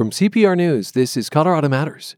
From 0.00 0.08
CPR 0.08 0.56
News, 0.56 0.92
this 0.92 1.14
is 1.14 1.28
Colorado 1.28 1.68
Matters. 1.68 2.16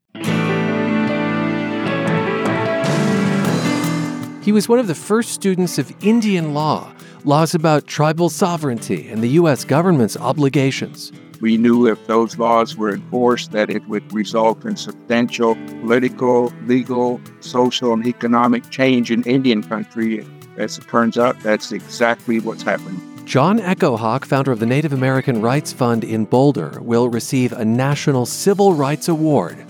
He 4.45 4.53
was 4.53 4.69
one 4.69 4.79
of 4.79 4.87
the 4.87 4.95
first 4.95 5.31
students 5.33 5.79
of 5.79 5.93
Indian 6.01 6.55
law, 6.55 6.95
laws 7.25 7.57
about 7.57 7.89
tribal 7.89 8.29
sovereignty 8.29 9.09
and 9.09 9.21
the 9.21 9.31
U.S. 9.31 9.65
government's 9.65 10.17
obligations. 10.17 11.11
We 11.41 11.57
knew 11.57 11.89
if 11.89 12.07
those 12.07 12.39
laws 12.39 12.77
were 12.77 12.95
enforced 12.95 13.51
that 13.51 13.69
it 13.69 13.85
would 13.89 14.13
result 14.13 14.65
in 14.65 14.77
substantial 14.77 15.57
political, 15.81 16.53
legal, 16.67 17.21
social, 17.41 17.95
and 17.95 18.07
economic 18.07 18.71
change 18.71 19.11
in 19.11 19.25
Indian 19.25 19.61
country. 19.61 20.25
As 20.57 20.79
it 20.79 20.87
turns 20.87 21.19
out, 21.19 21.37
that's 21.41 21.73
exactly 21.73 22.39
what's 22.39 22.63
happened. 22.63 23.12
John 23.25 23.61
Echohawk, 23.61 24.25
founder 24.25 24.53
of 24.53 24.59
the 24.59 24.67
Native 24.67 24.93
American 24.93 25.41
Rights 25.41 25.73
Fund 25.73 26.05
in 26.05 26.25
Boulder, 26.25 26.79
will 26.83 27.09
receive 27.09 27.53
a 27.53 27.65
National 27.65 28.27
Civil 28.27 28.75
Rights 28.75 29.09
Award. 29.09 29.65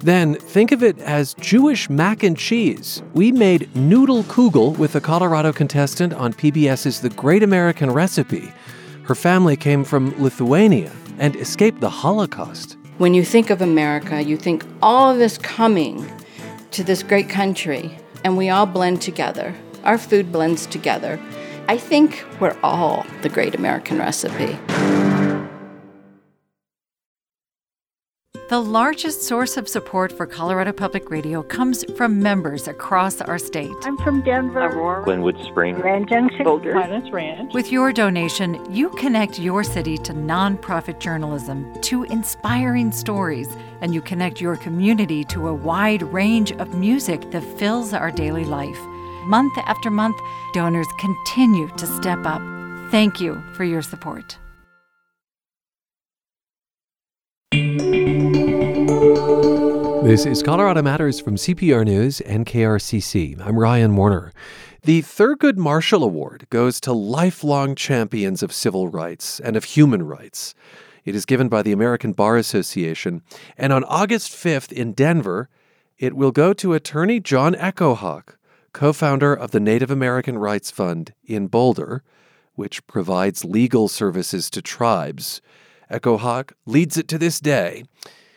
Then 0.00 0.34
think 0.34 0.72
of 0.72 0.82
it 0.82 0.98
as 1.00 1.34
Jewish 1.34 1.90
mac 1.90 2.22
and 2.22 2.36
cheese. 2.36 3.02
We 3.12 3.32
made 3.32 3.74
noodle 3.74 4.22
kugel 4.24 4.76
with 4.78 4.94
a 4.94 5.00
Colorado 5.00 5.52
contestant 5.52 6.14
on 6.14 6.32
PBS's 6.32 7.00
The 7.00 7.10
Great 7.10 7.42
American 7.42 7.90
Recipe. 7.90 8.52
Her 9.02 9.14
family 9.14 9.56
came 9.56 9.84
from 9.84 10.14
Lithuania 10.22 10.92
and 11.18 11.36
escaped 11.36 11.80
the 11.80 11.90
Holocaust. 11.90 12.78
When 12.98 13.12
you 13.12 13.24
think 13.24 13.50
of 13.50 13.60
America, 13.60 14.22
you 14.22 14.36
think 14.36 14.64
all 14.82 15.10
of 15.10 15.18
this 15.18 15.36
coming 15.36 16.10
to 16.70 16.84
this 16.84 17.02
great 17.02 17.28
country, 17.28 17.98
and 18.24 18.36
we 18.36 18.50
all 18.50 18.66
blend 18.66 19.02
together. 19.02 19.54
Our 19.82 19.98
food 19.98 20.32
blends 20.32 20.64
together. 20.66 21.20
I 21.66 21.78
think 21.78 22.24
we're 22.40 22.56
all 22.62 23.06
the 23.22 23.28
great 23.28 23.54
American 23.54 23.98
recipe. 23.98 24.58
The 28.50 28.60
largest 28.60 29.22
source 29.22 29.56
of 29.56 29.66
support 29.66 30.12
for 30.12 30.26
Colorado 30.26 30.72
Public 30.72 31.10
Radio 31.10 31.42
comes 31.42 31.82
from 31.96 32.22
members 32.22 32.68
across 32.68 33.22
our 33.22 33.38
state. 33.38 33.72
I'm 33.82 33.96
from 33.96 34.20
Denver, 34.20 34.66
Aurora, 34.66 35.02
Glenwood 35.04 35.42
Spring, 35.46 35.74
Grand 35.76 36.08
Junction, 36.08 36.44
Boulder, 36.44 36.74
Pinus 36.74 37.10
Ranch. 37.10 37.54
With 37.54 37.72
your 37.72 37.90
donation, 37.90 38.60
you 38.72 38.90
connect 38.90 39.38
your 39.38 39.64
city 39.64 39.96
to 39.98 40.12
nonprofit 40.12 41.00
journalism, 41.00 41.72
to 41.80 42.04
inspiring 42.04 42.92
stories, 42.92 43.48
and 43.80 43.94
you 43.94 44.02
connect 44.02 44.42
your 44.42 44.56
community 44.56 45.24
to 45.24 45.48
a 45.48 45.54
wide 45.54 46.02
range 46.02 46.52
of 46.52 46.74
music 46.74 47.30
that 47.30 47.42
fills 47.58 47.94
our 47.94 48.10
daily 48.10 48.44
life. 48.44 48.78
Month 49.26 49.56
after 49.64 49.90
month, 49.90 50.20
donors 50.52 50.88
continue 50.98 51.68
to 51.76 51.86
step 51.86 52.26
up. 52.26 52.42
Thank 52.90 53.20
you 53.20 53.42
for 53.54 53.64
your 53.64 53.80
support. 53.80 54.38
This 60.04 60.26
is 60.26 60.42
Colorado 60.42 60.82
Matters 60.82 61.18
from 61.20 61.36
CPR 61.36 61.86
News 61.86 62.20
and 62.20 62.44
KRCC. 62.44 63.40
I'm 63.40 63.58
Ryan 63.58 63.96
Warner. 63.96 64.34
The 64.82 65.00
Thurgood 65.00 65.56
Marshall 65.56 66.04
Award 66.04 66.46
goes 66.50 66.78
to 66.80 66.92
lifelong 66.92 67.74
champions 67.74 68.42
of 68.42 68.52
civil 68.52 68.88
rights 68.88 69.40
and 69.40 69.56
of 69.56 69.64
human 69.64 70.02
rights. 70.02 70.54
It 71.06 71.14
is 71.14 71.24
given 71.24 71.48
by 71.48 71.62
the 71.62 71.72
American 71.72 72.12
Bar 72.12 72.36
Association, 72.36 73.22
and 73.56 73.72
on 73.72 73.84
August 73.84 74.32
5th 74.32 74.70
in 74.70 74.92
Denver, 74.92 75.48
it 75.98 76.14
will 76.14 76.32
go 76.32 76.52
to 76.52 76.74
attorney 76.74 77.18
John 77.18 77.54
Echohawk, 77.54 78.36
co 78.74 78.92
founder 78.92 79.32
of 79.32 79.52
the 79.52 79.60
Native 79.60 79.90
American 79.90 80.36
Rights 80.36 80.70
Fund 80.70 81.14
in 81.24 81.46
Boulder, 81.46 82.02
which 82.54 82.86
provides 82.86 83.44
legal 83.44 83.88
services 83.88 84.50
to 84.50 84.60
tribes. 84.60 85.40
Echohawk 85.90 86.52
leads 86.66 86.98
it 86.98 87.08
to 87.08 87.16
this 87.16 87.40
day. 87.40 87.84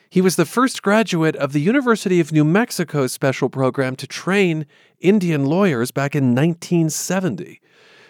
He 0.09 0.21
was 0.21 0.37
the 0.37 0.45
first 0.45 0.81
graduate 0.81 1.35
of 1.35 1.51
the 1.51 1.59
University 1.59 2.19
of 2.21 2.31
New 2.31 2.45
Mexico's 2.45 3.11
special 3.11 3.49
program 3.49 3.95
to 3.97 4.07
train 4.07 4.65
Indian 4.99 5.45
lawyers 5.45 5.91
back 5.91 6.15
in 6.15 6.33
1970. 6.33 7.59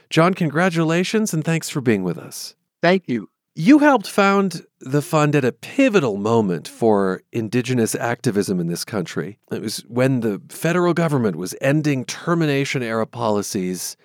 John, 0.09 0.33
congratulations 0.33 1.33
and 1.33 1.43
thanks 1.43 1.69
for 1.69 1.81
being 1.81 2.03
with 2.03 2.17
us. 2.17 2.55
Thank 2.81 3.09
you. 3.09 3.29
You 3.59 3.79
helped 3.79 4.07
found 4.07 4.67
the 4.81 5.01
fund 5.01 5.35
at 5.35 5.43
a 5.43 5.51
pivotal 5.51 6.17
moment 6.17 6.67
for 6.67 7.23
indigenous 7.31 7.95
activism 7.95 8.59
in 8.59 8.67
this 8.67 8.85
country. 8.85 9.39
It 9.51 9.63
was 9.63 9.79
when 9.87 10.19
the 10.19 10.39
federal 10.49 10.93
government 10.93 11.37
was 11.37 11.55
ending 11.59 12.05
termination 12.05 12.83
era 12.83 13.07
policies 13.07 13.97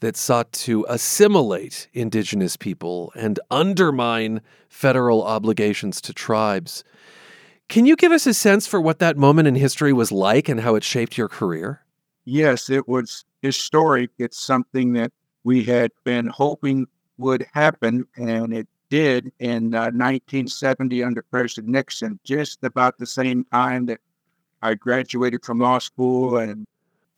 that 0.00 0.16
sought 0.16 0.50
to 0.52 0.86
assimilate 0.88 1.86
indigenous 1.92 2.56
people 2.56 3.12
and 3.14 3.38
undermine 3.50 4.40
federal 4.70 5.22
obligations 5.22 6.00
to 6.00 6.14
tribes. 6.14 6.82
Can 7.68 7.84
you 7.84 7.96
give 7.96 8.10
us 8.10 8.26
a 8.26 8.32
sense 8.32 8.66
for 8.66 8.80
what 8.80 9.00
that 9.00 9.18
moment 9.18 9.46
in 9.46 9.54
history 9.54 9.92
was 9.92 10.12
like 10.12 10.48
and 10.48 10.62
how 10.62 10.76
it 10.76 10.82
shaped 10.82 11.18
your 11.18 11.28
career? 11.28 11.84
Yes, 12.24 12.70
it 12.70 12.88
was 12.88 13.26
historic. 13.42 14.12
It's 14.16 14.40
something 14.40 14.94
that 14.94 15.12
we 15.44 15.64
had 15.64 15.90
been 16.04 16.28
hoping 16.28 16.86
would 17.18 17.46
happen, 17.52 18.06
and 18.16 18.54
it 18.54 18.66
did 18.94 19.32
in 19.40 19.74
uh, 19.74 19.90
1970 19.90 21.02
under 21.02 21.22
President 21.22 21.66
Nixon, 21.66 22.20
just 22.22 22.62
about 22.62 22.96
the 22.96 23.06
same 23.06 23.44
time 23.46 23.86
that 23.86 23.98
I 24.62 24.74
graduated 24.74 25.44
from 25.44 25.58
law 25.58 25.80
school 25.80 26.36
and 26.36 26.64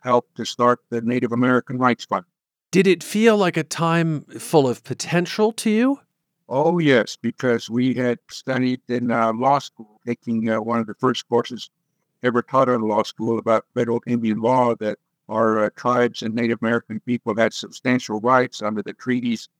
helped 0.03 0.35
to 0.39 0.47
start 0.47 0.81
the 0.89 1.03
Native 1.03 1.33
American 1.33 1.77
Rights 1.77 2.07
Fund. 2.07 2.25
Did 2.71 2.87
it 2.87 3.05
feel 3.05 3.37
like 3.37 3.59
a 3.59 3.63
time 3.63 4.23
full 4.23 4.67
of 4.67 4.85
potential 4.85 5.53
to 5.53 5.69
you? 5.69 6.01
Oh, 6.49 6.79
yes, 6.79 7.19
because 7.21 7.69
we 7.69 7.93
had 7.93 8.21
studied 8.31 8.81
in 8.89 9.11
uh, 9.11 9.35
law 9.35 9.59
school, 9.59 10.01
taking 10.07 10.49
uh, 10.49 10.63
one 10.63 10.79
of 10.79 10.87
the 10.87 10.95
first 10.95 11.29
courses 11.29 11.69
ever 12.23 12.41
taught 12.41 12.71
in 12.71 12.81
law 12.81 13.03
school 13.03 13.39
about 13.39 13.67
federal 13.75 14.03
Indian 14.07 14.41
law 14.41 14.75
that 14.77 14.99
our 15.29 15.65
uh, 15.65 15.71
tribes 15.77 16.23
and 16.23 16.35
Native 16.35 16.61
American 16.63 17.01
people 17.01 17.37
had 17.37 17.53
substantial 17.53 18.19
rights 18.21 18.63
under 18.63 18.83
the 18.83 18.95
treaties 18.95 19.51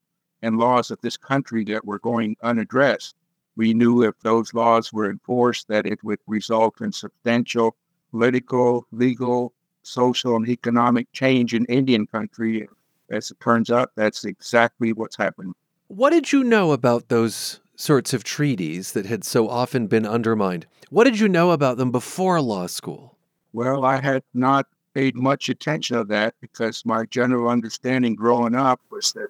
and 0.43 0.59
laws 0.59 0.91
of 0.91 1.01
this 1.01 1.17
country 1.17 1.65
that 1.65 1.85
were 1.85 1.99
going 1.99 2.37
unaddressed. 2.43 3.15
We 3.57 3.73
knew 3.73 4.03
if 4.03 4.19
those 4.21 4.53
laws 4.53 4.93
were 4.93 5.11
enforced 5.11 5.69
that 5.69 5.87
it 5.87 6.03
would 6.05 6.19
result 6.27 6.81
in 6.81 6.93
substantial 6.93 7.77
political, 8.11 8.87
legal, 8.93 9.53
social, 9.83 10.37
and 10.37 10.49
economic 10.49 11.11
change 11.13 11.55
in 11.55 11.65
Indian 11.67 12.07
country. 12.07 12.69
As 13.11 13.31
it 13.31 13.41
turns 13.41 13.71
out, 13.71 13.93
that's 13.95 14.25
exactly 14.25 14.93
what's 14.93 15.17
happened. 15.17 15.55
What 15.89 16.11
did 16.11 16.33
you 16.33 16.43
know 16.43 16.73
about 16.73 17.09
those 17.09 17.61
sorts 17.77 18.13
of 18.13 18.25
treaties 18.25 18.93
that 18.93 19.07
had 19.07 19.23
so 19.23 19.49
often 19.49 19.87
been 19.87 20.07
undermined? 20.07 20.67
What 20.91 21.05
did 21.05 21.21
you 21.21 21.29
know 21.29 21.51
about 21.51 21.77
them 21.77 21.93
before 21.93 22.41
law 22.41 22.67
school? 22.67 23.17
Well, 23.53 23.85
I 23.85 24.01
had 24.01 24.23
not 24.35 24.67
paid 24.95 25.15
much 25.15 25.49
attention 25.49 25.99
to 25.99 26.05
that 26.05 26.35
because 26.41 26.85
my 26.85 27.05
general 27.07 27.49
understanding 27.49 28.15
growing 28.15 28.55
up 28.55 28.81
was 28.91 29.13
that 29.13 29.29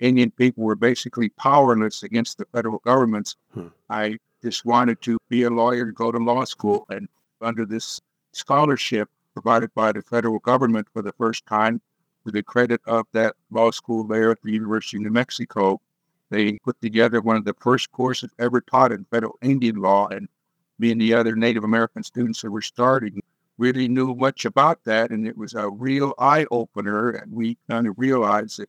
Indian 0.00 0.30
people 0.30 0.64
were 0.64 0.76
basically 0.76 1.28
powerless 1.30 2.02
against 2.02 2.38
the 2.38 2.44
federal 2.46 2.78
governments. 2.78 3.36
Hmm. 3.52 3.68
I 3.90 4.18
just 4.42 4.64
wanted 4.64 5.00
to 5.02 5.18
be 5.28 5.42
a 5.42 5.50
lawyer, 5.50 5.82
and 5.82 5.94
go 5.94 6.12
to 6.12 6.18
law 6.18 6.44
school, 6.44 6.86
and 6.90 7.08
under 7.40 7.64
this 7.66 8.00
scholarship 8.32 9.08
provided 9.34 9.72
by 9.74 9.92
the 9.92 10.02
federal 10.02 10.38
government 10.40 10.86
for 10.92 11.02
the 11.02 11.12
first 11.12 11.46
time, 11.46 11.80
to 12.24 12.32
the 12.32 12.42
credit 12.42 12.80
of 12.86 13.06
that 13.12 13.34
law 13.50 13.70
school 13.70 14.04
there 14.04 14.30
at 14.30 14.42
the 14.42 14.52
University 14.52 14.96
of 14.96 15.04
New 15.04 15.10
Mexico, 15.10 15.80
they 16.30 16.58
put 16.58 16.80
together 16.82 17.20
one 17.20 17.36
of 17.36 17.44
the 17.44 17.54
first 17.54 17.90
courses 17.92 18.30
ever 18.38 18.60
taught 18.60 18.92
in 18.92 19.04
federal 19.04 19.38
Indian 19.42 19.76
law, 19.76 20.08
and 20.08 20.28
me 20.78 20.92
and 20.92 21.00
the 21.00 21.14
other 21.14 21.34
Native 21.34 21.64
American 21.64 22.02
students 22.02 22.42
that 22.42 22.50
were 22.50 22.62
starting 22.62 23.20
really 23.56 23.88
knew 23.88 24.14
much 24.14 24.44
about 24.44 24.84
that, 24.84 25.10
and 25.10 25.26
it 25.26 25.36
was 25.36 25.54
a 25.54 25.68
real 25.68 26.14
eye 26.18 26.46
opener. 26.50 27.10
And 27.10 27.32
we 27.32 27.56
kind 27.68 27.86
of 27.86 27.98
realized 27.98 28.58
that 28.58 28.68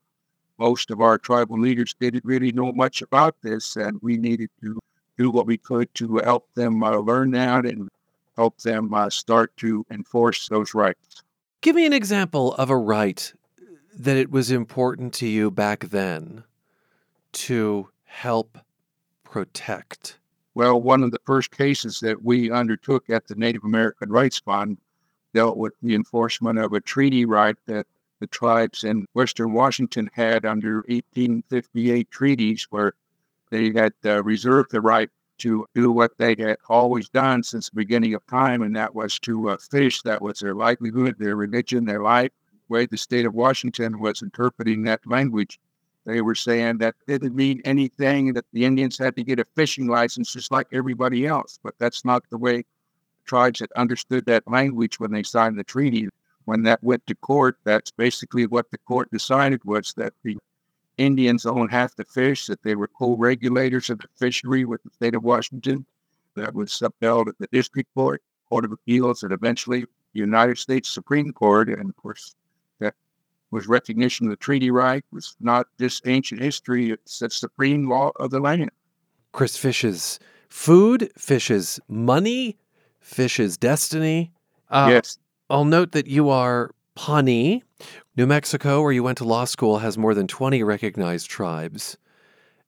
most 0.60 0.92
of 0.92 1.02
our 1.02 1.18
tribal 1.18 1.60
leaders 1.60 1.96
didn't 2.00 2.26
really 2.26 2.52
know 2.52 2.72
much 2.74 3.02
about 3.02 3.36
this, 3.42 3.76
and 3.76 4.00
we 4.02 4.18
needed 4.18 4.50
to 4.62 4.80
do 5.18 5.32
what 5.32 5.48
we 5.48 5.58
could 5.58 5.94
to 5.96 6.18
help 6.18 6.48
them 6.54 6.84
uh, 6.84 6.98
learn 6.98 7.32
that 7.32 7.66
and 7.66 7.90
help 8.36 8.58
them 8.60 8.94
uh, 8.94 9.10
start 9.10 9.56
to 9.58 9.86
enforce 9.90 10.48
those 10.48 10.74
rights. 10.74 11.24
Give 11.62 11.76
me 11.76 11.86
an 11.86 11.94
example 11.94 12.54
of 12.56 12.70
a 12.70 12.78
right 12.78 13.34
that 13.98 14.18
it 14.18 14.32
was 14.32 14.52
important 14.52 15.14
to 15.16 15.28
you 15.28 15.52
back 15.52 15.86
then 15.86 16.44
to 17.34 17.90
help 18.06 18.58
protect? 19.24 20.18
Well, 20.56 20.82
one 20.82 21.04
of 21.04 21.12
the 21.12 21.20
first 21.26 21.52
cases 21.52 22.00
that 22.00 22.24
we 22.24 22.52
undertook 22.52 23.10
at 23.10 23.28
the 23.28 23.36
Native 23.36 23.64
American 23.64 24.10
Rights 24.10 24.40
Fund 24.40 24.78
dealt 25.34 25.58
with 25.58 25.74
the 25.82 25.96
enforcement 25.96 26.60
of 26.60 26.74
a 26.74 26.82
treaty 26.82 27.26
right 27.26 27.56
that 27.68 27.86
the 28.20 28.28
tribes 28.28 28.84
in 28.84 29.06
Western 29.14 29.54
Washington 29.54 30.10
had 30.14 30.46
under 30.46 30.78
1858 30.88 32.12
treaties, 32.12 32.68
where 32.70 32.94
they 33.52 33.72
had 33.72 33.94
uh, 34.06 34.24
reserved 34.24 34.72
the 34.72 34.82
right 34.82 35.10
to 35.40 35.66
do 35.74 35.92
what 35.92 36.18
they 36.18 36.36
had 36.38 36.58
always 36.68 37.10
done 37.10 37.44
since 37.44 37.70
the 37.70 37.76
beginning 37.76 38.14
of 38.14 38.26
time, 38.28 38.62
and 38.62 38.76
that 38.76 38.94
was 38.94 39.20
to 39.20 39.50
uh, 39.50 39.58
fish. 39.58 40.02
That 40.02 40.22
was 40.22 40.40
their 40.40 40.54
livelihood, 40.54 41.16
their 41.18 41.36
religion, 41.36 41.86
their 41.86 42.02
life. 42.02 42.32
The 42.68 42.74
way 42.74 42.86
the 42.86 42.98
state 42.98 43.26
of 43.26 43.34
Washington 43.34 44.00
was 44.00 44.22
interpreting 44.22 44.84
that 44.84 45.00
language 45.08 45.60
They 46.06 46.22
were 46.22 46.36
saying 46.36 46.80
that 46.80 46.96
didn't 47.08 47.36
mean 47.36 47.62
anything, 47.66 48.34
that 48.34 48.46
the 48.54 48.66
Indians 48.66 48.98
had 48.98 49.16
to 49.16 49.24
get 49.24 49.40
a 49.40 49.46
fishing 49.56 49.88
license 49.88 50.34
just 50.34 50.52
like 50.52 50.68
everybody 50.74 51.26
else. 51.28 51.60
But 51.64 51.76
that's 51.80 52.04
not 52.04 52.24
the 52.30 52.38
way 52.38 52.66
tribes 53.26 53.60
had 53.60 53.72
understood 53.76 54.26
that 54.26 54.48
language 54.48 55.00
when 55.00 55.12
they 55.12 55.24
signed 55.24 55.58
the 55.58 55.64
treaty. 55.64 56.10
When 56.50 56.64
that 56.64 56.84
went 56.84 57.06
to 57.06 57.14
court, 57.14 57.60
that's 57.64 57.92
basically 57.92 58.48
what 58.48 58.72
the 58.72 58.80
court 58.80 59.12
decided 59.12 59.64
was 59.66 59.94
that 59.98 60.14
the 60.24 60.36
Indians 60.98 61.46
own 61.46 61.70
half 61.70 61.96
the 61.96 62.04
fish, 62.04 62.48
that 62.48 62.64
they 62.64 62.74
were 62.74 62.88
co-regulators 62.88 63.92
of 63.92 64.00
the 64.00 64.08
fishery 64.18 64.66
with 64.66 64.82
the 64.82 64.90
state 64.90 65.14
of 65.14 65.24
Washington. 65.24 65.86
That 66.34 66.56
was 66.56 66.82
upheld 66.82 67.30
at 67.30 67.38
the 67.38 67.46
district 67.52 67.94
court, 67.94 68.24
court 68.50 68.66
of 68.66 68.72
appeals, 68.72 69.22
and 69.22 69.32
eventually 69.32 69.82
the 69.82 70.20
United 70.22 70.58
States 70.58 70.90
Supreme 70.90 71.32
Court. 71.34 71.70
And 71.70 71.88
of 71.88 71.96
course, 71.98 72.34
that 72.80 72.96
was 73.52 73.68
recognition 73.68 74.26
of 74.26 74.32
the 74.32 74.36
treaty 74.36 74.72
right. 74.72 75.04
It 75.12 75.16
was 75.16 75.36
not 75.40 75.68
just 75.80 76.08
ancient 76.08 76.42
history; 76.42 76.90
it's 76.90 77.20
the 77.20 77.30
supreme 77.30 77.88
law 77.88 78.12
of 78.16 78.32
the 78.32 78.40
land. 78.40 78.72
Chris 79.34 79.56
Fish's 79.56 80.20
food, 80.50 81.12
Fish's 81.16 81.80
money, 81.88 82.58
Fish's 83.02 83.56
destiny. 83.56 84.34
Uh, 84.72 84.88
yes. 84.90 85.20
I'll 85.50 85.66
note 85.66 85.94
that 85.94 86.08
you 86.08 86.30
are 86.30 86.72
Pawnee. 86.96 87.64
New 88.16 88.28
Mexico, 88.28 88.82
where 88.82 88.92
you 88.92 89.02
went 89.02 89.18
to 89.18 89.24
law 89.24 89.46
school, 89.46 89.80
has 89.80 89.98
more 89.98 90.14
than 90.14 90.28
20 90.28 90.62
recognized 90.64 91.30
tribes. 91.30 91.98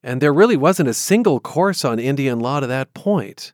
And 0.02 0.20
there 0.20 0.32
really 0.32 0.56
wasn't 0.56 0.88
a 0.88 0.94
single 0.94 1.38
course 1.38 1.84
on 1.84 2.00
Indian 2.00 2.40
law 2.40 2.58
to 2.58 2.66
that 2.66 2.92
point. 2.94 3.52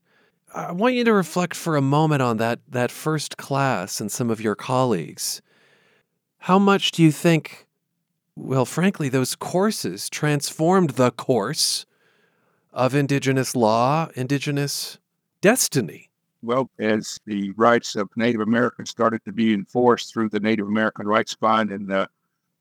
I 0.54 0.72
want 0.72 0.94
you 0.94 1.04
to 1.04 1.12
reflect 1.12 1.54
for 1.54 1.76
a 1.76 1.82
moment 1.82 2.22
on 2.22 2.38
that, 2.38 2.60
that 2.68 2.90
first 2.90 3.36
class 3.36 4.00
and 4.00 4.10
some 4.10 4.30
of 4.30 4.40
your 4.40 4.54
colleagues. 4.54 5.42
How 6.38 6.58
much 6.58 6.92
do 6.92 7.02
you 7.02 7.12
think, 7.12 7.66
well, 8.34 8.64
frankly, 8.64 9.10
those 9.10 9.34
courses 9.34 10.08
transformed 10.08 10.90
the 10.90 11.10
course 11.10 11.84
of 12.72 12.94
Indigenous 12.94 13.54
law, 13.54 14.08
Indigenous 14.14 14.98
destiny? 15.42 16.07
Well, 16.42 16.70
as 16.78 17.18
the 17.26 17.50
rights 17.52 17.96
of 17.96 18.08
Native 18.16 18.40
Americans 18.40 18.90
started 18.90 19.24
to 19.24 19.32
be 19.32 19.52
enforced 19.52 20.12
through 20.12 20.28
the 20.28 20.40
Native 20.40 20.68
American 20.68 21.06
Rights 21.06 21.34
Fund 21.34 21.70
and 21.70 21.88
the 21.88 22.08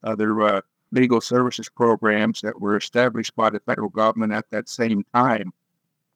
other 0.03 0.41
uh, 0.41 0.61
legal 0.91 1.21
services 1.21 1.69
programs 1.69 2.41
that 2.41 2.59
were 2.59 2.77
established 2.77 3.35
by 3.35 3.49
the 3.49 3.59
federal 3.59 3.89
government 3.89 4.33
at 4.33 4.49
that 4.49 4.69
same 4.69 5.03
time 5.13 5.51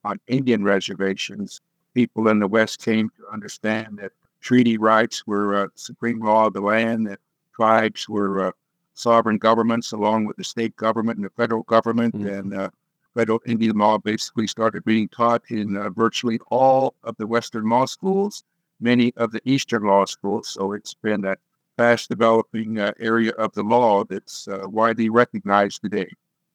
on 0.04 0.20
Indian 0.28 0.64
reservations, 0.64 1.62
people 1.94 2.28
in 2.30 2.40
the 2.40 2.48
West 2.48 2.84
came 2.84 3.10
to 3.18 3.28
understand 3.32 4.00
that 4.00 4.12
treaty 4.40 4.78
rights 4.78 5.28
were 5.28 5.56
uh, 5.56 5.68
supreme 5.76 6.20
law 6.20 6.48
of 6.48 6.54
the 6.54 6.62
land, 6.62 7.06
that 7.08 7.20
tribes 7.54 8.10
were 8.10 8.48
uh, 8.48 8.52
sovereign 8.96 9.38
governments 9.38 9.92
along 9.92 10.26
with 10.26 10.38
the 10.38 10.44
state 10.44 10.76
government 10.76 11.18
and 11.18 11.26
the 11.26 11.30
federal 11.32 11.64
government, 11.64 12.16
mm-hmm. 12.16 12.28
and 12.28 12.54
uh, 12.56 12.70
federal 13.14 13.42
Indian 13.46 13.78
law 13.78 13.98
basically 13.98 14.48
started 14.48 14.84
being 14.86 15.08
taught 15.10 15.44
in 15.50 15.78
uh, 15.78 15.90
virtually 15.90 16.40
all 16.50 16.96
of 17.04 17.16
the 17.18 17.28
Western 17.28 17.70
law 17.70 17.86
schools, 17.86 18.44
many 18.80 19.14
of 19.18 19.32
the 19.32 19.42
Eastern 19.46 19.84
law 19.84 20.06
schools. 20.06 20.50
So 20.50 20.74
it's 20.74 20.94
been 20.94 21.26
a 21.26 21.36
fast 21.78 22.10
developing 22.10 22.80
uh, 22.80 22.92
area 23.00 23.32
of 23.32 23.54
the 23.54 23.64
law 23.64 24.04
that's 24.04 24.48
uh, 24.48 24.68
widely 24.68 25.10
recognized 25.10 25.82
today. 25.82 26.10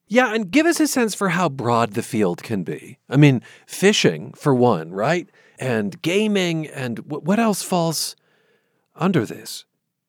Yeah, 0.09 0.33
and 0.35 0.51
give 0.51 0.67
us 0.67 0.79
a 0.79 0.87
sense 0.87 1.15
for 1.15 1.31
how 1.31 1.49
broad 1.49 1.95
the 1.95 2.03
field 2.03 2.43
can 2.43 2.63
be. 2.63 2.99
I 3.09 3.17
mean, 3.17 3.43
fishing, 3.67 4.33
for 4.35 4.55
one, 4.55 4.93
right? 4.93 5.29
And 5.59 6.01
gaming, 6.01 6.69
and 6.69 6.97
w- 6.97 7.23
what 7.23 7.41
else 7.41 7.63
falls 7.63 8.15
under 8.95 9.27
this? 9.27 9.65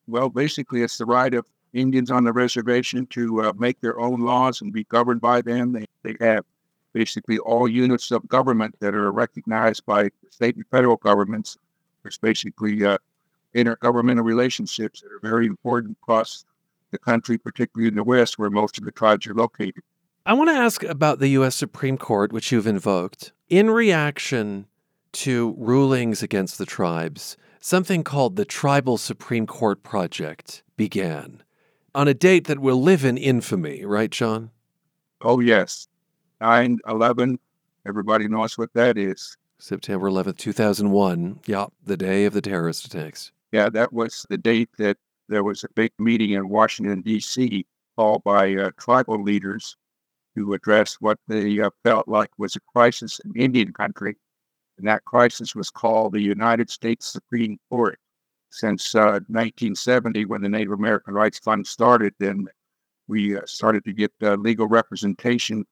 Well, 0.06 0.28
basically, 0.28 0.82
it's 0.82 0.98
the 0.98 1.04
right 1.04 1.34
of 1.34 1.46
Indians 1.72 2.10
on 2.10 2.24
the 2.24 2.32
reservation 2.32 3.06
to 3.06 3.42
uh, 3.42 3.52
make 3.56 3.80
their 3.80 3.98
own 4.00 4.20
laws 4.20 4.60
and 4.60 4.72
be 4.72 4.84
governed 4.84 5.20
by 5.20 5.42
them. 5.42 5.72
They, 5.72 5.86
they 6.02 6.16
have 6.24 6.44
basically 6.92 7.38
all 7.38 7.68
units 7.68 8.10
of 8.10 8.26
government 8.28 8.74
that 8.80 8.94
are 8.94 9.12
recognized 9.12 9.84
by 9.86 10.10
state 10.30 10.56
and 10.56 10.66
federal 10.70 10.96
governments. 10.96 11.58
There's 12.02 12.18
basically 12.18 12.84
uh, 12.84 12.98
intergovernmental 13.54 14.24
relationships 14.24 15.02
that 15.02 15.12
are 15.12 15.20
very 15.20 15.46
important 15.46 15.96
across 16.02 16.44
the 16.90 16.98
country, 16.98 17.38
particularly 17.38 17.88
in 17.88 17.96
the 17.96 18.04
West, 18.04 18.38
where 18.38 18.50
most 18.50 18.78
of 18.78 18.84
the 18.84 18.92
tribes 18.92 19.26
are 19.26 19.34
located. 19.34 19.82
I 20.24 20.32
want 20.34 20.50
to 20.50 20.54
ask 20.54 20.82
about 20.84 21.18
the 21.18 21.28
U.S. 21.28 21.54
Supreme 21.54 21.98
Court, 21.98 22.32
which 22.32 22.52
you've 22.52 22.66
invoked. 22.66 23.32
In 23.48 23.70
reaction 23.70 24.66
to 25.12 25.54
rulings 25.58 26.22
against 26.22 26.58
the 26.58 26.66
tribes, 26.66 27.36
something 27.60 28.04
called 28.04 28.36
the 28.36 28.44
Tribal 28.44 28.98
Supreme 28.98 29.46
Court 29.46 29.82
Project 29.82 30.62
began 30.76 31.42
on 31.98 32.06
a 32.06 32.14
date 32.14 32.46
that 32.46 32.60
will 32.60 32.80
live 32.80 33.04
in 33.04 33.18
infamy, 33.18 33.84
right, 33.84 34.10
John? 34.10 34.52
Oh, 35.20 35.40
yes. 35.40 35.88
9 36.40 36.78
11. 36.86 37.40
Everybody 37.88 38.28
knows 38.28 38.56
what 38.56 38.72
that 38.74 38.96
is. 38.96 39.36
September 39.58 40.08
11th, 40.08 40.36
2001. 40.36 41.40
Yeah, 41.46 41.66
the 41.84 41.96
day 41.96 42.24
of 42.24 42.34
the 42.34 42.40
terrorist 42.40 42.84
attacks. 42.84 43.32
Yeah, 43.50 43.68
that 43.70 43.92
was 43.92 44.24
the 44.30 44.38
date 44.38 44.68
that 44.78 44.96
there 45.28 45.42
was 45.42 45.64
a 45.64 45.68
big 45.74 45.90
meeting 45.98 46.30
in 46.30 46.48
Washington, 46.48 47.00
D.C., 47.00 47.66
called 47.96 48.22
by 48.22 48.54
uh, 48.54 48.70
tribal 48.78 49.20
leaders 49.20 49.76
to 50.36 50.54
address 50.54 50.98
what 51.00 51.18
they 51.26 51.58
uh, 51.58 51.70
felt 51.82 52.06
like 52.06 52.30
was 52.38 52.54
a 52.54 52.60
crisis 52.72 53.20
in 53.24 53.34
Indian 53.34 53.72
country. 53.72 54.14
And 54.78 54.86
that 54.86 55.04
crisis 55.04 55.56
was 55.56 55.68
called 55.68 56.12
the 56.12 56.20
United 56.20 56.70
States 56.70 57.08
Supreme 57.08 57.58
Court 57.68 57.98
since 58.50 58.94
uh, 58.94 59.20
1970 59.28 60.24
when 60.24 60.42
the 60.42 60.48
Native 60.48 60.72
American 60.72 61.14
Rights 61.14 61.38
Fund 61.38 61.66
started. 61.66 62.14
Then 62.18 62.46
we 63.06 63.36
uh, 63.36 63.42
started 63.46 63.84
to 63.84 63.92
get 63.92 64.12
uh, 64.22 64.34
legal 64.34 64.66
representation 64.66 65.64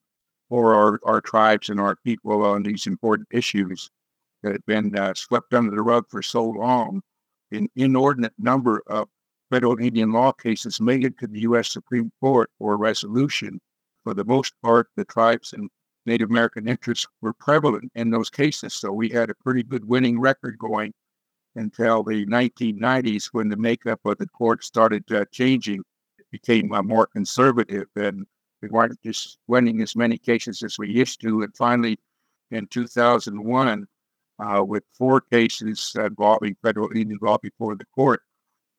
for 0.48 0.74
our, 0.74 1.00
our 1.04 1.20
tribes 1.20 1.70
and 1.70 1.80
our 1.80 1.96
people 2.04 2.44
on 2.44 2.62
these 2.62 2.86
important 2.86 3.28
issues 3.30 3.90
that 4.42 4.52
had 4.52 4.66
been 4.66 4.96
uh, 4.96 5.12
swept 5.14 5.54
under 5.54 5.74
the 5.74 5.82
rug 5.82 6.04
for 6.08 6.22
so 6.22 6.44
long. 6.44 7.02
An 7.52 7.68
inordinate 7.76 8.34
number 8.38 8.82
of 8.86 9.08
federal 9.50 9.78
Indian 9.78 10.12
law 10.12 10.32
cases 10.32 10.80
made 10.80 11.04
it 11.04 11.18
to 11.18 11.26
the 11.26 11.40
U.S. 11.40 11.70
Supreme 11.70 12.10
Court 12.20 12.50
for 12.58 12.76
resolution. 12.76 13.60
For 14.04 14.14
the 14.14 14.24
most 14.24 14.54
part, 14.62 14.88
the 14.96 15.04
tribes 15.04 15.52
and 15.52 15.68
Native 16.06 16.30
American 16.30 16.68
interests 16.68 17.06
were 17.20 17.32
prevalent 17.32 17.90
in 17.94 18.10
those 18.10 18.30
cases. 18.30 18.74
So 18.74 18.92
we 18.92 19.08
had 19.08 19.30
a 19.30 19.34
pretty 19.34 19.64
good 19.64 19.84
winning 19.84 20.20
record 20.20 20.58
going 20.58 20.92
until 21.56 22.02
the 22.02 22.24
1990s 22.26 23.26
when 23.32 23.48
the 23.48 23.56
makeup 23.56 24.00
of 24.04 24.18
the 24.18 24.28
court 24.28 24.64
started 24.64 25.10
uh, 25.12 25.24
changing. 25.32 25.82
It 26.18 26.26
became 26.30 26.72
uh, 26.72 26.82
more 26.82 27.06
conservative 27.06 27.88
and 27.96 28.26
we 28.62 28.68
weren't 28.68 29.00
just 29.02 29.38
winning 29.46 29.82
as 29.82 29.96
many 29.96 30.18
cases 30.18 30.62
as 30.62 30.78
we 30.78 30.88
used 30.88 31.20
to. 31.22 31.42
And 31.42 31.54
finally, 31.56 31.98
in 32.50 32.66
2001, 32.68 33.86
uh, 34.38 34.64
with 34.64 34.84
four 34.92 35.20
cases 35.20 35.92
involving 35.96 36.56
federal 36.62 36.90
Indian 36.90 37.18
law 37.20 37.38
before 37.38 37.74
the 37.74 37.86
court, 37.94 38.20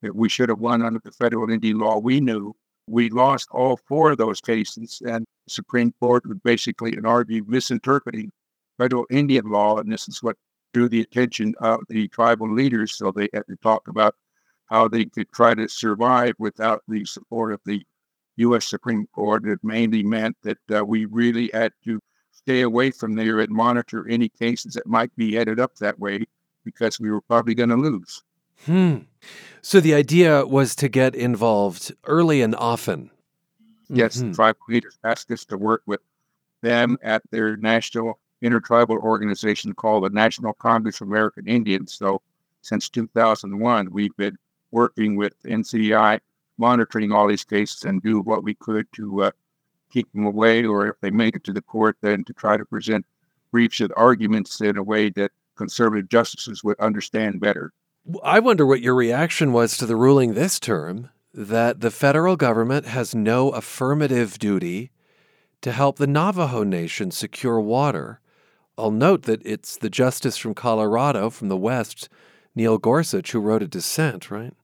that 0.02 0.14
we 0.14 0.28
should 0.28 0.48
have 0.48 0.60
won 0.60 0.82
under 0.82 1.00
the 1.04 1.10
federal 1.12 1.50
Indian 1.50 1.78
law 1.78 1.98
we 1.98 2.20
knew. 2.20 2.54
We 2.86 3.10
lost 3.10 3.48
all 3.50 3.78
four 3.88 4.12
of 4.12 4.18
those 4.18 4.40
cases, 4.40 5.02
and 5.04 5.26
the 5.46 5.50
Supreme 5.50 5.92
Court 6.00 6.24
would 6.26 6.42
basically, 6.42 6.96
in 6.96 7.04
our 7.04 7.24
view, 7.24 7.44
misinterpreting 7.46 8.30
federal 8.78 9.06
Indian 9.10 9.50
law. 9.50 9.78
And 9.78 9.92
this 9.92 10.08
is 10.08 10.22
what 10.22 10.36
drew 10.72 10.88
the 10.88 11.00
attention 11.00 11.54
of 11.60 11.80
the 11.88 12.08
tribal 12.08 12.52
leaders. 12.52 12.96
So 12.96 13.10
they 13.10 13.28
had 13.32 13.46
to 13.48 13.56
talk 13.56 13.88
about 13.88 14.14
how 14.66 14.88
they 14.88 15.06
could 15.06 15.30
try 15.32 15.54
to 15.54 15.68
survive 15.68 16.34
without 16.38 16.82
the 16.88 17.04
support 17.04 17.52
of 17.52 17.60
the 17.64 17.82
U.S. 18.36 18.66
Supreme 18.66 19.06
Court. 19.14 19.46
It 19.46 19.60
mainly 19.62 20.02
meant 20.02 20.36
that 20.42 20.58
uh, 20.74 20.84
we 20.84 21.06
really 21.06 21.50
had 21.52 21.72
to 21.84 22.00
stay 22.32 22.60
away 22.62 22.90
from 22.90 23.14
there 23.14 23.40
and 23.40 23.50
monitor 23.50 24.08
any 24.08 24.28
cases 24.28 24.74
that 24.74 24.86
might 24.86 25.14
be 25.16 25.34
headed 25.34 25.58
up 25.58 25.74
that 25.76 25.98
way 25.98 26.24
because 26.64 27.00
we 27.00 27.10
were 27.10 27.20
probably 27.22 27.54
going 27.54 27.68
to 27.70 27.76
lose. 27.76 28.22
Hmm. 28.66 28.98
So 29.62 29.80
the 29.80 29.94
idea 29.94 30.46
was 30.46 30.74
to 30.76 30.88
get 30.88 31.14
involved 31.14 31.92
early 32.04 32.42
and 32.42 32.54
often. 32.54 33.10
Yes, 33.88 34.18
mm-hmm. 34.18 34.32
tribal 34.32 34.60
leaders 34.68 34.98
asked 35.04 35.30
us 35.30 35.44
to 35.46 35.56
work 35.56 35.82
with 35.86 36.00
them 36.62 36.98
at 37.02 37.22
their 37.30 37.56
national 37.56 38.18
intertribal 38.42 38.98
organization 38.98 39.74
called 39.74 40.04
the 40.04 40.10
National 40.10 40.52
Congress 40.54 41.00
of 41.00 41.08
American 41.08 41.46
Indians. 41.48 41.94
So 41.94 42.22
since 42.62 42.88
2001, 42.88 43.90
we've 43.90 44.16
been 44.16 44.38
working 44.70 45.16
with 45.16 45.40
NCAI, 45.44 46.20
monitoring 46.58 47.12
all 47.12 47.28
these 47.28 47.44
cases 47.44 47.84
and 47.84 48.02
do 48.02 48.20
what 48.20 48.44
we 48.44 48.54
could 48.54 48.86
to 48.92 49.24
uh, 49.24 49.30
keep 49.90 50.10
them 50.12 50.26
away, 50.26 50.64
or 50.64 50.88
if 50.88 51.00
they 51.00 51.10
make 51.10 51.36
it 51.36 51.44
to 51.44 51.52
the 51.52 51.62
court, 51.62 51.96
then 52.00 52.24
to 52.24 52.32
try 52.32 52.56
to 52.56 52.64
present 52.64 53.06
briefs 53.50 53.80
and 53.80 53.92
arguments 53.96 54.60
in 54.60 54.76
a 54.76 54.82
way 54.82 55.10
that 55.10 55.32
conservative 55.56 56.08
justices 56.08 56.62
would 56.62 56.78
understand 56.78 57.40
better. 57.40 57.72
I 58.22 58.40
wonder 58.40 58.64
what 58.64 58.80
your 58.80 58.94
reaction 58.94 59.52
was 59.52 59.76
to 59.76 59.86
the 59.86 59.96
ruling 59.96 60.34
this 60.34 60.60
term 60.60 61.10
that 61.34 61.80
the 61.80 61.90
federal 61.90 62.36
government 62.36 62.86
has 62.86 63.14
no 63.14 63.50
affirmative 63.50 64.38
duty 64.38 64.90
to 65.60 65.72
help 65.72 65.98
the 65.98 66.06
Navajo 66.06 66.62
Nation 66.62 67.10
secure 67.10 67.60
water 67.60 68.20
I'll 68.78 68.92
note 68.92 69.24
that 69.24 69.44
it's 69.44 69.76
the 69.76 69.90
justice 69.90 70.36
from 70.36 70.54
Colorado, 70.54 71.30
from 71.30 71.48
the 71.48 71.56
West, 71.56 72.08
Neil 72.54 72.78
Gorsuch, 72.78 73.32
who 73.32 73.40
wrote 73.40 73.62
a 73.62 73.66
dissent, 73.66 74.30
right? 74.30 74.54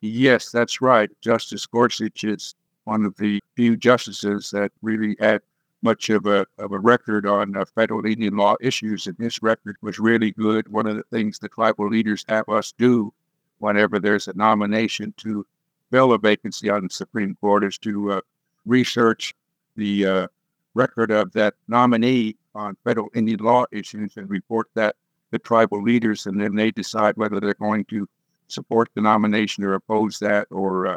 Yes, 0.00 0.50
that's 0.50 0.80
right. 0.80 1.10
Justice 1.22 1.64
Gorsuch 1.66 2.24
is 2.24 2.54
one 2.84 3.04
of 3.04 3.16
the 3.16 3.40
few 3.56 3.76
justices 3.76 4.50
that 4.50 4.70
really 4.82 5.16
had 5.18 5.40
much 5.82 6.10
of 6.10 6.26
a, 6.26 6.46
of 6.58 6.72
a 6.72 6.78
record 6.78 7.24
on 7.26 7.56
uh, 7.56 7.64
federal 7.74 8.04
Indian 8.04 8.36
law 8.36 8.56
issues, 8.60 9.06
and 9.06 9.16
his 9.18 9.42
record 9.42 9.76
was 9.80 9.98
really 9.98 10.32
good. 10.32 10.68
One 10.68 10.86
of 10.86 10.96
the 10.96 11.04
things 11.04 11.38
the 11.38 11.48
tribal 11.48 11.88
leaders 11.88 12.24
have 12.28 12.48
us 12.48 12.72
do 12.76 13.12
whenever 13.58 13.98
there's 13.98 14.28
a 14.28 14.34
nomination 14.34 15.14
to 15.18 15.46
fill 15.90 16.12
a 16.12 16.18
vacancy 16.18 16.68
on 16.68 16.84
the 16.84 16.90
Supreme 16.90 17.36
Court 17.40 17.64
is 17.64 17.78
to 17.78 18.12
uh, 18.12 18.20
research 18.66 19.34
the 19.76 20.06
uh, 20.06 20.26
record 20.74 21.10
of 21.10 21.32
that 21.32 21.54
nominee 21.66 22.36
on 22.58 22.76
federal 22.84 23.08
Indian 23.14 23.40
law 23.40 23.64
issues 23.70 24.16
and 24.16 24.28
report 24.28 24.68
that 24.74 24.96
the 25.30 25.38
tribal 25.38 25.82
leaders, 25.82 26.26
and 26.26 26.40
then 26.40 26.54
they 26.54 26.70
decide 26.70 27.16
whether 27.16 27.38
they're 27.38 27.54
going 27.54 27.84
to 27.86 28.08
support 28.48 28.88
the 28.94 29.00
nomination 29.00 29.62
or 29.64 29.74
oppose 29.74 30.18
that 30.18 30.46
or 30.50 30.86
uh, 30.86 30.96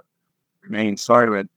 remain 0.64 0.98
silent. 0.98 1.50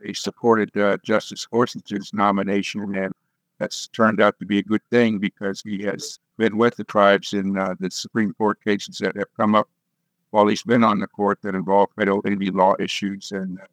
They 0.00 0.12
supported 0.12 0.76
uh, 0.76 0.98
Justice 1.02 1.44
Gorsuch's 1.46 2.12
nomination, 2.14 2.94
and 2.94 3.12
that's 3.58 3.88
turned 3.88 4.20
out 4.20 4.38
to 4.38 4.46
be 4.46 4.58
a 4.58 4.62
good 4.62 4.82
thing 4.90 5.18
because 5.18 5.60
he 5.60 5.82
has 5.82 6.20
been 6.36 6.56
with 6.56 6.76
the 6.76 6.84
tribes 6.84 7.32
in 7.32 7.58
uh, 7.58 7.74
the 7.80 7.90
Supreme 7.90 8.32
Court 8.34 8.62
cases 8.62 8.98
that 8.98 9.16
have 9.16 9.34
come 9.36 9.54
up 9.56 9.68
while 10.30 10.46
he's 10.46 10.62
been 10.62 10.84
on 10.84 11.00
the 11.00 11.06
court 11.08 11.38
that 11.42 11.54
involve 11.54 11.88
federal 11.96 12.22
Indian 12.24 12.54
law 12.54 12.74
issues. 12.78 13.32
And 13.32 13.58
uh, 13.58 13.64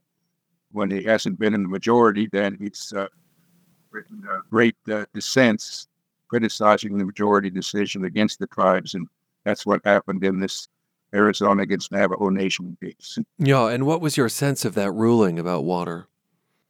when 0.72 0.90
he 0.90 1.04
hasn't 1.04 1.38
been 1.38 1.54
in 1.54 1.62
the 1.62 1.70
majority, 1.70 2.28
then 2.32 2.58
he's 2.60 2.94
uh, 2.96 3.08
written 3.96 4.24
uh, 4.30 4.42
great 4.50 4.76
dissents 5.14 5.88
criticizing 6.28 6.98
the 6.98 7.06
majority 7.06 7.50
decision 7.50 8.06
against 8.06 8.40
the 8.40 8.48
tribes. 8.48 8.94
And 8.94 9.08
that's 9.44 9.66
what 9.66 9.82
happened 9.86 10.24
in 10.24 10.40
this 10.40 10.68
Arizona 11.14 11.64
against 11.64 11.92
Navajo 11.92 12.30
Nation 12.30 12.78
case. 12.82 13.18
Yeah, 13.38 13.70
and 13.70 13.86
what 13.86 14.02
was 14.02 14.18
your 14.18 14.28
sense 14.28 14.66
of 14.66 14.76
that 14.76 14.92
ruling 14.92 15.40
about 15.40 15.64
water? 15.64 16.08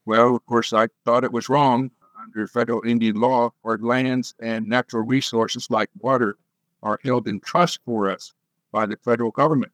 Well, 0.05 0.35
of 0.35 0.45
course, 0.45 0.71
I 0.71 0.87
thought 1.03 1.23
it 1.23 1.31
was 1.31 1.49
wrong. 1.49 1.89
Under 2.21 2.47
federal 2.47 2.81
Indian 2.85 3.19
law, 3.19 3.53
our 3.63 3.77
lands 3.77 4.35
and 4.39 4.67
natural 4.67 5.03
resources 5.03 5.69
like 5.69 5.89
water 5.99 6.37
are 6.83 6.99
held 7.03 7.27
in 7.27 7.39
trust 7.39 7.79
for 7.85 8.11
us 8.11 8.33
by 8.71 8.85
the 8.85 8.97
federal 8.97 9.31
government. 9.31 9.71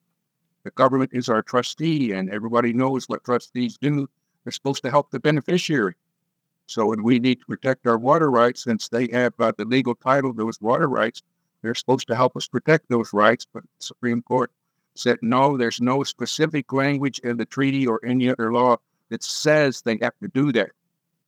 The 0.64 0.72
government 0.72 1.12
is 1.14 1.28
our 1.28 1.42
trustee, 1.42 2.12
and 2.14 2.30
everybody 2.30 2.72
knows 2.72 3.10
what 3.10 3.24
trustees 3.24 3.78
do. 3.78 4.08
They're 4.44 4.52
supposed 4.52 4.84
to 4.84 4.92
help 4.92 5.12
the 5.12 5.20
beneficiary. 5.20 5.96
So 6.72 6.86
when 6.86 7.04
we 7.04 7.20
need 7.20 7.42
to 7.42 7.46
protect 7.46 7.86
our 7.86 7.98
water 7.98 8.32
rights, 8.32 8.64
since 8.64 8.88
they 8.88 9.10
have 9.12 9.34
uh, 9.40 9.52
the 9.58 9.66
legal 9.66 9.94
title 9.94 10.32
to 10.32 10.38
those 10.38 10.62
water 10.62 10.88
rights, 10.88 11.22
they're 11.62 11.76
supposed 11.76 12.08
to 12.08 12.16
help 12.16 12.38
us 12.38 12.48
protect 12.48 12.88
those 12.88 13.12
rights. 13.12 13.46
But 13.52 13.64
the 13.64 13.84
Supreme 13.84 14.22
Court 14.22 14.52
said 14.96 15.18
no, 15.22 15.58
there's 15.58 15.82
no 15.82 16.04
specific 16.04 16.72
language 16.72 17.20
in 17.20 17.36
the 17.36 17.46
treaty 17.46 17.86
or 17.86 18.00
any 18.06 18.30
other 18.30 18.54
law 18.54 18.78
that 19.10 19.22
says 19.22 19.82
they 19.82 19.98
have 20.02 20.18
to 20.22 20.30
do 20.30 20.54
that. 20.54 20.72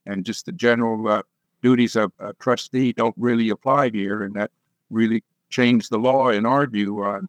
And 0.05 0.23
just 0.25 0.45
the 0.45 0.53
general 0.53 1.07
uh, 1.09 1.23
duties 1.62 1.97
of 1.97 2.13
a 2.19 2.33
trustee 2.35 2.93
don't 2.93 3.15
really 3.17 3.50
apply 3.50 3.89
here. 3.89 4.23
And 4.23 4.33
that 4.35 4.51
really 4.89 5.23
changed 5.50 5.89
the 5.89 5.97
law, 5.97 6.29
in 6.29 6.45
our 6.45 6.67
view, 6.67 7.03
on 7.03 7.27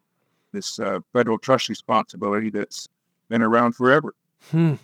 this 0.53 0.79
uh, 0.79 1.01
federal 1.11 1.37
trust 1.37 1.67
responsibility 1.67 2.49
that's 2.49 2.87
been 3.27 3.41
around 3.41 3.75
forever. 3.75 4.15
Hmm. 4.51 4.75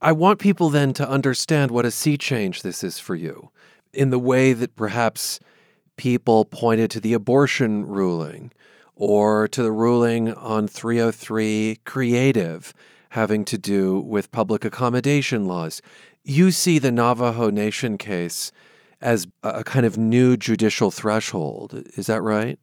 I 0.00 0.12
want 0.12 0.38
people 0.38 0.70
then 0.70 0.92
to 0.94 1.08
understand 1.08 1.70
what 1.70 1.84
a 1.84 1.90
sea 1.90 2.16
change 2.16 2.62
this 2.62 2.84
is 2.84 2.98
for 2.98 3.14
you 3.14 3.50
in 3.92 4.10
the 4.10 4.18
way 4.18 4.52
that 4.52 4.76
perhaps 4.76 5.40
people 5.96 6.44
pointed 6.44 6.90
to 6.92 7.00
the 7.00 7.12
abortion 7.12 7.86
ruling 7.86 8.52
or 8.94 9.48
to 9.48 9.62
the 9.62 9.72
ruling 9.72 10.32
on 10.34 10.68
303 10.68 11.80
creative 11.84 12.72
having 13.10 13.44
to 13.44 13.58
do 13.58 14.00
with 14.00 14.30
public 14.30 14.64
accommodation 14.64 15.46
laws. 15.46 15.80
You 16.24 16.50
see 16.50 16.78
the 16.78 16.92
Navajo 16.92 17.50
Nation 17.50 17.96
case 17.98 18.52
as 19.00 19.26
a 19.42 19.64
kind 19.64 19.86
of 19.86 19.96
new 19.96 20.36
judicial 20.36 20.90
threshold. 20.90 21.84
Is 21.96 22.06
that 22.06 22.22
right? 22.22 22.58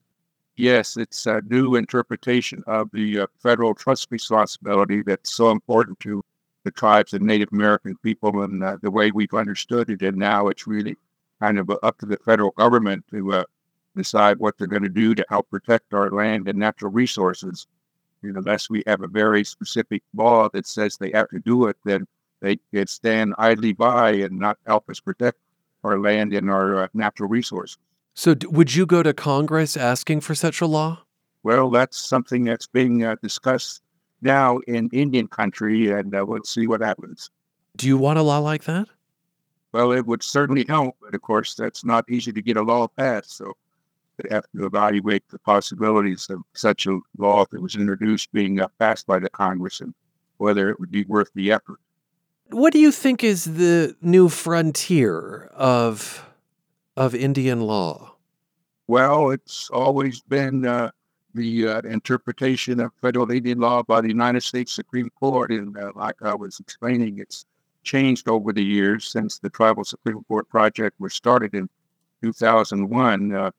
Yes, 0.58 0.96
it's 0.96 1.26
a 1.26 1.42
new 1.50 1.76
interpretation 1.76 2.64
of 2.68 2.90
the 2.94 3.22
uh, 3.22 3.28
federal 3.40 3.74
trust 3.74 4.08
responsibility 4.10 5.02
that's 5.02 5.34
so 5.34 5.52
important 5.52 6.00
to 6.02 6.24
the 6.66 6.72
tribes 6.72 7.14
and 7.14 7.26
Native 7.26 7.50
American 7.54 7.96
people 8.04 8.42
and 8.42 8.62
uh, 8.62 8.78
the 8.82 8.92
way 8.92 9.12
we've 9.12 9.34
understood 9.34 9.90
it. 9.90 10.02
And 10.02 10.18
now 10.18 10.50
it's 10.50 10.68
really 10.68 10.98
kind 11.40 11.58
of 11.58 11.72
up 11.82 11.98
to 12.00 12.06
the 12.06 12.18
federal 12.18 12.52
government 12.52 13.06
to 13.12 13.32
uh, 13.32 13.44
decide 13.96 14.40
what 14.40 14.58
they're 14.58 14.68
going 14.68 14.84
to 14.84 14.90
do 14.90 15.16
to 15.16 15.26
help 15.30 15.50
protect 15.50 15.94
our 15.94 16.10
land 16.10 16.50
and 16.50 16.60
natural 16.60 16.92
resources. 16.92 17.68
You 18.22 18.34
know, 18.34 18.40
unless 18.40 18.70
we 18.70 18.84
have 18.88 19.02
a 19.02 19.08
very 19.08 19.44
specific 19.44 20.04
law 20.16 20.50
that 20.50 20.66
says 20.68 20.98
they 20.98 21.12
have 21.12 21.30
to 21.30 21.40
do 21.40 21.68
it, 21.68 21.78
then 21.86 22.08
they 22.42 22.58
can 22.74 22.88
stand 22.88 23.36
idly 23.38 23.74
by 23.74 24.12
and 24.12 24.40
not 24.40 24.58
help 24.66 24.90
us 24.90 25.00
protect 25.00 25.38
our 25.84 26.00
land 26.00 26.34
and 26.34 26.50
our 26.50 26.84
uh, 26.84 26.88
natural 26.94 27.30
resources. 27.30 27.78
So, 28.16 28.34
d- 28.34 28.48
would 28.48 28.74
you 28.74 28.86
go 28.86 29.04
to 29.04 29.14
Congress 29.14 29.78
asking 29.78 30.22
for 30.22 30.34
such 30.34 30.62
a 30.62 30.66
law? 30.66 31.04
Well, 31.44 31.70
that's 31.70 31.98
something 31.98 32.44
that's 32.44 32.66
being 32.66 33.04
uh, 33.04 33.18
discussed 33.22 33.82
now 34.26 34.58
in 34.68 34.90
Indian 34.92 35.28
country, 35.28 35.92
and 35.92 36.14
uh, 36.14 36.26
we'll 36.28 36.44
see 36.44 36.68
what 36.68 36.82
happens. 36.82 37.30
Do 37.78 37.88
you 37.88 37.98
want 37.98 38.20
a 38.20 38.22
law 38.22 38.40
like 38.40 38.66
that? 38.66 38.88
Well, 39.72 39.92
it 39.92 40.06
would 40.06 40.24
certainly 40.24 40.66
help, 40.68 40.96
but 41.02 41.16
of 41.16 41.22
course, 41.22 41.56
that's 41.56 41.86
not 41.86 42.10
easy 42.10 42.34
to 42.34 42.42
get 42.42 42.58
a 42.58 42.62
law 42.62 42.88
passed. 42.88 43.38
So, 43.38 43.54
they 44.18 44.34
have 44.34 44.46
to 44.56 44.66
evaluate 44.66 45.24
the 45.30 45.40
possibilities 45.40 46.28
of 46.30 46.42
such 46.54 46.88
a 46.88 47.00
law 47.18 47.42
if 47.42 47.54
it 47.54 47.62
was 47.62 47.76
introduced 47.76 48.32
being 48.32 48.62
uh, 48.62 48.68
passed 48.80 49.06
by 49.08 49.20
the 49.20 49.30
Congress 49.30 49.82
and 49.82 49.94
whether 50.38 50.70
it 50.70 50.80
would 50.80 50.92
be 50.92 51.04
worth 51.06 51.30
the 51.36 51.52
effort. 51.52 51.80
What 52.52 52.74
do 52.74 52.80
you 52.80 52.92
think 52.92 53.24
is 53.24 53.44
the 53.44 53.96
new 54.02 54.30
frontier 54.30 55.50
of 55.54 56.26
of 56.96 57.14
Indian 57.14 57.62
law? 57.62 58.16
Well, 58.88 59.32
it's 59.32 59.70
always 59.70 60.22
been 60.22 60.66
uh, 60.66 60.92
the 61.36 61.68
uh, 61.68 61.82
interpretation 61.82 62.80
of 62.80 62.92
federal 63.02 63.30
Indian 63.30 63.60
law 63.60 63.84
by 63.84 64.02
the 64.02 64.08
United 64.08 64.42
States 64.42 64.74
Supreme 64.74 65.12
Court. 65.20 65.52
And 65.52 65.78
uh, 65.78 65.92
like 65.96 66.16
I 66.22 66.34
was 66.34 66.60
explaining, 66.60 67.20
it's 67.20 67.46
changed 67.84 68.28
over 68.28 68.52
the 68.52 68.64
years 68.64 69.06
since 69.06 69.38
the 69.38 69.50
Tribal 69.50 69.84
Supreme 69.84 70.24
Court 70.24 70.50
project 70.50 71.00
was 71.00 71.14
started 71.14 71.54
in 71.54 71.70
2001. 72.24 73.36
Uh, 73.36 73.52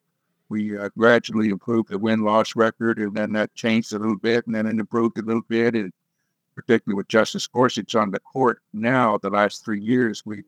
we 0.48 0.76
uh, 0.76 0.88
gradually 0.96 1.50
improved 1.50 1.90
the 1.90 1.98
win 1.98 2.22
loss 2.22 2.56
record, 2.56 2.98
and 2.98 3.14
then 3.14 3.32
that 3.32 3.54
changed 3.54 3.92
a 3.92 3.98
little 3.98 4.16
bit, 4.18 4.46
and 4.46 4.54
then 4.54 4.66
it 4.66 4.78
improved 4.78 5.18
a 5.18 5.22
little 5.22 5.42
bit. 5.48 5.74
And 5.74 5.92
particularly 6.54 6.96
with 6.96 7.08
Justice 7.08 7.46
Gorsuch 7.46 7.94
on 7.94 8.10
the 8.10 8.20
court 8.20 8.60
now, 8.72 9.18
the 9.18 9.30
last 9.30 9.64
three 9.64 9.80
years, 9.80 10.24
we 10.24 10.44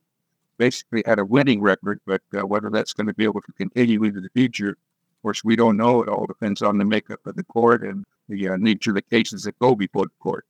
basically 0.57 1.03
had 1.05 1.19
a 1.19 1.25
winning 1.25 1.61
record, 1.61 2.01
but 2.07 2.23
uh, 2.37 2.47
whether 2.47 2.71
that's 2.71 2.93
going 2.93 3.07
to 3.07 3.15
be 3.15 3.25
able 3.25 3.43
to 3.43 3.53
continue 3.53 4.03
into 4.05 4.21
the 4.21 4.31
future, 4.31 4.77
course, 5.23 5.45
we 5.45 5.57
don't 5.57 5.77
know. 5.77 6.03
It 6.03 6.09
all 6.09 6.27
depends 6.27 6.63
on 6.63 6.79
the 6.79 6.85
makeup 6.85 7.27
of 7.27 7.37
the 7.37 7.45
court 7.45 7.83
and 7.83 8.05
the 8.29 8.49
uh, 8.49 8.57
nature 8.57 8.91
of 8.91 8.97
the 8.97 9.03
cases 9.03 9.45
that 9.45 9.59
go 9.59 9.75
before 9.75 10.05
the 10.05 10.11
court. 10.21 10.47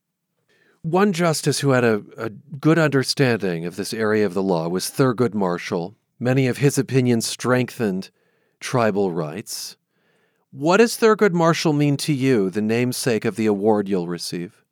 One 0.81 1.11
justice 1.11 1.59
who 1.59 1.71
had 1.71 1.83
a, 1.83 2.03
a 2.17 2.29
good 2.29 2.79
understanding 2.79 3.65
of 3.65 3.75
this 3.75 3.93
area 3.93 4.25
of 4.25 4.33
the 4.33 4.43
law 4.43 4.67
was 4.69 4.89
Thurgood 4.89 5.33
Marshall. 5.33 5.95
Many 6.19 6.47
of 6.47 6.57
his 6.57 6.77
opinions 6.77 7.25
strengthened 7.25 8.09
tribal 8.59 9.11
rights. 9.11 9.75
What 10.51 10.77
does 10.77 10.97
Thurgood 10.97 11.33
Marshall 11.33 11.73
mean 11.73 11.97
to 11.97 12.13
you, 12.13 12.49
the 12.49 12.61
namesake 12.61 13.25
of 13.25 13.35
the 13.35 13.45
award 13.45 13.87
you'll 13.87 14.07
receive? 14.07 14.63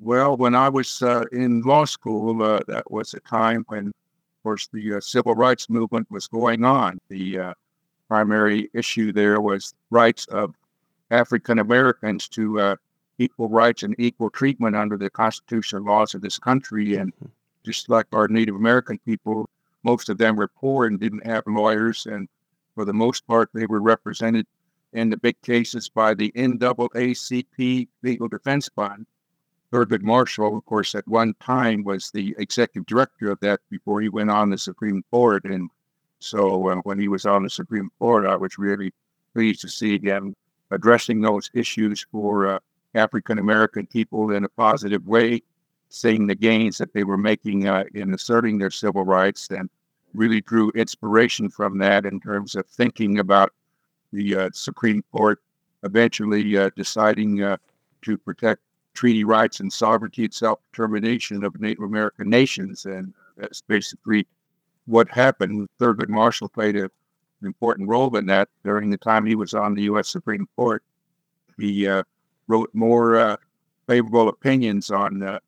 Well, 0.00 0.36
when 0.36 0.54
I 0.54 0.68
was 0.68 1.02
uh, 1.02 1.24
in 1.32 1.60
law 1.62 1.84
school, 1.84 2.42
uh, 2.42 2.60
that 2.68 2.90
was 2.90 3.14
a 3.14 3.20
time 3.20 3.64
when 3.68 3.92
of 4.38 4.42
course, 4.44 4.68
the 4.72 4.94
uh, 4.94 5.00
civil 5.00 5.34
rights 5.34 5.68
movement 5.68 6.08
was 6.10 6.28
going 6.28 6.64
on. 6.64 6.98
The 7.08 7.38
uh, 7.40 7.54
primary 8.08 8.70
issue 8.74 9.12
there 9.12 9.40
was 9.40 9.74
rights 9.90 10.26
of 10.26 10.54
African 11.10 11.58
Americans 11.58 12.28
to 12.28 12.60
uh, 12.60 12.76
equal 13.18 13.48
rights 13.48 13.82
and 13.82 13.94
equal 13.98 14.30
treatment 14.30 14.76
under 14.76 14.96
the 14.96 15.10
constitutional 15.10 15.84
laws 15.84 16.14
of 16.14 16.22
this 16.22 16.38
country. 16.38 16.96
And 16.96 17.14
mm-hmm. 17.14 17.26
just 17.64 17.88
like 17.88 18.06
our 18.12 18.28
Native 18.28 18.54
American 18.54 18.98
people, 19.04 19.48
most 19.82 20.08
of 20.08 20.18
them 20.18 20.36
were 20.36 20.48
poor 20.48 20.86
and 20.86 20.98
didn't 20.98 21.26
have 21.26 21.44
lawyers. 21.46 22.06
And 22.06 22.28
for 22.74 22.84
the 22.84 22.92
most 22.92 23.26
part, 23.26 23.50
they 23.52 23.66
were 23.66 23.80
represented 23.80 24.46
in 24.92 25.10
the 25.10 25.16
big 25.16 25.40
cases 25.42 25.88
by 25.88 26.14
the 26.14 26.32
NAACP 26.32 27.88
Legal 28.02 28.28
Defense 28.28 28.68
Fund. 28.74 29.06
Thurgood 29.70 30.02
Marshall, 30.02 30.56
of 30.56 30.64
course, 30.64 30.94
at 30.94 31.06
one 31.06 31.34
time 31.40 31.84
was 31.84 32.10
the 32.10 32.34
executive 32.38 32.86
director 32.86 33.30
of 33.30 33.38
that 33.40 33.60
before 33.68 34.00
he 34.00 34.08
went 34.08 34.30
on 34.30 34.48
the 34.48 34.56
Supreme 34.56 35.04
Court. 35.10 35.44
And 35.44 35.68
so 36.20 36.68
uh, 36.68 36.76
when 36.76 36.98
he 36.98 37.08
was 37.08 37.26
on 37.26 37.42
the 37.42 37.50
Supreme 37.50 37.90
Court, 37.98 38.26
I 38.26 38.36
was 38.36 38.58
really 38.58 38.92
pleased 39.34 39.60
to 39.62 39.68
see 39.68 39.98
him 39.98 40.34
addressing 40.70 41.20
those 41.20 41.50
issues 41.54 42.04
for 42.10 42.46
uh, 42.46 42.58
African 42.94 43.38
American 43.38 43.86
people 43.86 44.32
in 44.32 44.44
a 44.44 44.48
positive 44.48 45.06
way, 45.06 45.42
seeing 45.88 46.26
the 46.26 46.34
gains 46.34 46.78
that 46.78 46.92
they 46.92 47.04
were 47.04 47.18
making 47.18 47.68
uh, 47.68 47.84
in 47.94 48.12
asserting 48.14 48.58
their 48.58 48.70
civil 48.70 49.04
rights, 49.04 49.48
and 49.50 49.70
really 50.14 50.40
drew 50.40 50.70
inspiration 50.72 51.48
from 51.48 51.78
that 51.78 52.04
in 52.04 52.20
terms 52.20 52.54
of 52.54 52.66
thinking 52.66 53.18
about 53.18 53.52
the 54.12 54.34
uh, 54.36 54.50
Supreme 54.52 55.04
Court 55.12 55.40
eventually 55.84 56.56
uh, 56.56 56.70
deciding 56.76 57.42
uh, 57.42 57.56
to 58.02 58.18
protect 58.18 58.60
treaty 58.94 59.22
rights 59.22 59.60
and 59.60 59.72
sovereignty 59.72 60.24
and 60.24 60.34
self 60.34 60.58
determination 60.72 61.44
of 61.44 61.60
Native 61.60 61.84
American 61.84 62.28
nations. 62.28 62.86
And 62.86 63.14
that's 63.36 63.60
basically 63.60 64.26
what 64.88 65.08
happened. 65.10 65.68
Thurgood 65.78 66.08
Marshall 66.08 66.48
played 66.48 66.76
a, 66.76 66.84
an 66.84 67.46
important 67.46 67.88
role 67.88 68.16
in 68.16 68.26
that 68.26 68.48
during 68.64 68.90
the 68.90 68.96
time 68.96 69.26
he 69.26 69.34
was 69.34 69.54
on 69.54 69.74
the 69.74 69.82
U.S. 69.82 70.08
Supreme 70.08 70.48
Court. 70.56 70.82
He 71.58 71.86
uh, 71.86 72.02
wrote 72.46 72.70
more 72.72 73.16
uh, 73.16 73.36
favorable 73.86 74.28
opinions 74.28 74.90
on 74.90 75.22
uh, 75.22 75.38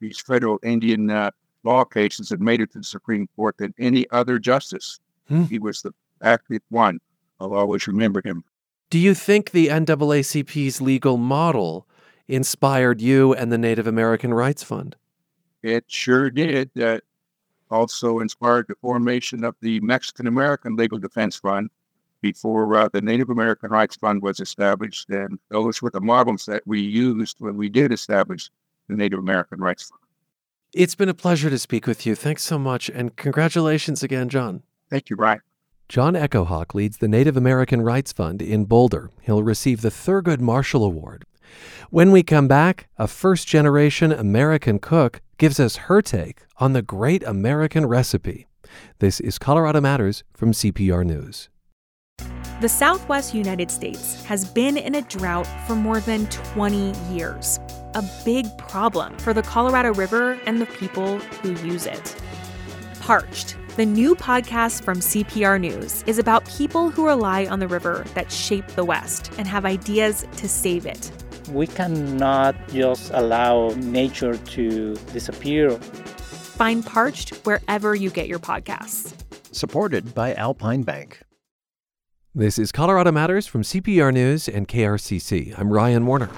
these 0.00 0.20
federal 0.20 0.58
Indian 0.62 1.10
uh, 1.10 1.30
law 1.64 1.84
cases 1.84 2.28
that 2.28 2.40
made 2.40 2.60
it 2.60 2.72
to 2.72 2.78
the 2.78 2.84
Supreme 2.84 3.28
Court 3.36 3.56
than 3.58 3.74
any 3.78 4.08
other 4.10 4.38
justice. 4.38 5.00
Hmm. 5.28 5.44
He 5.44 5.58
was 5.58 5.82
the 5.82 5.92
active 6.22 6.62
one. 6.68 7.00
I'll 7.40 7.54
always 7.54 7.86
remember 7.86 8.20
him. 8.24 8.44
Do 8.90 8.98
you 8.98 9.14
think 9.14 9.52
the 9.52 9.68
NAACP's 9.68 10.80
legal 10.80 11.16
model 11.16 11.86
inspired 12.28 13.00
you 13.00 13.32
and 13.34 13.50
the 13.52 13.58
Native 13.58 13.86
American 13.86 14.34
Rights 14.34 14.62
Fund? 14.62 14.96
It 15.62 15.84
sure 15.86 16.30
did. 16.30 16.70
Uh, 16.78 16.98
also 17.70 18.20
inspired 18.20 18.66
the 18.68 18.74
formation 18.76 19.44
of 19.44 19.54
the 19.60 19.80
Mexican 19.80 20.26
American 20.26 20.76
Legal 20.76 20.98
Defense 20.98 21.36
Fund 21.36 21.70
before 22.20 22.76
uh, 22.76 22.88
the 22.92 23.00
Native 23.00 23.30
American 23.30 23.70
Rights 23.70 23.96
Fund 23.96 24.22
was 24.22 24.40
established. 24.40 25.08
And 25.10 25.38
those 25.48 25.80
were 25.80 25.90
the 25.90 26.00
models 26.00 26.46
that 26.46 26.62
we 26.66 26.80
used 26.80 27.36
when 27.40 27.56
we 27.56 27.68
did 27.68 27.92
establish 27.92 28.50
the 28.88 28.96
Native 28.96 29.18
American 29.18 29.60
Rights 29.60 29.88
Fund. 29.88 30.00
It's 30.72 30.94
been 30.94 31.08
a 31.08 31.14
pleasure 31.14 31.50
to 31.50 31.58
speak 31.58 31.86
with 31.86 32.06
you. 32.06 32.14
Thanks 32.14 32.44
so 32.44 32.58
much. 32.58 32.88
And 32.90 33.16
congratulations 33.16 34.02
again, 34.02 34.28
John. 34.28 34.62
Thank 34.88 35.10
you, 35.10 35.16
Ryan. 35.16 35.40
John 35.88 36.14
Echohawk 36.14 36.74
leads 36.74 36.98
the 36.98 37.08
Native 37.08 37.36
American 37.36 37.82
Rights 37.82 38.12
Fund 38.12 38.40
in 38.40 38.64
Boulder. 38.64 39.10
He'll 39.22 39.42
receive 39.42 39.80
the 39.80 39.88
Thurgood 39.88 40.40
Marshall 40.40 40.84
Award. 40.84 41.24
When 41.90 42.12
we 42.12 42.22
come 42.22 42.46
back, 42.46 42.88
a 42.96 43.08
first 43.08 43.48
generation 43.48 44.12
American 44.12 44.78
cook 44.78 45.20
gives 45.40 45.58
us 45.58 45.76
her 45.76 46.02
take 46.02 46.42
on 46.58 46.74
the 46.74 46.82
great 46.82 47.22
American 47.22 47.86
recipe. 47.86 48.46
This 48.98 49.20
is 49.20 49.38
Colorado 49.38 49.80
Matters 49.80 50.22
from 50.34 50.52
CPR 50.52 51.02
News. 51.02 51.48
The 52.60 52.68
Southwest 52.68 53.34
United 53.34 53.70
States 53.70 54.22
has 54.24 54.44
been 54.44 54.76
in 54.76 54.96
a 54.96 55.00
drought 55.00 55.48
for 55.66 55.74
more 55.74 56.00
than 56.00 56.26
20 56.26 56.92
years, 57.10 57.58
a 57.94 58.04
big 58.22 58.44
problem 58.58 59.16
for 59.16 59.32
the 59.32 59.40
Colorado 59.40 59.94
River 59.94 60.38
and 60.44 60.60
the 60.60 60.66
people 60.66 61.18
who 61.18 61.52
use 61.66 61.86
it. 61.86 62.16
Parched, 63.00 63.56
the 63.76 63.86
new 63.86 64.14
podcast 64.14 64.84
from 64.84 64.98
CPR 64.98 65.58
News, 65.58 66.04
is 66.06 66.18
about 66.18 66.46
people 66.50 66.90
who 66.90 67.06
rely 67.06 67.46
on 67.46 67.60
the 67.60 67.68
river 67.68 68.04
that 68.12 68.30
shape 68.30 68.66
the 68.72 68.84
West 68.84 69.32
and 69.38 69.46
have 69.46 69.64
ideas 69.64 70.26
to 70.36 70.46
save 70.46 70.84
it. 70.84 71.10
We 71.52 71.66
cannot 71.66 72.54
just 72.68 73.10
allow 73.12 73.70
nature 73.70 74.36
to 74.36 74.94
disappear. 75.12 75.70
Find 75.70 76.84
Parched 76.86 77.34
wherever 77.44 77.94
you 77.94 78.10
get 78.10 78.28
your 78.28 78.38
podcasts. 78.38 79.14
Supported 79.52 80.14
by 80.14 80.34
Alpine 80.34 80.82
Bank. 80.82 81.22
This 82.32 82.58
is 82.58 82.70
Colorado 82.70 83.10
Matters 83.10 83.48
from 83.48 83.62
CPR 83.62 84.12
News 84.12 84.48
and 84.48 84.68
KRCC. 84.68 85.58
I'm 85.58 85.72
Ryan 85.72 86.06
Warner. 86.06 86.30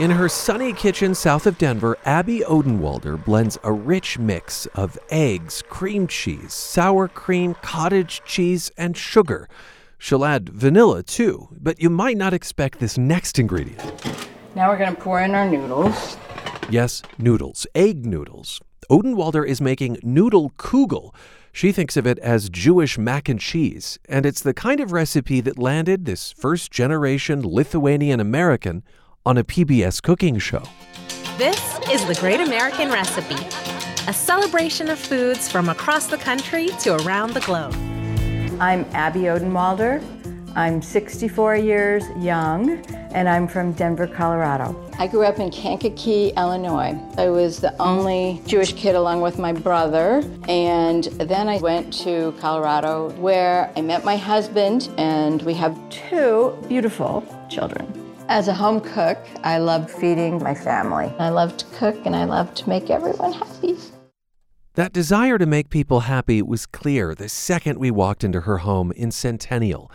In 0.00 0.12
her 0.12 0.30
sunny 0.30 0.72
kitchen 0.72 1.14
south 1.14 1.46
of 1.46 1.58
Denver, 1.58 1.98
Abby 2.06 2.38
Odenwalder 2.38 3.22
blends 3.22 3.58
a 3.62 3.70
rich 3.70 4.18
mix 4.18 4.64
of 4.68 4.98
eggs, 5.10 5.62
cream 5.68 6.06
cheese, 6.06 6.54
sour 6.54 7.06
cream, 7.06 7.54
cottage 7.60 8.22
cheese, 8.24 8.70
and 8.78 8.96
sugar. 8.96 9.46
She'll 9.98 10.24
add 10.24 10.48
vanilla 10.48 11.02
too, 11.02 11.48
but 11.52 11.82
you 11.82 11.90
might 11.90 12.16
not 12.16 12.32
expect 12.32 12.78
this 12.78 12.96
next 12.96 13.38
ingredient. 13.38 13.78
Now 14.54 14.70
we're 14.70 14.78
going 14.78 14.96
to 14.96 14.98
pour 14.98 15.20
in 15.20 15.34
our 15.34 15.46
noodles. 15.46 16.16
Yes, 16.70 17.02
noodles, 17.18 17.66
egg 17.74 18.06
noodles. 18.06 18.58
Odenwalder 18.90 19.46
is 19.46 19.60
making 19.60 19.98
noodle 20.02 20.54
kugel. 20.56 21.14
She 21.52 21.72
thinks 21.72 21.98
of 21.98 22.06
it 22.06 22.18
as 22.20 22.48
Jewish 22.48 22.96
mac 22.96 23.28
and 23.28 23.38
cheese, 23.38 23.98
and 24.08 24.24
it's 24.24 24.40
the 24.40 24.54
kind 24.54 24.80
of 24.80 24.92
recipe 24.92 25.42
that 25.42 25.58
landed 25.58 26.06
this 26.06 26.32
first 26.32 26.70
generation 26.70 27.42
Lithuanian 27.46 28.18
American 28.18 28.82
on 29.26 29.36
a 29.36 29.44
PBS 29.44 30.02
cooking 30.02 30.38
show. 30.38 30.62
This 31.36 31.78
is 31.90 32.04
the 32.06 32.16
Great 32.20 32.40
American 32.40 32.90
Recipe, 32.90 33.36
a 34.08 34.14
celebration 34.14 34.88
of 34.88 34.98
foods 34.98 35.50
from 35.50 35.68
across 35.68 36.06
the 36.06 36.16
country 36.16 36.68
to 36.80 36.96
around 36.96 37.34
the 37.34 37.40
globe. 37.40 37.74
I'm 38.60 38.84
Abby 38.92 39.20
Odenwalder. 39.20 40.02
I'm 40.56 40.82
64 40.82 41.56
years 41.56 42.04
young, 42.18 42.84
and 43.12 43.28
I'm 43.28 43.46
from 43.46 43.72
Denver, 43.72 44.06
Colorado. 44.06 44.74
I 44.98 45.06
grew 45.06 45.24
up 45.24 45.38
in 45.38 45.50
Kankakee, 45.50 46.32
Illinois. 46.36 46.98
I 47.16 47.28
was 47.28 47.60
the 47.60 47.76
only 47.80 48.42
Jewish 48.46 48.72
kid 48.72 48.96
along 48.96 49.20
with 49.20 49.38
my 49.38 49.52
brother, 49.52 50.24
and 50.48 51.04
then 51.04 51.48
I 51.48 51.58
went 51.58 51.92
to 52.04 52.34
Colorado 52.40 53.10
where 53.12 53.70
I 53.76 53.82
met 53.82 54.04
my 54.04 54.16
husband, 54.16 54.88
and 54.98 55.40
we 55.42 55.54
have 55.54 55.78
two 55.90 56.58
beautiful 56.68 57.24
children. 57.48 57.99
As 58.30 58.46
a 58.46 58.54
home 58.54 58.80
cook, 58.80 59.18
I 59.42 59.58
love 59.58 59.90
feeding 59.90 60.40
my 60.40 60.54
family. 60.54 61.12
I 61.18 61.30
love 61.30 61.56
to 61.56 61.64
cook 61.74 62.06
and 62.06 62.14
I 62.14 62.26
love 62.26 62.54
to 62.54 62.68
make 62.68 62.88
everyone 62.88 63.32
happy. 63.32 63.76
That 64.74 64.92
desire 64.92 65.36
to 65.36 65.46
make 65.46 65.68
people 65.68 66.00
happy 66.00 66.40
was 66.40 66.64
clear 66.64 67.12
the 67.12 67.28
second 67.28 67.80
we 67.80 67.90
walked 67.90 68.22
into 68.22 68.42
her 68.42 68.58
home 68.58 68.92
in 68.92 69.10
Centennial. 69.10 69.90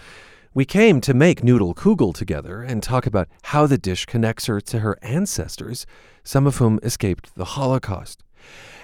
We 0.53 0.65
came 0.65 0.99
to 0.99 1.13
make 1.13 1.45
noodle 1.45 1.73
kugel 1.73 2.13
together 2.13 2.61
and 2.61 2.83
talk 2.83 3.05
about 3.05 3.29
how 3.43 3.67
the 3.67 3.77
dish 3.77 4.05
connects 4.05 4.47
her 4.47 4.59
to 4.59 4.79
her 4.79 4.97
ancestors, 5.01 5.85
some 6.25 6.45
of 6.45 6.57
whom 6.57 6.77
escaped 6.83 7.35
the 7.35 7.45
Holocaust. 7.45 8.24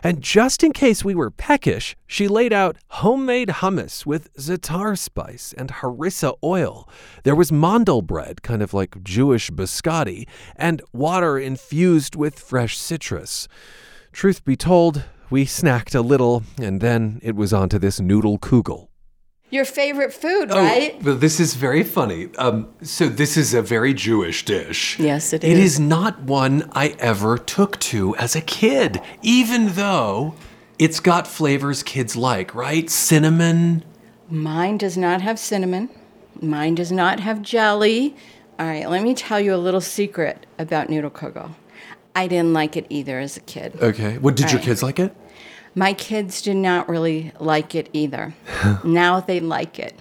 And 0.03 0.21
just 0.21 0.63
in 0.63 0.73
case 0.73 1.05
we 1.05 1.13
were 1.13 1.29
peckish, 1.29 1.95
she 2.07 2.27
laid 2.27 2.51
out 2.51 2.77
homemade 2.87 3.49
hummus 3.49 4.05
with 4.05 4.33
za'atar 4.35 4.97
spice 4.97 5.53
and 5.55 5.69
harissa 5.69 6.35
oil. 6.43 6.89
There 7.23 7.35
was 7.35 7.51
mandel 7.51 8.01
bread, 8.01 8.41
kind 8.41 8.63
of 8.63 8.73
like 8.73 9.03
Jewish 9.03 9.51
biscotti, 9.51 10.27
and 10.55 10.81
water 10.91 11.37
infused 11.37 12.15
with 12.15 12.39
fresh 12.39 12.77
citrus. 12.77 13.47
Truth 14.11 14.43
be 14.43 14.55
told, 14.55 15.03
we 15.29 15.45
snacked 15.45 15.95
a 15.95 16.01
little, 16.01 16.43
and 16.59 16.81
then 16.81 17.19
it 17.21 17.35
was 17.35 17.53
on 17.53 17.69
to 17.69 17.79
this 17.79 17.99
noodle 17.99 18.39
kugel 18.39 18.90
your 19.51 19.65
favorite 19.65 20.13
food, 20.13 20.49
oh, 20.49 20.57
right? 20.57 21.01
Well, 21.03 21.15
this 21.15 21.39
is 21.39 21.53
very 21.55 21.83
funny. 21.83 22.29
Um, 22.37 22.69
so 22.81 23.07
this 23.07 23.37
is 23.37 23.53
a 23.53 23.61
very 23.61 23.93
Jewish 23.93 24.43
dish. 24.45 24.97
Yes, 24.97 25.33
it 25.33 25.43
is. 25.43 25.51
It 25.51 25.61
is 25.61 25.79
not 25.79 26.21
one 26.21 26.69
I 26.71 26.95
ever 26.99 27.37
took 27.37 27.77
to 27.81 28.15
as 28.15 28.35
a 28.35 28.41
kid, 28.41 29.01
even 29.21 29.73
though 29.73 30.35
it's 30.79 30.99
got 30.99 31.27
flavors 31.27 31.83
kids 31.83 32.15
like, 32.15 32.55
right? 32.55 32.89
Cinnamon. 32.89 33.83
Mine 34.29 34.77
does 34.77 34.97
not 34.97 35.21
have 35.21 35.37
cinnamon. 35.37 35.89
Mine 36.41 36.75
does 36.75 36.91
not 36.91 37.19
have 37.19 37.41
jelly. 37.41 38.15
All 38.57 38.65
right, 38.65 38.89
let 38.89 39.03
me 39.03 39.13
tell 39.13 39.39
you 39.39 39.53
a 39.53 39.57
little 39.57 39.81
secret 39.81 40.45
about 40.57 40.89
noodle 40.89 41.11
kugel. 41.11 41.51
I 42.15 42.27
didn't 42.27 42.53
like 42.53 42.77
it 42.77 42.85
either 42.89 43.19
as 43.19 43.37
a 43.37 43.41
kid. 43.41 43.77
Okay. 43.81 44.17
What 44.17 44.35
did 44.35 44.45
All 44.45 44.51
your 44.53 44.59
right. 44.59 44.65
kids 44.65 44.83
like 44.83 44.99
it? 44.99 45.15
My 45.73 45.93
kids 45.93 46.41
did 46.41 46.57
not 46.57 46.89
really 46.89 47.31
like 47.39 47.75
it 47.75 47.89
either. 47.93 48.33
now 48.83 49.19
they 49.19 49.39
like 49.39 49.79
it. 49.79 49.95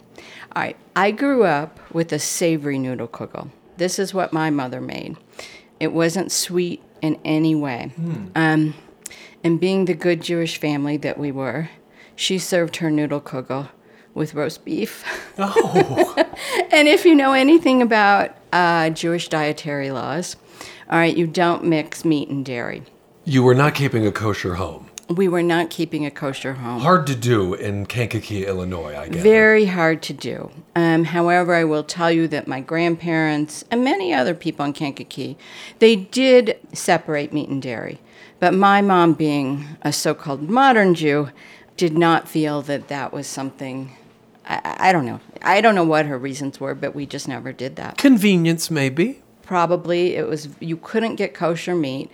All 0.55 0.63
right, 0.63 0.77
I 0.97 1.13
grew 1.13 1.45
up 1.45 1.79
with 1.93 2.13
a 2.13 2.19
savory 2.19 2.79
noodle 2.79 3.07
kugel. 3.07 3.51
This 3.77 3.99
is 3.99 4.13
what 4.13 4.33
my 4.33 4.51
mother 4.51 4.81
made. 4.81 5.17
It 5.79 5.93
wasn't 5.93 6.33
sweet 6.33 6.83
in 7.01 7.19
any 7.25 7.55
way. 7.55 7.93
Mm. 7.99 8.31
Um, 8.35 8.75
and 9.45 9.61
being 9.61 9.85
the 9.85 9.95
good 9.95 10.23
Jewish 10.23 10.59
family 10.59 10.97
that 10.99 11.19
we 11.19 11.31
were, 11.31 11.71
she 12.17 12.39
served 12.39 12.77
her 12.77 12.91
noodle 12.91 13.21
kugel 13.21 13.71
with 14.13 14.35
roast 14.35 14.65
beef. 14.65 15.05
Oh. 15.39 16.15
and 16.73 16.89
if 16.89 17.05
you 17.05 17.15
know 17.15 17.33
anything 17.33 17.81
about 17.81 18.37
uh, 18.53 18.91
Jewish 18.91 19.29
dietary 19.29 19.93
laws, 19.93 20.37
all 20.91 20.99
right, 20.99 21.17
you 21.17 21.29
don't 21.29 21.65
mix 21.65 22.05
meat 22.05 22.29
and 22.29 22.45
dairy. 22.45 22.83
You 23.25 23.45
were 23.45 23.55
not 23.55 23.75
keeping 23.75 24.05
a 24.05 24.13
kosher 24.13 24.57
home 24.57 24.90
we 25.11 25.27
were 25.27 25.43
not 25.43 25.71
keeping 25.71 26.07
a 26.07 26.11
kosher 26.11 26.55
home. 26.55 26.81
Hard 26.81 27.07
to 27.09 27.17
do 27.17 27.55
in 27.55 27.87
Kankakee, 27.87 28.47
Illinois, 28.47 28.97
I 28.97 29.09
guess. 29.09 29.23
Very 29.23 29.67
hard 29.67 30.03
to 30.03 30.13
do. 30.13 30.51
Um, 30.77 31.05
however, 31.05 31.55
I 31.55 31.65
will 31.65 31.83
tell 31.83 32.13
you 32.13 32.29
that 32.29 32.47
my 32.47 32.61
grandparents 32.61 33.65
and 33.71 33.83
many 33.83 34.15
other 34.15 34.35
people 34.35 34.65
in 34.65 34.73
Kankakee, 34.73 35.37
they 35.81 35.97
did 35.97 36.59
separate 36.73 37.33
meat 37.33 37.49
and 37.49 37.61
dairy. 37.61 37.99
But 38.39 38.55
my 38.55 38.81
mom, 38.83 39.15
being 39.15 39.67
a 39.83 39.93
so 39.93 40.15
called 40.15 40.49
modern 40.49 40.95
Jew, 40.95 41.31
did 41.77 41.99
not 41.99 42.29
feel 42.29 42.63
that 42.63 42.89
that 42.89 43.13
was 43.13 43.27
something. 43.27 43.97
I, 44.47 44.77
I 44.79 44.93
don't 44.93 45.07
know. 45.07 45.21
I 45.43 45.61
don't 45.61 45.75
know 45.75 45.85
what 45.85 46.07
her 46.07 46.17
reasons 46.19 46.61
were, 46.61 46.75
but 46.75 46.95
we 46.95 47.05
just 47.05 47.27
never 47.27 47.53
did 47.53 47.77
that. 47.77 47.99
Convenience, 47.99 48.71
maybe. 48.71 49.23
probably. 49.43 50.15
It 50.15 50.29
was 50.29 50.49
you 50.61 50.77
couldn't 50.77 51.17
get 51.17 51.35
kosher 51.35 51.75
meat, 51.75 52.09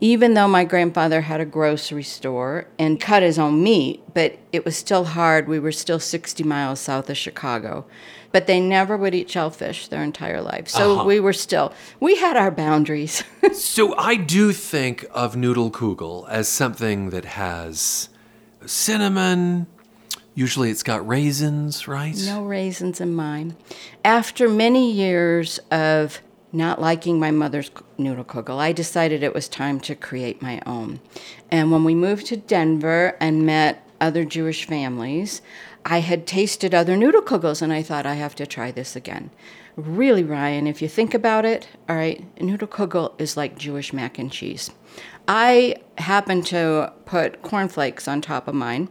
even 0.00 0.34
though 0.34 0.48
my 0.48 0.64
grandfather 0.64 1.22
had 1.22 1.40
a 1.40 1.44
grocery 1.44 2.02
store 2.04 2.66
and 2.78 3.00
cut 3.00 3.22
his 3.22 3.38
own 3.38 3.62
meat. 3.62 4.02
But 4.14 4.38
it 4.52 4.64
was 4.64 4.76
still 4.76 5.04
hard. 5.04 5.48
We 5.48 5.58
were 5.58 5.72
still 5.72 5.98
60 6.00 6.42
miles 6.44 6.80
south 6.80 7.10
of 7.10 7.16
Chicago, 7.16 7.84
but 8.32 8.46
they 8.46 8.60
never 8.60 8.96
would 8.96 9.14
eat 9.14 9.30
shellfish 9.30 9.88
their 9.88 10.02
entire 10.02 10.40
life. 10.40 10.68
So 10.68 10.94
Uh-huh. 10.96 11.04
we 11.04 11.20
were 11.20 11.32
still 11.32 11.72
we 12.00 12.16
had 12.16 12.36
our 12.36 12.50
boundaries. 12.50 13.22
So 13.52 13.96
I 13.96 14.14
do 14.16 14.52
think 14.52 15.06
of 15.12 15.34
noodle 15.36 15.70
kugel 15.70 16.28
as 16.28 16.48
something 16.48 17.10
that 17.10 17.24
has 17.24 18.08
cinnamon. 18.66 19.66
Usually 20.34 20.70
it's 20.70 20.82
got 20.84 21.06
raisins, 21.06 21.88
right? 21.88 22.14
No 22.26 22.44
raisins 22.44 23.00
in 23.00 23.14
mine. 23.14 23.56
After 24.04 24.48
many 24.48 24.92
years 24.92 25.58
of 25.70 26.20
not 26.52 26.80
liking 26.80 27.18
my 27.18 27.30
mother's 27.30 27.70
noodle 27.96 28.24
kugel, 28.24 28.58
I 28.58 28.72
decided 28.72 29.22
it 29.22 29.34
was 29.34 29.48
time 29.48 29.80
to 29.80 29.94
create 29.94 30.42
my 30.42 30.60
own. 30.66 31.00
And 31.50 31.70
when 31.70 31.84
we 31.84 31.94
moved 31.94 32.26
to 32.26 32.36
Denver 32.36 33.16
and 33.20 33.44
met 33.46 33.86
other 34.00 34.24
Jewish 34.24 34.64
families, 34.64 35.42
I 35.84 36.00
had 36.00 36.26
tasted 36.26 36.74
other 36.74 36.96
noodle 36.96 37.22
kugels 37.22 37.62
and 37.62 37.72
I 37.72 37.82
thought 37.82 38.06
I 38.06 38.14
have 38.14 38.34
to 38.36 38.46
try 38.46 38.70
this 38.70 38.96
again. 38.96 39.30
Really, 39.76 40.24
Ryan, 40.24 40.66
if 40.66 40.82
you 40.82 40.88
think 40.88 41.14
about 41.14 41.44
it, 41.44 41.68
all 41.88 41.96
right, 41.96 42.24
noodle 42.42 42.68
kugel 42.68 43.18
is 43.20 43.36
like 43.36 43.58
Jewish 43.58 43.92
mac 43.92 44.18
and 44.18 44.30
cheese. 44.30 44.70
I 45.28 45.76
happen 45.98 46.42
to 46.44 46.92
put 47.04 47.42
cornflakes 47.42 48.08
on 48.08 48.20
top 48.20 48.48
of 48.48 48.54
mine 48.54 48.88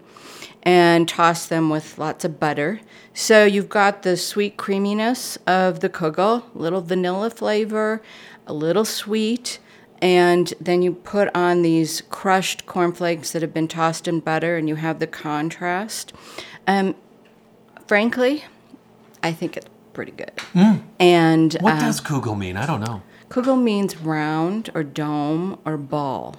and 0.64 1.08
toss 1.08 1.46
them 1.46 1.70
with 1.70 1.98
lots 1.98 2.26
of 2.26 2.40
butter. 2.40 2.82
So 3.14 3.46
you've 3.46 3.70
got 3.70 4.04
the 4.04 4.18
sweet 4.18 4.58
creaminess 4.58 5.38
of 5.48 5.80
the 5.80 5.90
kugel, 5.90 6.44
a 6.54 6.58
little 6.58 6.82
vanilla 6.82 7.30
flavor, 7.30 8.02
a 8.46 8.54
little 8.54 8.86
sweet, 8.86 9.60
and 10.02 10.54
then 10.62 10.82
you 10.82 10.94
put 10.94 11.30
on 11.36 11.62
these 11.64 12.02
crushed 12.10 12.66
cornflakes 12.66 13.32
that 13.32 13.42
have 13.42 13.54
been 13.54 13.68
tossed 13.68 14.08
in 14.08 14.20
butter, 14.20 14.58
and 14.58 14.70
you 14.70 14.76
have 14.76 15.00
the 15.00 15.08
contrast. 15.08 16.14
Um, 16.68 16.96
frankly, 17.88 18.44
I 19.24 19.32
think 19.32 19.58
it's 19.58 19.68
pretty 19.94 20.12
good. 20.12 20.32
And 21.00 21.54
What 21.60 21.76
uh, 21.76 21.80
does 21.80 22.02
kugel 22.02 22.38
mean? 22.38 22.56
I 22.58 22.66
don't 22.68 22.82
know. 22.82 23.02
Kugel 23.30 23.62
means 23.62 23.98
round 23.98 24.70
or 24.76 24.84
dome 24.84 25.60
or 25.66 25.78
ball. 25.78 26.36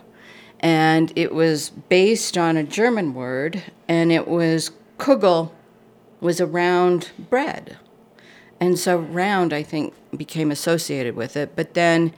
And 0.61 1.13
it 1.17 1.33
was 1.33 1.71
based 1.71 2.37
on 2.37 2.57
a 2.57 2.65
German 2.65 3.15
word, 3.15 3.63
and 3.87 4.11
it 4.11 4.27
was 4.27 4.73
Kugel 4.99 5.53
was 6.21 6.41
a 6.41 6.47
round 6.47 7.11
bread. 7.31 7.77
And 8.61 8.79
so 8.79 8.99
round, 8.99 9.53
I 9.53 9.63
think, 9.63 9.95
became 10.17 10.51
associated 10.51 11.15
with 11.15 11.37
it. 11.37 11.55
But 11.55 11.75
then 11.75 12.13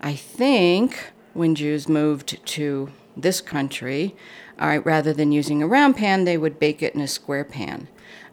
I 0.00 0.14
think 0.14 1.12
when 1.32 1.54
Jews 1.54 1.88
moved 1.88 2.44
to 2.44 2.90
this 3.16 3.40
country, 3.40 4.14
rather 4.58 5.12
than 5.12 5.32
using 5.32 5.62
a 5.62 5.66
round 5.66 5.96
pan, 5.96 6.24
they 6.24 6.36
would 6.36 6.58
bake 6.58 6.82
it 6.82 6.94
in 6.94 7.00
a 7.00 7.08
square 7.08 7.44
pan. 7.44 7.88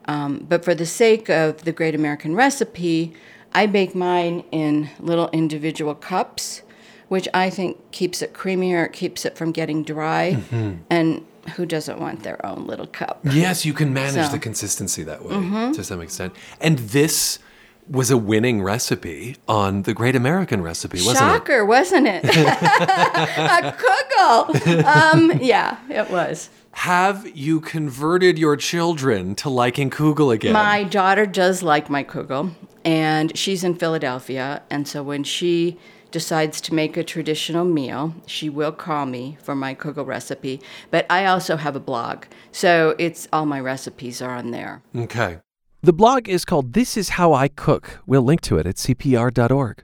Um, 0.08 0.46
but 0.48 0.64
for 0.64 0.76
the 0.76 0.86
sake 0.86 1.30
of 1.30 1.64
the 1.64 1.72
Great 1.72 1.96
American 1.96 2.36
Recipe, 2.36 3.14
I 3.54 3.68
bake 3.68 3.96
mine 3.96 4.44
in 4.52 4.90
little 5.00 5.30
individual 5.30 5.96
cups, 5.96 6.62
which 7.10 7.28
I 7.34 7.50
think 7.50 7.92
keeps 7.92 8.22
it 8.22 8.34
creamier, 8.34 8.86
it 8.86 8.94
keeps 8.94 9.26
it 9.26 9.38
from 9.38 9.52
getting 9.52 9.84
dry. 9.84 10.42
And 10.90 11.26
who 11.56 11.66
doesn't 11.66 12.00
want 12.00 12.24
their 12.24 12.44
own 12.46 12.66
little 12.66 12.88
cup? 12.88 13.20
Yes, 13.24 13.66
you 13.66 13.74
can 13.74 13.94
manage 13.94 14.14
So- 14.16 14.22
Mm-hmm. 14.22 14.32
the 14.34 14.40
consistency 14.40 15.04
that 15.04 15.24
way 15.24 15.72
to 15.74 15.84
some 15.84 16.02
extent. 16.02 16.34
And 16.60 16.80
this 16.80 17.40
was 17.88 18.10
a 18.10 18.18
winning 18.18 18.64
recipe 18.64 19.38
on 19.48 19.84
the 19.84 19.94
Great 19.94 20.16
American 20.16 20.64
Recipe, 20.64 20.98
wasn't 20.98 21.18
Shocker, 21.20 21.64
wasn't 21.64 22.08
it? 22.08 22.24
a 22.26 23.76
kugel. 23.78 24.84
Um, 24.86 25.32
yeah, 25.40 25.78
it 25.90 26.10
was. 26.10 26.50
Have 26.72 27.28
you 27.38 27.62
converted 27.62 28.38
your 28.40 28.58
children 28.58 29.36
to 29.36 29.50
liking 29.50 29.90
kugel 29.92 30.34
again? 30.34 30.54
My 30.54 30.84
daughter 30.84 31.26
does 31.26 31.62
like 31.64 31.90
my 31.90 32.04
kugel, 32.04 32.54
and 32.84 33.38
she's 33.38 33.64
in 33.64 33.76
Philadelphia. 33.76 34.64
And 34.72 34.88
so 34.88 35.04
when 35.04 35.24
she 35.24 35.78
decides 36.16 36.62
to 36.62 36.74
make 36.74 36.96
a 36.96 37.04
traditional 37.04 37.66
meal, 37.66 38.16
she 38.26 38.48
will 38.50 38.72
call 38.72 39.06
me 39.06 39.38
for 39.44 39.54
my 39.54 39.76
kugel 39.76 40.06
recipe. 40.06 40.62
But 40.90 41.06
I 41.10 41.26
also 41.26 41.58
have 41.58 41.76
a 41.76 41.80
blog, 41.82 42.24
so 42.54 42.96
it's 42.98 43.28
all 43.34 43.46
my 43.46 43.60
recipes 43.60 44.22
are 44.22 44.34
on 44.34 44.52
there. 44.52 44.82
Okay. 44.96 45.40
The 45.84 45.92
blog 45.92 46.30
is 46.30 46.46
called 46.46 46.72
This 46.72 46.96
Is 46.96 47.10
How 47.20 47.34
I 47.34 47.50
Cook. 47.50 48.00
We'll 48.06 48.22
link 48.22 48.40
to 48.44 48.58
it 48.58 48.66
at 48.66 48.76
cpr.org. 48.78 49.84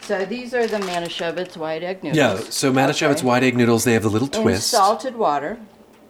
So 0.00 0.24
these 0.24 0.54
are 0.54 0.66
the 0.66 0.78
Manischewitz 0.78 1.58
white 1.58 1.82
egg 1.82 2.02
noodles. 2.02 2.16
Yeah, 2.16 2.50
so 2.50 2.72
Manischewitz 2.72 3.16
Okay. 3.18 3.26
white 3.26 3.42
egg 3.42 3.54
noodles, 3.54 3.84
they 3.84 3.92
have 3.92 4.02
the 4.02 4.08
little 4.08 4.28
in 4.28 4.42
twist. 4.42 4.68
salted 4.68 5.14
water. 5.16 5.58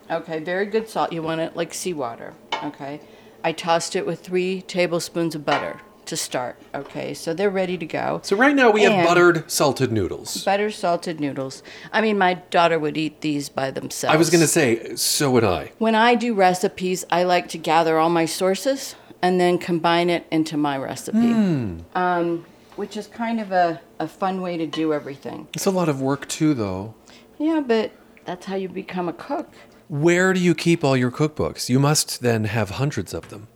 Okay, 0.09 0.39
very 0.39 0.67
good 0.67 0.89
salt. 0.89 1.13
You 1.13 1.23
want 1.25 1.41
it 1.41 1.57
like 1.57 1.75
seawater. 1.75 2.35
Okay. 2.63 3.01
I 3.43 3.51
tossed 3.51 3.97
it 3.97 4.07
with 4.07 4.21
three 4.21 4.63
tablespoons 4.63 5.35
of 5.35 5.45
butter 5.45 5.81
to 6.07 6.17
start. 6.17 6.57
Okay, 6.75 7.15
so 7.15 7.35
they're 7.35 7.51
ready 7.51 7.77
to 7.79 7.87
go. 7.87 8.21
So 8.23 8.37
right 8.37 8.55
now 8.55 8.71
we 8.71 8.83
have 8.85 9.07
buttered 9.07 9.51
salted 9.51 9.93
noodles. 9.93 10.45
Butter 10.45 10.71
salted 10.71 11.21
noodles. 11.21 11.63
I 11.93 12.01
mean, 12.01 12.19
my 12.19 12.35
daughter 12.35 12.79
would 12.79 12.97
eat 12.97 13.21
these 13.21 13.49
by 13.49 13.71
themselves. 13.71 14.15
I 14.15 14.17
was 14.19 14.31
going 14.31 14.41
to 14.43 14.49
say, 14.49 14.95
so 14.97 15.31
would 15.31 15.45
I. 15.45 15.73
When 15.79 15.95
I 15.95 16.15
do 16.15 16.35
recipes, 16.35 17.05
I 17.11 17.23
like 17.25 17.49
to 17.51 17.59
gather 17.59 17.99
all 17.99 18.11
my 18.11 18.25
sources 18.27 18.95
and 19.23 19.41
then 19.41 19.59
combine 19.59 20.11
it 20.11 20.27
into 20.31 20.57
my 20.57 20.77
recipe, 20.77 21.19
Hmm. 21.33 21.79
um, 21.95 22.45
which 22.77 22.97
is 22.97 23.07
kind 23.07 23.41
of 23.41 23.51
a, 23.53 23.81
a 23.99 24.07
fun 24.07 24.41
way 24.43 24.57
to 24.57 24.67
do 24.67 24.93
everything. 24.93 25.49
It's 25.55 25.67
a 25.67 25.71
lot 25.71 25.89
of 25.89 26.01
work 26.01 26.29
too, 26.29 26.55
though. 26.55 26.95
Yeah, 27.39 27.61
but 27.67 27.93
that's 28.25 28.47
how 28.47 28.57
you 28.57 28.69
become 28.69 29.09
a 29.09 29.13
cook. 29.13 29.51
Where 29.89 30.33
do 30.33 30.41
you 30.41 30.55
keep 30.55 30.83
all 30.85 30.97
your 30.97 31.11
cookbooks? 31.11 31.69
You 31.69 31.79
must 31.79 32.21
then 32.21 32.45
have 32.45 32.71
hundreds 32.71 33.15
of 33.15 33.29
them. 33.29 33.49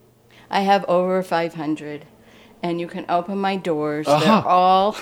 I 0.50 0.60
have 0.62 0.84
over 0.86 1.22
500, 1.22 2.06
and 2.62 2.80
you 2.80 2.86
can 2.86 3.04
open 3.08 3.38
my 3.38 3.56
doors. 3.56 4.06
Uh-huh. 4.06 4.24
They're 4.24 4.50
all 4.50 4.96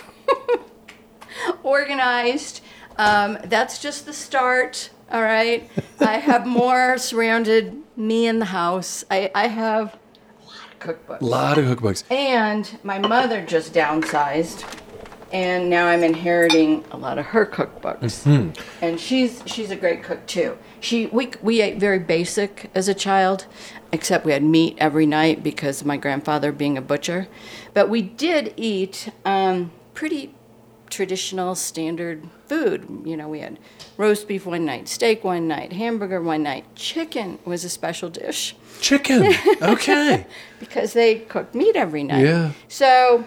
organized. 1.62 2.60
Um, 2.96 3.38
that's 3.44 3.78
just 3.78 4.06
the 4.06 4.12
start. 4.12 4.90
All 5.10 5.22
right. 5.22 5.70
I 6.00 6.18
have 6.18 6.46
more 6.60 6.98
surrounded 6.98 7.82
me 7.96 8.26
in 8.26 8.38
the 8.38 8.46
house. 8.46 9.04
I, 9.10 9.30
I 9.34 9.48
have 9.48 9.96
a 10.42 10.46
lot 10.46 10.72
of 10.72 10.78
cookbooks. 10.78 11.20
A 11.20 11.24
lot 11.24 11.58
of 11.58 11.64
cookbooks. 11.64 12.10
And 12.10 12.78
my 12.82 12.98
mother 12.98 13.44
just 13.44 13.72
downsized, 13.72 14.64
and 15.32 15.68
now 15.70 15.86
I'm 15.86 16.02
inheriting 16.02 16.84
a 16.90 16.96
lot 16.96 17.18
of 17.18 17.26
her 17.26 17.46
cookbooks. 17.46 18.26
And 18.82 19.00
she's 19.00 19.42
she's 19.46 19.70
a 19.70 19.76
great 19.76 20.02
cook 20.02 20.26
too. 20.26 20.58
She 20.80 21.06
we 21.06 21.32
we 21.42 21.60
ate 21.62 21.78
very 21.78 21.98
basic 21.98 22.70
as 22.74 22.88
a 22.88 22.94
child, 22.94 23.46
except 23.92 24.24
we 24.24 24.32
had 24.32 24.42
meat 24.42 24.76
every 24.78 25.06
night 25.06 25.42
because 25.42 25.80
of 25.80 25.86
my 25.86 25.96
grandfather 25.96 26.52
being 26.52 26.76
a 26.76 26.82
butcher. 26.82 27.28
But 27.74 27.88
we 27.88 28.02
did 28.02 28.54
eat 28.56 29.10
um, 29.24 29.70
pretty 29.94 30.34
traditional 30.90 31.54
standard 31.54 32.28
food. 32.46 33.02
You 33.04 33.16
know, 33.16 33.28
we 33.28 33.40
had 33.40 33.58
roast 33.96 34.28
beef 34.28 34.46
one 34.46 34.64
night, 34.64 34.88
steak 34.88 35.24
one 35.24 35.48
night, 35.48 35.72
hamburger 35.72 36.22
one 36.22 36.42
night, 36.42 36.74
chicken 36.74 37.38
was 37.44 37.64
a 37.64 37.68
special 37.68 38.08
dish 38.08 38.54
Chicken. 38.80 39.34
Okay. 39.62 40.26
because 40.60 40.92
they 40.92 41.16
cooked 41.16 41.54
meat 41.54 41.76
every 41.76 42.04
night. 42.04 42.24
Yeah. 42.24 42.52
So, 42.68 43.24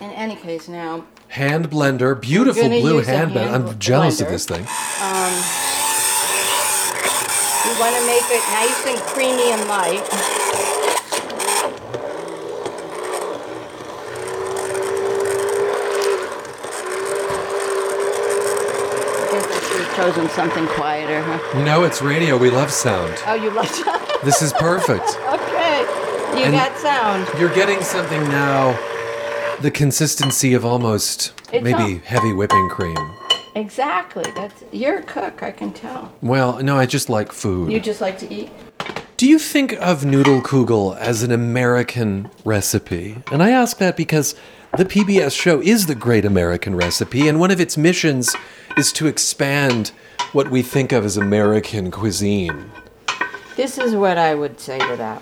in 0.00 0.10
any 0.10 0.36
case, 0.36 0.68
now 0.68 1.06
hand 1.28 1.70
blender. 1.70 2.20
Beautiful 2.20 2.68
blue 2.68 2.98
a 2.98 3.04
hand 3.04 3.32
blender. 3.32 3.50
hand 3.50 3.68
I'm 3.68 3.78
jealous 3.78 4.20
of 4.20 4.28
this 4.28 4.46
thing. 4.46 4.66
We 7.66 7.72
want 7.80 7.94
to 7.96 8.04
make 8.06 8.24
it 8.30 8.44
nice 8.52 8.86
and 8.86 8.98
creamy 9.12 9.52
and 9.52 9.68
light. 9.68 10.04
I 18.00 19.28
guess 19.32 19.46
I 19.46 19.68
should 19.68 19.84
have 19.86 19.96
chosen 19.96 20.28
something 20.30 20.66
quieter, 20.68 21.22
huh? 21.22 21.62
No, 21.64 21.84
it's 21.84 22.00
radio. 22.02 22.36
We 22.36 22.50
love 22.50 22.70
sound. 22.70 23.14
Oh, 23.26 23.34
you 23.34 23.50
love 23.50 23.68
sound? 23.68 24.02
This 24.24 24.42
is 24.42 24.52
perfect. 24.54 25.04
okay, 25.28 25.80
you 26.36 26.44
And- 26.46 26.52
got 26.52 26.76
sound. 26.78 27.28
You're 27.38 27.54
getting 27.54 27.80
something 27.82 28.20
now 28.28 28.76
the 29.60 29.70
consistency 29.70 30.54
of 30.54 30.64
almost 30.64 31.32
It's 31.52 31.62
maybe 31.62 31.94
all- 31.94 32.00
heavy 32.04 32.32
whipping 32.32 32.68
cream. 32.68 32.96
Exactly. 33.58 34.22
That's 34.36 34.62
you're 34.70 34.98
a 34.98 35.02
cook. 35.02 35.42
I 35.42 35.50
can 35.50 35.72
tell. 35.72 36.12
Well, 36.22 36.62
no, 36.62 36.76
I 36.76 36.86
just 36.86 37.08
like 37.08 37.32
food. 37.32 37.72
You 37.72 37.80
just 37.80 38.00
like 38.00 38.16
to 38.18 38.32
eat. 38.32 38.50
Do 39.16 39.28
you 39.28 39.40
think 39.40 39.72
of 39.72 40.04
noodle 40.04 40.40
kugel 40.40 40.96
as 40.96 41.24
an 41.24 41.32
American 41.32 42.30
recipe? 42.44 43.16
And 43.32 43.42
I 43.42 43.50
ask 43.50 43.78
that 43.78 43.96
because 43.96 44.36
the 44.76 44.84
PBS 44.84 45.36
show 45.36 45.60
is 45.60 45.86
the 45.86 45.96
Great 45.96 46.24
American 46.24 46.76
Recipe, 46.76 47.26
and 47.26 47.40
one 47.40 47.50
of 47.50 47.60
its 47.60 47.76
missions 47.76 48.36
is 48.76 48.92
to 48.92 49.08
expand 49.08 49.88
what 50.30 50.52
we 50.52 50.62
think 50.62 50.92
of 50.92 51.04
as 51.04 51.16
American 51.16 51.90
cuisine. 51.90 52.70
This 53.56 53.76
is 53.76 53.96
what 53.96 54.18
I 54.18 54.36
would 54.36 54.60
say 54.60 54.78
to 54.78 54.96
that. 54.98 55.20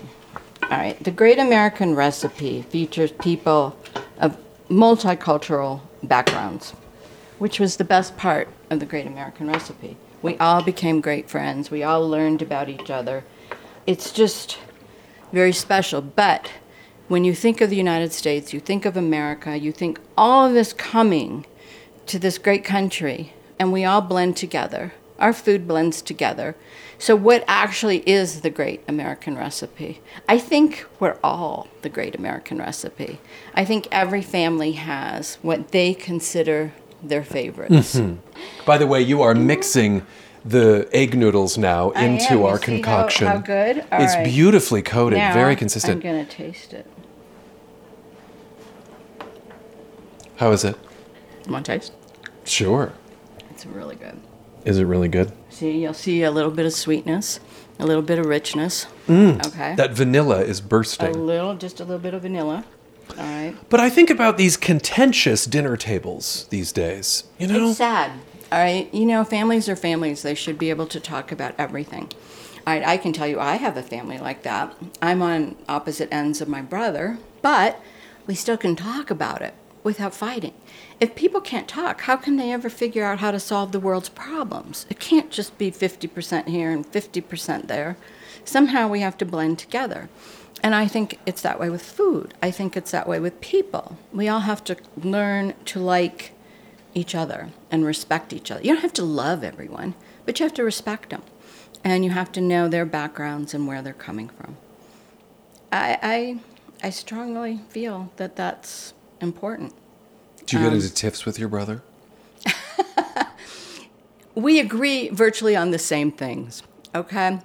All 0.64 0.76
right, 0.76 1.02
the 1.02 1.10
Great 1.10 1.38
American 1.38 1.94
Recipe 1.94 2.62
features 2.62 3.12
people 3.12 3.74
of 4.18 4.36
multicultural 4.68 5.80
backgrounds, 6.02 6.74
which 7.38 7.60
was 7.60 7.76
the 7.76 7.84
best 7.84 8.16
part 8.16 8.48
of 8.70 8.80
the 8.80 8.86
Great 8.86 9.06
American 9.06 9.48
Recipe. 9.48 9.96
We 10.22 10.36
all 10.38 10.62
became 10.62 11.00
great 11.00 11.28
friends. 11.28 11.70
We 11.70 11.82
all 11.82 12.08
learned 12.08 12.42
about 12.42 12.68
each 12.68 12.90
other. 12.90 13.24
It's 13.86 14.10
just 14.10 14.58
very 15.32 15.52
special. 15.52 16.00
But 16.00 16.50
when 17.08 17.24
you 17.24 17.34
think 17.34 17.60
of 17.60 17.70
the 17.70 17.76
United 17.76 18.12
States, 18.12 18.52
you 18.52 18.60
think 18.60 18.84
of 18.84 18.96
America, 18.96 19.56
you 19.56 19.72
think 19.72 20.00
all 20.16 20.46
of 20.46 20.54
this 20.54 20.72
coming 20.72 21.46
to 22.06 22.18
this 22.18 22.38
great 22.38 22.64
country, 22.64 23.32
and 23.58 23.72
we 23.72 23.84
all 23.84 24.00
blend 24.00 24.36
together. 24.36 24.92
Our 25.18 25.32
food 25.32 25.66
blends 25.66 26.02
together. 26.02 26.56
So, 26.98 27.14
what 27.16 27.44
actually 27.46 27.98
is 28.08 28.40
the 28.40 28.50
great 28.50 28.82
American 28.88 29.36
recipe? 29.36 30.00
I 30.28 30.38
think 30.38 30.86
we're 30.98 31.18
all 31.22 31.68
the 31.82 31.88
great 31.88 32.14
American 32.14 32.58
recipe. 32.58 33.18
I 33.54 33.64
think 33.64 33.88
every 33.90 34.22
family 34.22 34.72
has 34.72 35.36
what 35.42 35.72
they 35.72 35.94
consider 35.94 36.72
their 37.08 37.24
favorites. 37.24 37.96
Mm-hmm. 37.96 38.64
By 38.64 38.78
the 38.78 38.86
way, 38.86 39.00
you 39.00 39.22
are 39.22 39.34
mm-hmm. 39.34 39.46
mixing 39.46 40.06
the 40.44 40.88
egg 40.92 41.16
noodles 41.16 41.58
now 41.58 41.90
I 41.92 42.04
into 42.04 42.44
our 42.44 42.58
see 42.58 42.60
how- 42.60 42.76
concoction. 42.76 43.26
how 43.26 43.38
good? 43.38 43.78
All 43.90 44.02
it's 44.02 44.14
right. 44.14 44.24
beautifully 44.24 44.82
coated, 44.82 45.18
Now, 45.18 45.34
very 45.34 45.56
consistent. 45.56 45.96
I'm 45.96 46.12
going 46.12 46.24
to 46.24 46.30
taste 46.30 46.72
it. 46.72 46.86
How 50.36 50.52
is 50.52 50.64
it? 50.64 50.76
Want 51.48 51.64
to 51.66 51.72
taste? 51.72 51.92
Sure. 52.44 52.92
It's 53.50 53.66
really 53.66 53.96
good. 53.96 54.20
Is 54.64 54.78
it 54.78 54.84
really 54.84 55.08
good? 55.08 55.32
See, 55.48 55.78
you'll 55.82 55.94
see 55.94 56.22
a 56.22 56.30
little 56.30 56.50
bit 56.50 56.66
of 56.66 56.72
sweetness, 56.72 57.40
a 57.78 57.86
little 57.86 58.02
bit 58.02 58.18
of 58.18 58.26
richness. 58.26 58.86
Mm. 59.08 59.44
Okay. 59.46 59.74
That 59.76 59.92
vanilla 59.92 60.42
is 60.42 60.60
bursting. 60.60 61.14
a 61.14 61.18
little, 61.18 61.54
just 61.54 61.80
a 61.80 61.84
little 61.84 61.98
bit 61.98 62.14
of 62.14 62.22
vanilla. 62.22 62.64
All 63.10 63.16
right. 63.16 63.54
But 63.68 63.80
I 63.80 63.90
think 63.90 64.10
about 64.10 64.36
these 64.36 64.56
contentious 64.56 65.44
dinner 65.44 65.76
tables 65.76 66.46
these 66.50 66.72
days. 66.72 67.24
You 67.38 67.46
know? 67.46 67.68
It's 67.68 67.78
sad. 67.78 68.12
All 68.52 68.58
right. 68.58 68.92
You 68.92 69.06
know, 69.06 69.24
families 69.24 69.68
are 69.68 69.76
families. 69.76 70.22
They 70.22 70.34
should 70.34 70.58
be 70.58 70.70
able 70.70 70.86
to 70.86 71.00
talk 71.00 71.32
about 71.32 71.54
everything. 71.58 72.10
All 72.66 72.74
right. 72.74 72.86
I 72.86 72.96
can 72.96 73.12
tell 73.12 73.26
you, 73.26 73.40
I 73.40 73.56
have 73.56 73.76
a 73.76 73.82
family 73.82 74.18
like 74.18 74.42
that. 74.42 74.74
I'm 75.00 75.22
on 75.22 75.56
opposite 75.68 76.08
ends 76.12 76.40
of 76.40 76.48
my 76.48 76.62
brother, 76.62 77.18
but 77.42 77.80
we 78.26 78.34
still 78.34 78.56
can 78.56 78.76
talk 78.76 79.10
about 79.10 79.42
it 79.42 79.54
without 79.82 80.14
fighting. 80.14 80.52
If 80.98 81.14
people 81.14 81.40
can't 81.40 81.68
talk, 81.68 82.02
how 82.02 82.16
can 82.16 82.36
they 82.36 82.50
ever 82.50 82.68
figure 82.68 83.04
out 83.04 83.20
how 83.20 83.30
to 83.30 83.38
solve 83.38 83.70
the 83.70 83.78
world's 83.78 84.08
problems? 84.08 84.84
It 84.90 84.98
can't 84.98 85.30
just 85.30 85.56
be 85.58 85.70
50% 85.70 86.48
here 86.48 86.72
and 86.72 86.90
50% 86.90 87.68
there. 87.68 87.96
Somehow 88.44 88.88
we 88.88 89.00
have 89.00 89.16
to 89.18 89.24
blend 89.24 89.60
together. 89.60 90.08
And 90.62 90.74
I 90.74 90.86
think 90.88 91.18
it's 91.26 91.42
that 91.42 91.60
way 91.60 91.70
with 91.70 91.82
food. 91.82 92.34
I 92.42 92.50
think 92.50 92.76
it's 92.76 92.90
that 92.90 93.08
way 93.08 93.20
with 93.20 93.40
people. 93.40 93.98
We 94.12 94.28
all 94.28 94.40
have 94.40 94.64
to 94.64 94.76
learn 94.96 95.54
to 95.66 95.78
like 95.80 96.32
each 96.94 97.14
other 97.14 97.50
and 97.70 97.84
respect 97.84 98.32
each 98.32 98.50
other. 98.50 98.62
You 98.62 98.72
don't 98.72 98.82
have 98.82 98.92
to 98.94 99.04
love 99.04 99.44
everyone, 99.44 99.94
but 100.24 100.40
you 100.40 100.44
have 100.44 100.54
to 100.54 100.64
respect 100.64 101.10
them. 101.10 101.22
And 101.84 102.04
you 102.04 102.10
have 102.10 102.32
to 102.32 102.40
know 102.40 102.68
their 102.68 102.86
backgrounds 102.86 103.54
and 103.54 103.66
where 103.68 103.80
they're 103.82 103.92
coming 103.92 104.28
from. 104.28 104.56
I, 105.70 105.98
I, 106.02 106.40
I 106.86 106.90
strongly 106.90 107.60
feel 107.68 108.10
that 108.16 108.34
that's 108.34 108.92
important. 109.20 109.72
Do 110.46 110.56
you 110.56 110.64
Um, 110.64 110.70
get 110.70 110.82
into 110.82 110.92
tiffs 110.94 111.24
with 111.24 111.38
your 111.38 111.48
brother? 111.48 111.82
We 114.34 114.60
agree 114.60 115.08
virtually 115.08 115.56
on 115.56 115.70
the 115.70 115.78
same 115.78 116.12
things, 116.12 116.62
okay? 116.94 117.38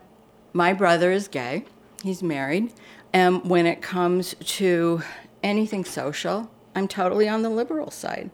My 0.51 0.73
brother 0.73 1.09
is 1.13 1.29
gay, 1.29 1.63
he's 2.03 2.21
married, 2.21 2.73
and 3.13 3.43
when 3.49 3.65
it 3.65 3.81
comes 3.81 4.35
to 4.39 5.01
anything 5.43 5.85
social, 5.85 6.49
I'm 6.75 6.87
totally 6.87 7.27
on 7.27 7.41
the 7.41 7.49
liberal 7.49 7.91
side. 7.91 8.31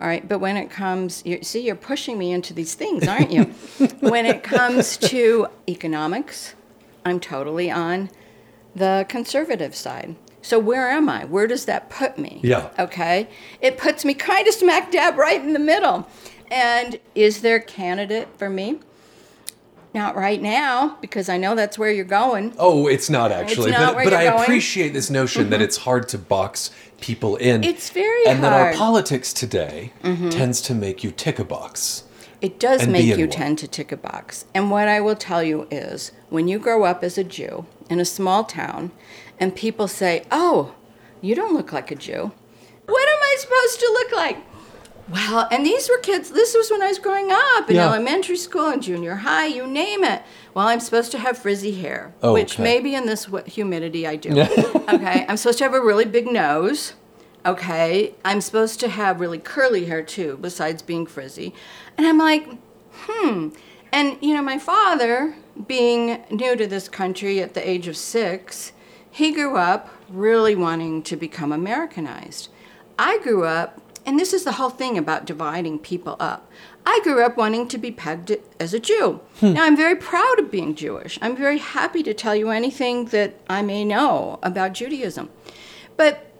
All 0.00 0.06
right, 0.06 0.26
but 0.26 0.38
when 0.38 0.56
it 0.56 0.70
comes, 0.70 1.22
you 1.26 1.42
see, 1.42 1.60
you're 1.60 1.74
pushing 1.74 2.16
me 2.16 2.32
into 2.32 2.54
these 2.54 2.74
things, 2.74 3.06
aren't 3.06 3.30
you? 3.30 3.44
when 4.00 4.24
it 4.24 4.42
comes 4.42 4.96
to 4.96 5.48
economics, 5.68 6.54
I'm 7.04 7.20
totally 7.20 7.70
on 7.70 8.08
the 8.74 9.04
conservative 9.08 9.74
side. 9.74 10.16
So 10.42 10.58
where 10.58 10.88
am 10.88 11.08
I? 11.08 11.26
Where 11.26 11.46
does 11.46 11.66
that 11.66 11.90
put 11.90 12.18
me? 12.18 12.40
Yeah. 12.42 12.70
Okay. 12.78 13.28
It 13.60 13.76
puts 13.76 14.04
me 14.04 14.14
kind 14.14 14.48
of 14.48 14.54
smack 14.54 14.90
dab 14.90 15.18
right 15.18 15.40
in 15.40 15.52
the 15.52 15.58
middle. 15.58 16.08
And 16.50 16.98
is 17.14 17.42
there 17.42 17.56
a 17.56 17.62
candidate 17.62 18.28
for 18.38 18.48
me? 18.48 18.80
Not 19.92 20.14
right 20.14 20.40
now, 20.40 20.96
because 21.00 21.28
I 21.28 21.36
know 21.36 21.56
that's 21.56 21.76
where 21.76 21.90
you're 21.90 22.04
going. 22.04 22.54
Oh, 22.58 22.86
it's 22.86 23.10
not 23.10 23.32
actually. 23.32 23.72
not 23.72 23.94
but 23.94 24.04
but 24.04 24.12
I 24.14 24.24
going. 24.24 24.34
Mm-hmm. 24.34 24.42
appreciate 24.42 24.92
this 24.92 25.10
notion 25.10 25.50
that 25.50 25.60
it's 25.60 25.78
hard 25.78 26.08
to 26.10 26.18
box 26.18 26.70
people 27.00 27.34
in. 27.36 27.64
It's 27.64 27.90
very 27.90 28.24
and 28.26 28.42
that 28.44 28.52
our 28.52 28.58
hard. 28.60 28.74
Mm-hmm. 28.74 28.78
politics 28.78 29.32
today 29.32 29.92
tends 30.02 30.60
to 30.62 30.74
make 30.74 31.02
you 31.02 31.10
tick 31.10 31.38
a 31.40 31.44
box. 31.44 32.04
It 32.40 32.58
does 32.58 32.86
make 32.86 33.04
you 33.04 33.26
one. 33.26 33.30
tend 33.30 33.58
to 33.58 33.68
tick 33.68 33.90
a 33.92 33.96
box. 33.96 34.46
And 34.54 34.70
what 34.70 34.88
I 34.88 35.00
will 35.00 35.16
tell 35.16 35.42
you 35.42 35.66
is 35.70 36.12
when 36.30 36.48
you 36.48 36.58
grow 36.58 36.84
up 36.84 37.02
as 37.02 37.18
a 37.18 37.24
Jew 37.24 37.66
in 37.90 38.00
a 38.00 38.04
small 38.04 38.44
town 38.44 38.92
and 39.38 39.54
people 39.54 39.88
say, 39.88 40.24
Oh, 40.30 40.74
you 41.20 41.34
don't 41.34 41.52
look 41.54 41.72
like 41.72 41.90
a 41.90 41.96
Jew. 41.96 42.32
What 42.86 43.08
am 43.08 43.18
I 43.22 43.36
supposed 43.38 43.80
to 43.80 43.86
look 43.92 44.12
like? 44.12 44.38
Well, 45.10 45.48
and 45.50 45.66
these 45.66 45.88
were 45.88 45.98
kids, 45.98 46.30
this 46.30 46.54
was 46.54 46.70
when 46.70 46.82
I 46.82 46.88
was 46.88 46.98
growing 46.98 47.30
up 47.32 47.68
in 47.68 47.76
Yeah. 47.76 47.88
elementary 47.88 48.36
school 48.36 48.68
and 48.68 48.82
junior 48.82 49.16
high, 49.16 49.46
you 49.46 49.66
name 49.66 50.04
it. 50.04 50.22
Well, 50.54 50.68
I'm 50.68 50.80
supposed 50.80 51.10
to 51.12 51.18
have 51.18 51.36
frizzy 51.38 51.72
hair, 51.80 52.12
which 52.22 52.54
Okay. 52.54 52.62
maybe 52.62 52.94
in 52.94 53.06
this 53.06 53.26
humidity 53.46 54.06
I 54.06 54.16
do. 54.16 54.30
okay, 54.88 55.24
I'm 55.28 55.36
supposed 55.36 55.58
to 55.58 55.64
have 55.64 55.74
a 55.74 55.80
really 55.80 56.04
big 56.04 56.26
nose. 56.26 56.94
Okay, 57.44 58.14
I'm 58.24 58.40
supposed 58.40 58.78
to 58.80 58.88
have 58.88 59.20
really 59.20 59.38
curly 59.38 59.86
hair 59.86 60.02
too, 60.02 60.38
besides 60.40 60.82
being 60.82 61.06
frizzy. 61.06 61.54
And 61.96 62.06
I'm 62.06 62.18
like, 62.18 62.46
hmm. 62.92 63.48
And, 63.92 64.16
you 64.20 64.34
know, 64.34 64.42
my 64.42 64.58
father, 64.58 65.34
being 65.66 66.22
new 66.30 66.54
to 66.54 66.66
this 66.66 66.88
country 66.88 67.40
at 67.40 67.54
the 67.54 67.68
age 67.68 67.88
of 67.88 67.96
six, 67.96 68.72
he 69.10 69.32
grew 69.32 69.56
up 69.56 69.88
really 70.08 70.54
wanting 70.54 71.02
to 71.04 71.16
become 71.16 71.50
Americanized. 71.50 72.48
I 72.98 73.18
grew 73.18 73.44
up, 73.44 73.80
and 74.06 74.18
this 74.18 74.32
is 74.32 74.44
the 74.44 74.52
whole 74.52 74.70
thing 74.70 74.96
about 74.96 75.24
dividing 75.24 75.78
people 75.78 76.16
up. 76.18 76.50
I 76.86 77.00
grew 77.02 77.24
up 77.24 77.36
wanting 77.36 77.68
to 77.68 77.78
be 77.78 77.90
pegged 77.90 78.36
as 78.58 78.72
a 78.72 78.80
Jew. 78.80 79.20
Hmm. 79.40 79.52
Now, 79.52 79.64
I'm 79.64 79.76
very 79.76 79.96
proud 79.96 80.38
of 80.38 80.50
being 80.50 80.74
Jewish. 80.74 81.18
I'm 81.20 81.36
very 81.36 81.58
happy 81.58 82.02
to 82.02 82.14
tell 82.14 82.34
you 82.34 82.50
anything 82.50 83.06
that 83.06 83.40
I 83.48 83.62
may 83.62 83.84
know 83.84 84.38
about 84.42 84.72
Judaism. 84.72 85.28
But 85.96 86.32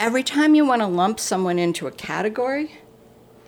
every 0.00 0.24
time 0.24 0.54
you 0.54 0.66
want 0.66 0.82
to 0.82 0.88
lump 0.88 1.20
someone 1.20 1.58
into 1.58 1.86
a 1.86 1.92
category, 1.92 2.72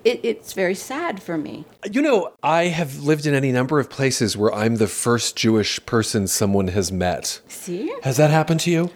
it, 0.04 0.20
it's 0.22 0.52
very 0.52 0.74
sad 0.74 1.22
for 1.22 1.36
me. 1.36 1.64
You 1.90 2.02
know, 2.02 2.32
I 2.42 2.64
have 2.66 3.02
lived 3.02 3.26
in 3.26 3.34
any 3.34 3.50
number 3.50 3.80
of 3.80 3.90
places 3.90 4.36
where 4.36 4.54
I'm 4.54 4.76
the 4.76 4.86
first 4.86 5.34
Jewish 5.36 5.84
person 5.86 6.28
someone 6.28 6.68
has 6.68 6.92
met. 6.92 7.40
See? 7.48 7.92
Has 8.02 8.16
that 8.18 8.30
happened 8.30 8.60
to 8.60 8.70
you? 8.70 8.90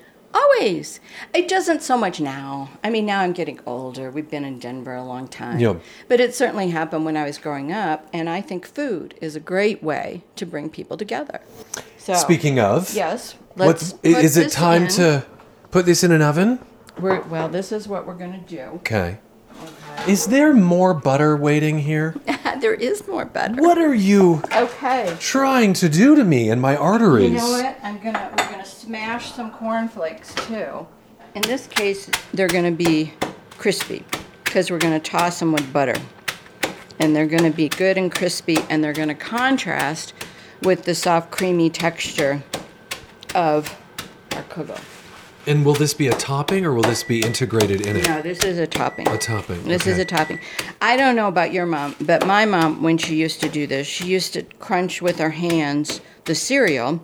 Always. 0.58 1.00
It 1.34 1.48
doesn't 1.48 1.82
so 1.82 1.96
much 1.96 2.20
now. 2.20 2.70
I 2.82 2.90
mean, 2.90 3.06
now 3.06 3.20
I'm 3.20 3.32
getting 3.32 3.60
older. 3.66 4.10
We've 4.10 4.28
been 4.28 4.44
in 4.44 4.58
Denver 4.58 4.94
a 4.94 5.04
long 5.04 5.28
time. 5.28 5.58
Yeah. 5.60 5.76
But 6.08 6.20
it 6.20 6.34
certainly 6.34 6.70
happened 6.70 7.04
when 7.04 7.16
I 7.16 7.24
was 7.24 7.38
growing 7.38 7.72
up, 7.72 8.08
and 8.12 8.28
I 8.28 8.40
think 8.40 8.66
food 8.66 9.14
is 9.20 9.36
a 9.36 9.40
great 9.40 9.82
way 9.82 10.22
to 10.36 10.46
bring 10.46 10.68
people 10.68 10.96
together. 10.96 11.40
So, 11.98 12.14
Speaking 12.14 12.58
of, 12.58 12.92
yes, 12.94 13.34
what's, 13.54 13.92
let's 13.92 13.92
put 13.92 14.24
is 14.24 14.36
it 14.36 14.50
time 14.50 14.84
in. 14.84 14.88
to 14.90 15.26
put 15.70 15.86
this 15.86 16.02
in 16.02 16.10
an 16.10 16.22
oven? 16.22 16.58
We're, 16.98 17.20
well, 17.22 17.48
this 17.48 17.70
is 17.70 17.86
what 17.86 18.06
we're 18.06 18.14
going 18.14 18.32
to 18.32 18.56
do. 18.56 18.60
Okay. 18.78 19.18
Is 20.06 20.26
there 20.26 20.52
more 20.54 20.94
butter 20.94 21.36
waiting 21.36 21.78
here? 21.78 22.14
there 22.60 22.74
is 22.74 23.06
more 23.08 23.24
butter. 23.24 23.60
What 23.62 23.78
are 23.78 23.94
you 23.94 24.42
Okay. 24.54 25.14
trying 25.20 25.72
to 25.74 25.88
do 25.88 26.14
to 26.16 26.24
me 26.24 26.50
and 26.50 26.60
my 26.60 26.76
arteries? 26.76 27.30
You 27.30 27.36
know 27.38 27.50
what? 27.50 27.76
I'm 27.82 27.98
gonna 27.98 28.30
we're 28.38 28.50
gonna 28.50 28.64
smash 28.64 29.32
some 29.32 29.50
cornflakes 29.50 30.34
too. 30.46 30.86
In 31.34 31.42
this 31.42 31.66
case, 31.66 32.10
they're 32.34 32.48
gonna 32.48 32.70
be 32.72 33.12
crispy 33.58 34.04
because 34.44 34.70
we're 34.70 34.78
gonna 34.78 34.98
toss 35.00 35.38
them 35.38 35.52
with 35.52 35.72
butter, 35.72 35.94
and 36.98 37.14
they're 37.14 37.26
gonna 37.26 37.50
be 37.50 37.68
good 37.68 37.96
and 37.98 38.12
crispy, 38.14 38.58
and 38.70 38.82
they're 38.82 38.92
gonna 38.92 39.14
contrast 39.14 40.14
with 40.62 40.84
the 40.84 40.94
soft, 40.94 41.30
creamy 41.30 41.70
texture 41.70 42.42
of 43.34 43.76
our 44.34 44.42
kugel. 44.44 44.80
And 45.48 45.64
will 45.64 45.72
this 45.72 45.94
be 45.94 46.08
a 46.08 46.12
topping 46.12 46.66
or 46.66 46.74
will 46.74 46.82
this 46.82 47.02
be 47.02 47.22
integrated 47.22 47.86
in 47.86 47.96
it? 47.96 48.06
No, 48.06 48.20
this 48.20 48.44
is 48.44 48.58
a 48.58 48.66
topping. 48.66 49.08
A 49.08 49.16
topping. 49.16 49.64
This 49.64 49.86
is 49.86 49.96
a 49.96 50.04
topping. 50.04 50.40
I 50.82 50.94
don't 50.98 51.16
know 51.16 51.26
about 51.26 51.54
your 51.54 51.64
mom, 51.64 51.96
but 52.02 52.26
my 52.26 52.44
mom, 52.44 52.82
when 52.82 52.98
she 52.98 53.16
used 53.16 53.40
to 53.40 53.48
do 53.48 53.66
this, 53.66 53.86
she 53.86 54.04
used 54.04 54.34
to 54.34 54.42
crunch 54.42 55.00
with 55.00 55.18
her 55.18 55.30
hands 55.30 56.02
the 56.26 56.34
cereal, 56.34 57.02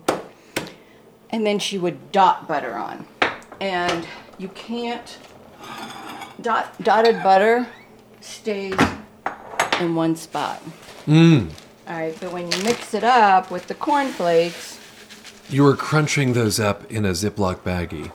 and 1.31 1.43
then 1.43 1.57
she 1.57 1.79
would 1.79 2.11
dot 2.11 2.47
butter 2.47 2.75
on. 2.75 3.07
And 3.59 4.05
you 4.37 4.49
can't 4.49 5.17
dot 6.39 6.79
dotted 6.83 7.23
butter 7.23 7.65
stays 8.21 8.77
in 9.79 9.95
one 9.95 10.15
spot. 10.15 10.61
Mm. 11.07 11.49
All 11.87 11.97
right, 11.97 12.15
but 12.21 12.31
when 12.31 12.51
you 12.51 12.63
mix 12.63 12.93
it 12.93 13.03
up 13.03 13.49
with 13.49 13.65
the 13.65 13.73
cornflakes, 13.73 14.79
You 15.49 15.63
were 15.63 15.75
crunching 15.75 16.33
those 16.33 16.59
up 16.59 16.91
in 16.91 17.05
a 17.05 17.11
Ziploc 17.11 17.61
baggie 17.61 18.11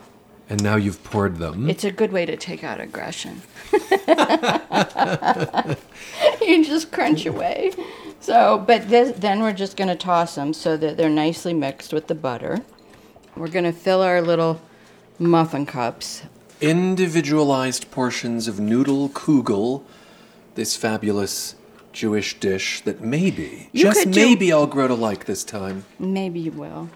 And 0.50 0.62
now 0.64 0.74
you've 0.74 1.02
poured 1.04 1.36
them. 1.36 1.70
It's 1.70 1.84
a 1.84 1.92
good 1.92 2.10
way 2.10 2.26
to 2.26 2.36
take 2.36 2.64
out 2.64 2.80
aggression. 2.80 3.40
you 6.42 6.64
just 6.64 6.90
crunch 6.90 7.24
away. 7.24 7.72
So, 8.18 8.58
but 8.66 8.88
this, 8.88 9.16
then 9.16 9.42
we're 9.42 9.52
just 9.52 9.76
going 9.76 9.88
to 9.88 9.94
toss 9.94 10.34
them 10.34 10.52
so 10.52 10.76
that 10.76 10.96
they're 10.96 11.08
nicely 11.08 11.54
mixed 11.54 11.92
with 11.92 12.08
the 12.08 12.16
butter. 12.16 12.58
We're 13.36 13.48
going 13.48 13.64
to 13.64 13.72
fill 13.72 14.02
our 14.02 14.20
little 14.20 14.60
muffin 15.20 15.66
cups. 15.66 16.22
Individualized 16.60 17.90
portions 17.92 18.48
of 18.48 18.58
noodle 18.58 19.08
kugel, 19.10 19.84
this 20.56 20.76
fabulous 20.76 21.54
Jewish 21.92 22.38
dish 22.40 22.80
that 22.82 23.00
maybe, 23.00 23.68
You 23.72 23.84
just 23.84 24.00
could 24.00 24.10
do- 24.10 24.20
maybe, 24.20 24.52
I'll 24.52 24.66
grow 24.66 24.88
to 24.88 24.94
like 24.94 25.26
this 25.26 25.44
time. 25.44 25.84
Maybe 25.98 26.40
you 26.40 26.50
will. 26.50 26.88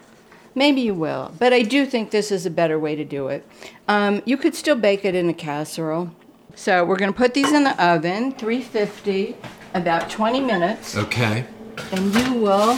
Maybe 0.55 0.81
you 0.81 0.93
will. 0.95 1.33
But 1.37 1.51
I 1.53 1.61
do 1.63 1.85
think 1.85 2.11
this 2.11 2.31
is 2.31 2.45
a 2.45 2.49
better 2.49 2.79
way 2.79 2.95
to 2.95 3.03
do 3.03 3.27
it. 3.27 3.45
Um, 3.87 4.21
you 4.25 4.37
could 4.37 4.55
still 4.55 4.75
bake 4.77 5.03
it 5.03 5.13
in 5.13 5.29
a 5.29 5.33
casserole. 5.33 6.11
So 6.55 6.85
we're 6.85 6.95
going 6.95 7.11
to 7.11 7.17
put 7.17 7.33
these 7.33 7.51
in 7.51 7.65
the 7.65 7.83
oven, 7.83 8.31
350, 8.31 9.35
about 9.73 10.09
20 10.09 10.39
minutes, 10.39 10.95
Okay. 10.95 11.45
and 11.91 12.15
you 12.15 12.33
will 12.35 12.75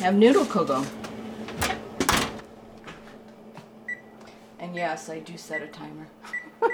have 0.00 0.16
noodle 0.16 0.44
kugel. 0.44 0.84
And 4.58 4.74
yes, 4.74 5.08
I 5.08 5.20
do 5.20 5.36
set 5.38 5.62
a 5.62 5.68
timer. 5.68 6.08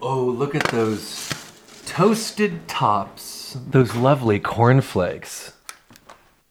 Oh, 0.00 0.22
look 0.24 0.54
at 0.54 0.62
those 0.68 1.28
toasted 1.86 2.68
tops. 2.68 3.37
Those 3.54 3.94
lovely 3.94 4.38
cornflakes. 4.38 5.52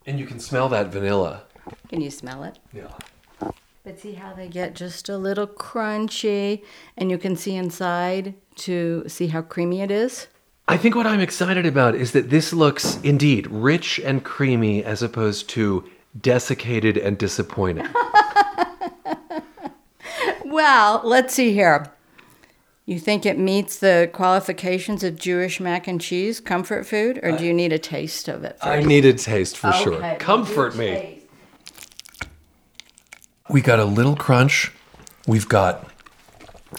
And 0.06 0.20
you 0.20 0.26
can 0.26 0.40
smell 0.40 0.70
that 0.70 0.88
vanilla. 0.88 1.44
Can 1.90 2.02
you 2.02 2.12
smell 2.12 2.44
it? 2.44 2.60
Yeah. 2.74 2.94
But 3.84 4.00
see 4.00 4.14
how 4.14 4.34
they 4.34 4.48
get 4.48 4.76
just 4.76 5.10
a 5.10 5.18
little 5.18 5.48
crunchy, 5.48 6.64
and 6.98 7.10
you 7.10 7.18
can 7.18 7.36
see 7.36 7.56
inside 7.56 8.34
to 8.56 9.04
see 9.08 9.28
how 9.28 9.42
creamy 9.42 9.82
it 9.82 9.92
is. 9.92 10.28
I 10.68 10.78
think 10.78 10.96
what 10.96 11.08
I'm 11.08 11.22
excited 11.22 11.66
about 11.66 11.96
is 11.96 12.12
that 12.12 12.30
this 12.30 12.52
looks 12.52 13.00
indeed 13.02 13.48
rich 13.48 14.00
and 14.00 14.24
creamy 14.24 14.84
as 14.84 15.02
opposed 15.02 15.50
to 15.50 15.90
desiccated 16.20 16.98
and 16.98 17.18
disappointing. 17.18 17.88
Well, 20.58 21.02
let's 21.04 21.34
see 21.34 21.54
here. 21.54 21.92
You 22.88 23.00
think 23.00 23.26
it 23.26 23.38
meets 23.38 23.80
the 23.80 24.10
qualifications 24.14 25.04
of 25.04 25.18
Jewish 25.18 25.60
mac 25.60 25.90
and 25.90 26.00
cheese 26.00 26.40
comfort 26.40 26.86
food, 26.86 27.20
or 27.22 27.34
do 27.34 27.44
you 27.44 27.54
need 27.54 27.74
a 27.74 27.78
taste 27.78 28.30
of 28.30 28.46
it? 28.46 28.58
I 28.62 28.78
first? 28.78 28.88
need 28.88 29.04
a 29.04 29.12
taste 29.12 29.58
for 29.58 29.68
Okay, 29.68 29.84
sure. 29.84 30.16
Comfort 30.20 30.74
me. 30.78 30.88
taste. 30.88 32.30
We 33.50 33.60
got 33.60 33.80
a 33.80 33.84
little 33.84 34.16
crunch. 34.16 34.72
We've 35.28 35.50
got 35.50 35.92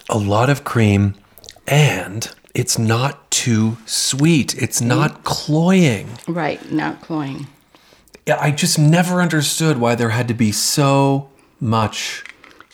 a 0.09 0.17
lot 0.17 0.49
of 0.49 0.65
cream, 0.65 1.15
and 1.67 2.31
it's 2.55 2.79
not 2.79 3.31
too 3.31 3.77
sweet. 3.85 4.55
It's 4.57 4.81
not 4.81 5.11
mm. 5.13 5.25
cloying. 5.25 6.09
Right, 6.27 6.73
not 6.73 7.03
cloying. 7.03 7.49
Yeah, 8.25 8.39
I 8.41 8.51
just 8.51 8.79
never 8.79 9.21
understood 9.21 9.77
why 9.77 9.95
there 9.95 10.09
had 10.09 10.27
to 10.29 10.35
be 10.35 10.53
so 10.53 11.29
much. 11.61 12.25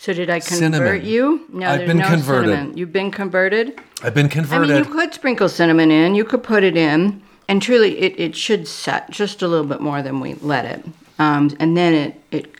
So 0.05 0.13
did 0.13 0.29
I 0.29 0.39
convert 0.39 0.59
Cinnamon. 0.59 1.03
you? 1.05 1.45
No, 1.51 1.67
I've 1.67 1.87
been 1.87 1.97
no 1.97 2.07
converted. 2.07 2.51
cinnamon. 2.51 2.77
You've 2.77 2.93
been 2.93 3.09
converted. 3.09 3.81
I've 4.03 4.13
been 4.13 4.29
converted. 4.29 4.69
I 4.69 4.73
mean, 4.81 4.83
you 4.83 4.91
could 4.91 5.15
sprinkle 5.15 5.49
cinnamon 5.49 5.89
in. 5.89 6.13
You 6.13 6.23
could 6.23 6.43
put 6.43 6.63
it 6.63 6.77
in, 6.77 7.23
and 7.47 7.59
truly, 7.59 7.97
it, 7.99 8.19
it 8.19 8.35
should 8.35 8.67
set 8.67 9.09
just 9.09 9.41
a 9.41 9.47
little 9.47 9.65
bit 9.65 9.81
more 9.81 10.03
than 10.03 10.19
we 10.19 10.35
let 10.35 10.65
it. 10.65 10.85
Um, 11.17 11.55
and 11.59 11.75
then 11.75 11.95
it 11.95 12.21
it. 12.29 12.51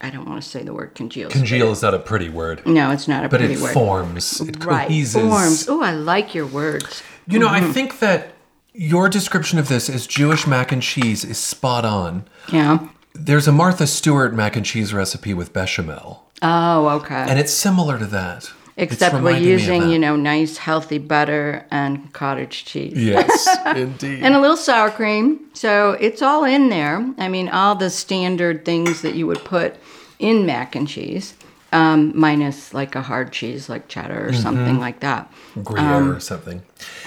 I 0.00 0.10
don't 0.10 0.28
want 0.28 0.42
to 0.42 0.48
say 0.48 0.64
the 0.64 0.74
word 0.74 0.96
congeals. 0.96 1.32
Congeal 1.32 1.70
is 1.70 1.80
not 1.82 1.94
a 1.94 1.98
pretty 2.00 2.28
word, 2.28 2.66
No, 2.66 2.90
it's 2.90 3.06
not 3.06 3.24
a 3.24 3.28
but 3.28 3.38
pretty 3.38 3.54
word. 3.54 3.60
But 3.62 3.70
it 3.70 3.74
forms. 3.74 4.40
It 4.40 4.64
Right, 4.64 4.88
coheses. 4.88 5.12
forms. 5.22 5.68
Oh, 5.68 5.82
I 5.82 5.92
like 5.92 6.34
your 6.34 6.46
words. 6.46 7.04
You 7.28 7.38
know, 7.38 7.46
Mm-hmm. 7.48 7.66
I 7.66 7.72
think 7.72 8.00
that 8.00 8.32
your 8.74 9.08
description 9.08 9.60
of 9.60 9.68
this 9.68 9.88
as 9.88 10.08
Jewish 10.08 10.44
mac 10.46 10.72
and 10.72 10.82
cheese 10.82 11.22
is 11.24 11.38
spot 11.38 11.84
on. 11.84 12.24
Yeah. 12.52 12.78
There's 13.14 13.46
a 13.46 13.52
Martha 13.52 13.86
Stewart 13.86 14.32
mac 14.34 14.56
and 14.56 14.64
cheese 14.64 14.94
recipe 14.94 15.34
with 15.34 15.52
bechamel, 15.52 16.24
Oh, 16.42 16.88
okay. 17.00 17.26
and 17.28 17.38
it's 17.38 17.52
similar 17.52 17.98
to 17.98 18.06
that. 18.06 18.50
Except 18.76 19.12
we're 19.12 19.18
reminding 19.18 19.44
me 19.44 19.52
of 19.54 19.60
using, 19.60 19.90
you 19.90 19.98
know, 19.98 20.16
nice 20.16 20.56
healthy 20.56 20.96
butter 20.96 21.66
and 21.70 22.10
cottage 22.14 22.64
cheese. 22.64 22.94
Yes, 22.96 23.48
indeed. 23.76 24.22
And 24.22 24.34
a 24.34 24.40
little 24.40 24.56
sour 24.56 24.90
cream. 24.90 25.40
So 25.52 25.92
it's 26.00 26.22
all 26.22 26.44
in 26.44 26.70
there. 26.70 27.06
I 27.18 27.28
mean, 27.28 27.50
all 27.50 27.74
the 27.74 27.90
standard 27.90 28.64
things 28.64 29.02
that 29.02 29.14
you 29.14 29.26
would 29.26 29.44
put 29.44 29.76
in 30.18 30.46
mac 30.46 30.74
and 30.74 30.88
cheese, 30.88 31.34
um, 31.72 32.18
minus 32.18 32.72
like 32.72 32.94
a 32.94 33.02
hard 33.02 33.32
cheese 33.32 33.68
like 33.68 33.88
cheddar 33.88 34.28
or 34.28 34.32
something 34.32 34.78
like 34.78 35.00
that. 35.00 35.30
Gruyere 35.62 35.94
um, 35.94 36.12
or 36.12 36.20
something. 36.20 36.62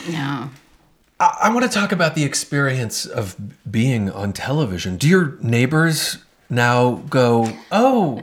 Yeah. 0.08 0.50
I, 1.20 1.38
I 1.44 1.50
want 1.50 1.66
to 1.66 1.72
talk 1.72 1.92
about 1.92 2.14
the 2.14 2.24
experience 2.24 3.08
of 3.08 3.36
being 3.70 4.12
on 4.12 4.32
television. 4.34 4.98
Do 4.98 5.08
your 5.08 5.38
neighbors 5.42 6.20
now 6.50 7.02
go, 7.10 7.52
"Oh, 7.72 8.22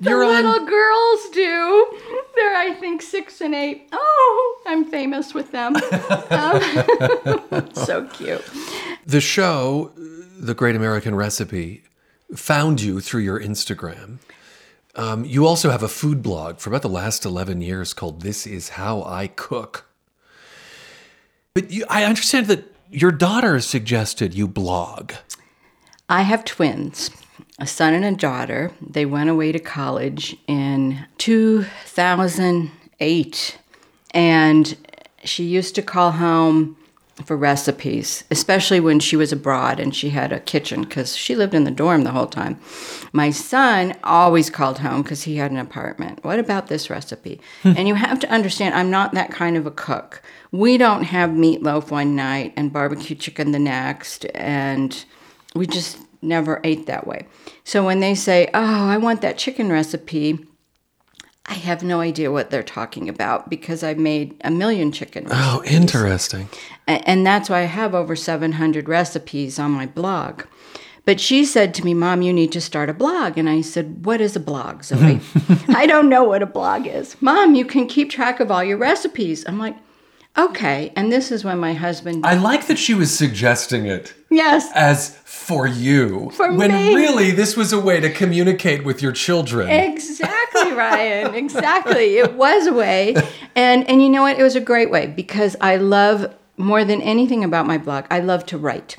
you're 0.00 0.26
the 0.26 0.32
on"? 0.32 0.44
little 0.44 0.66
girls 0.66 1.28
do. 1.30 1.98
They're, 2.34 2.56
I 2.56 2.74
think, 2.78 3.02
six 3.02 3.40
and 3.40 3.54
eight. 3.54 3.88
Oh, 3.92 4.62
I'm 4.66 4.84
famous 4.84 5.34
with 5.34 5.50
them. 5.52 5.76
Um, 6.30 7.70
so 7.74 8.06
cute. 8.12 8.44
The 9.06 9.20
show, 9.20 9.92
The 9.96 10.54
Great 10.54 10.76
American 10.76 11.14
Recipe, 11.14 11.82
found 12.34 12.80
you 12.80 13.00
through 13.00 13.22
your 13.22 13.40
Instagram. 13.40 14.18
Um, 14.94 15.24
you 15.24 15.46
also 15.46 15.70
have 15.70 15.82
a 15.82 15.88
food 15.88 16.22
blog 16.22 16.58
for 16.58 16.70
about 16.70 16.82
the 16.82 16.88
last 16.88 17.24
11 17.24 17.60
years 17.62 17.94
called 17.94 18.22
This 18.22 18.46
Is 18.46 18.70
How 18.70 19.02
I 19.04 19.28
Cook. 19.28 19.86
But 21.54 21.70
you, 21.70 21.84
I 21.88 22.04
understand 22.04 22.46
that 22.46 22.64
your 22.90 23.12
daughter 23.12 23.60
suggested 23.60 24.34
you 24.34 24.48
blog. 24.48 25.12
I 26.08 26.22
have 26.22 26.44
twins, 26.44 27.10
a 27.58 27.66
son 27.66 27.94
and 27.94 28.04
a 28.04 28.12
daughter. 28.12 28.70
They 28.80 29.04
went 29.04 29.30
away 29.30 29.50
to 29.52 29.58
college 29.58 30.36
in 30.46 31.04
2008. 31.18 33.58
And 34.14 34.76
she 35.24 35.44
used 35.44 35.74
to 35.74 35.82
call 35.82 36.12
home 36.12 36.76
for 37.24 37.36
recipes, 37.36 38.24
especially 38.30 38.80
when 38.80 39.00
she 39.00 39.16
was 39.16 39.32
abroad 39.32 39.80
and 39.80 39.94
she 39.94 40.10
had 40.10 40.32
a 40.32 40.38
kitchen 40.38 40.82
because 40.82 41.16
she 41.16 41.34
lived 41.34 41.54
in 41.54 41.64
the 41.64 41.70
dorm 41.70 42.04
the 42.04 42.12
whole 42.12 42.28
time. 42.28 42.60
My 43.12 43.30
son 43.30 43.96
always 44.04 44.50
called 44.50 44.78
home 44.78 45.02
because 45.02 45.24
he 45.24 45.36
had 45.36 45.50
an 45.50 45.56
apartment. 45.56 46.24
What 46.24 46.38
about 46.38 46.68
this 46.68 46.88
recipe? 46.88 47.40
Hmm. 47.62 47.72
and 47.76 47.88
you 47.88 47.96
have 47.96 48.20
to 48.20 48.30
understand, 48.30 48.74
I'm 48.74 48.90
not 48.90 49.14
that 49.14 49.32
kind 49.32 49.56
of 49.56 49.66
a 49.66 49.72
cook. 49.72 50.22
We 50.52 50.78
don't 50.78 51.02
have 51.04 51.30
meatloaf 51.30 51.90
one 51.90 52.14
night 52.14 52.52
and 52.56 52.72
barbecue 52.72 53.16
chicken 53.16 53.50
the 53.50 53.58
next, 53.58 54.24
and 54.34 55.04
we 55.54 55.66
just 55.66 55.98
never 56.22 56.60
ate 56.64 56.86
that 56.86 57.06
way. 57.06 57.26
So 57.64 57.84
when 57.84 58.00
they 58.00 58.14
say, 58.14 58.48
Oh, 58.54 58.88
I 58.88 58.96
want 58.96 59.20
that 59.22 59.38
chicken 59.38 59.70
recipe, 59.70 60.38
I 61.46 61.54
have 61.54 61.82
no 61.82 62.00
idea 62.00 62.30
what 62.30 62.50
they're 62.50 62.62
talking 62.62 63.08
about 63.08 63.48
because 63.48 63.82
I've 63.82 63.98
made 63.98 64.36
a 64.44 64.50
million 64.50 64.92
chicken 64.92 65.26
oh, 65.26 65.30
recipes. 65.30 65.72
Oh, 65.72 65.76
interesting. 65.76 66.48
And 66.86 67.26
that's 67.26 67.48
why 67.48 67.60
I 67.60 67.64
have 67.64 67.94
over 67.94 68.14
700 68.14 68.88
recipes 68.88 69.58
on 69.58 69.70
my 69.70 69.86
blog. 69.86 70.42
But 71.06 71.20
she 71.20 71.46
said 71.46 71.72
to 71.74 71.84
me, 71.86 71.94
Mom, 71.94 72.20
you 72.20 72.34
need 72.34 72.52
to 72.52 72.60
start 72.60 72.90
a 72.90 72.94
blog. 72.94 73.38
And 73.38 73.48
I 73.48 73.62
said, 73.62 74.04
What 74.04 74.20
is 74.20 74.36
a 74.36 74.40
blog, 74.40 74.82
Zoe? 74.82 75.20
I 75.68 75.86
don't 75.86 76.10
know 76.10 76.22
what 76.24 76.42
a 76.42 76.46
blog 76.46 76.86
is. 76.86 77.16
Mom, 77.22 77.54
you 77.54 77.64
can 77.64 77.86
keep 77.86 78.10
track 78.10 78.40
of 78.40 78.50
all 78.50 78.62
your 78.62 78.76
recipes. 78.76 79.42
I'm 79.48 79.58
like, 79.58 79.76
Okay. 80.38 80.92
And 80.94 81.10
this 81.10 81.32
is 81.32 81.44
when 81.44 81.58
my 81.58 81.74
husband, 81.74 82.24
I 82.24 82.34
like 82.34 82.68
that 82.68 82.78
she 82.78 82.94
was 82.94 83.16
suggesting 83.16 83.86
it 83.86 84.14
yes, 84.30 84.70
as 84.74 85.16
for 85.24 85.66
you. 85.66 86.30
For 86.30 86.52
when 86.52 86.70
me. 86.70 86.94
really 86.94 87.32
this 87.32 87.56
was 87.56 87.72
a 87.72 87.80
way 87.80 88.00
to 88.00 88.10
communicate 88.10 88.84
with 88.84 89.02
your 89.02 89.12
children. 89.12 89.68
Exactly, 89.68 90.72
Ryan. 90.74 91.34
Exactly. 91.34 92.18
It 92.18 92.34
was 92.34 92.66
a 92.66 92.72
way. 92.72 93.16
And 93.56 93.88
and 93.88 94.00
you 94.02 94.08
know 94.08 94.22
what? 94.22 94.38
It 94.38 94.42
was 94.42 94.56
a 94.56 94.60
great 94.60 94.90
way 94.90 95.06
because 95.06 95.56
I 95.60 95.76
love 95.76 96.32
more 96.58 96.84
than 96.84 97.00
anything 97.02 97.44
about 97.44 97.66
my 97.66 97.78
blog, 97.78 98.04
I 98.10 98.20
love 98.20 98.44
to 98.46 98.58
write. 98.58 98.96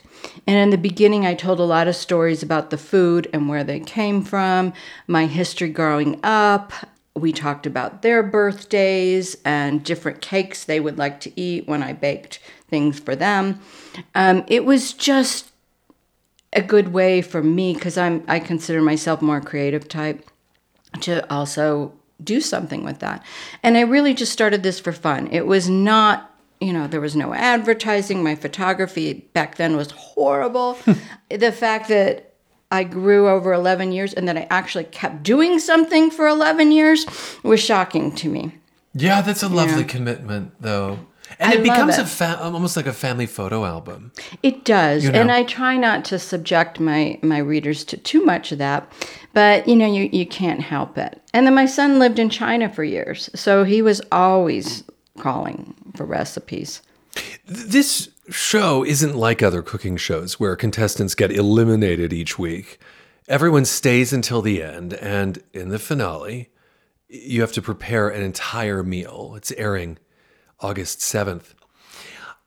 And 0.47 0.57
in 0.57 0.69
the 0.69 0.77
beginning 0.77 1.25
I 1.25 1.33
told 1.33 1.59
a 1.59 1.63
lot 1.63 1.87
of 1.87 1.95
stories 1.95 2.41
about 2.41 2.69
the 2.69 2.77
food 2.77 3.29
and 3.33 3.47
where 3.47 3.63
they 3.63 3.79
came 3.79 4.23
from, 4.23 4.73
my 5.07 5.25
history 5.25 5.69
growing 5.69 6.19
up. 6.23 6.71
We 7.19 7.31
talked 7.31 7.65
about 7.65 8.01
their 8.01 8.23
birthdays 8.23 9.37
and 9.45 9.83
different 9.83 10.21
cakes 10.21 10.63
they 10.63 10.79
would 10.79 10.97
like 10.97 11.19
to 11.21 11.39
eat 11.39 11.67
when 11.67 11.83
I 11.83 11.93
baked 11.93 12.39
things 12.67 12.99
for 12.99 13.15
them. 13.15 13.59
Um, 14.15 14.43
it 14.47 14.65
was 14.65 14.93
just 14.93 15.51
a 16.53 16.61
good 16.61 16.93
way 16.93 17.21
for 17.21 17.43
me 17.43 17.73
because 17.73 17.97
I'm 17.97 18.23
I 18.27 18.39
consider 18.39 18.81
myself 18.81 19.21
more 19.21 19.41
creative 19.41 19.87
type 19.87 20.25
to 21.01 21.31
also 21.31 21.93
do 22.23 22.41
something 22.41 22.83
with 22.83 22.99
that. 22.99 23.23
And 23.63 23.77
I 23.77 23.81
really 23.81 24.13
just 24.13 24.33
started 24.33 24.63
this 24.63 24.79
for 24.79 24.91
fun. 24.91 25.29
It 25.31 25.45
was 25.45 25.69
not, 25.69 26.35
you 26.59 26.73
know, 26.73 26.87
there 26.87 27.01
was 27.01 27.15
no 27.15 27.33
advertising. 27.33 28.23
My 28.23 28.35
photography 28.35 29.13
back 29.33 29.55
then 29.55 29.75
was 29.77 29.91
horrible. 29.91 30.77
the 31.29 31.51
fact 31.51 31.87
that 31.89 32.28
I 32.71 32.83
grew 32.83 33.27
over 33.27 33.51
11 33.51 33.91
years 33.91 34.13
and 34.13 34.27
that 34.27 34.37
I 34.37 34.47
actually 34.49 34.83
kept 34.85 35.23
doing 35.23 35.59
something 35.59 36.11
for 36.11 36.27
11 36.27 36.71
years 36.71 37.05
was 37.43 37.59
shocking 37.59 38.13
to 38.15 38.29
me. 38.29 38.55
Yeah, 38.93 39.21
that's 39.21 39.43
a 39.43 39.49
lovely 39.49 39.81
yeah. 39.81 39.87
commitment, 39.87 40.53
though. 40.59 40.99
And 41.39 41.53
I 41.53 41.55
it 41.57 41.63
becomes 41.63 41.97
it. 41.97 42.01
a 42.01 42.05
fa- 42.05 42.39
almost 42.41 42.75
like 42.75 42.87
a 42.87 42.93
family 42.93 43.25
photo 43.25 43.65
album. 43.65 44.11
It 44.41 44.65
does, 44.65 45.03
you 45.03 45.11
know? 45.11 45.21
and 45.21 45.31
I 45.31 45.43
try 45.43 45.77
not 45.77 46.03
to 46.05 46.17
subject 46.17 46.79
my 46.79 47.19
my 47.21 47.37
readers 47.37 47.83
to 47.85 47.97
too 47.97 48.25
much 48.25 48.51
of 48.51 48.57
that, 48.57 48.91
but 49.33 49.67
you 49.67 49.75
know 49.75 49.85
you 49.85 50.09
you 50.11 50.25
can't 50.25 50.61
help 50.61 50.97
it. 50.97 51.21
And 51.33 51.45
then 51.45 51.53
my 51.53 51.67
son 51.67 51.99
lived 51.99 52.17
in 52.17 52.31
China 52.31 52.67
for 52.67 52.83
years, 52.83 53.29
so 53.35 53.63
he 53.63 53.83
was 53.83 54.01
always 54.11 54.83
calling 55.19 55.75
for 55.95 56.05
recipes. 56.05 56.81
This 57.45 58.09
show 58.29 58.83
isn't 58.85 59.15
like 59.15 59.41
other 59.41 59.61
cooking 59.61 59.97
shows 59.97 60.39
where 60.39 60.55
contestants 60.55 61.15
get 61.15 61.31
eliminated 61.31 62.13
each 62.13 62.37
week. 62.37 62.79
Everyone 63.27 63.65
stays 63.65 64.13
until 64.13 64.41
the 64.41 64.61
end, 64.61 64.93
and 64.93 65.41
in 65.53 65.69
the 65.69 65.79
finale, 65.79 66.49
you 67.07 67.41
have 67.41 67.51
to 67.53 67.61
prepare 67.61 68.09
an 68.09 68.21
entire 68.21 68.83
meal. 68.83 69.33
It's 69.35 69.51
airing 69.53 69.97
August 70.59 70.99
7th. 70.99 71.53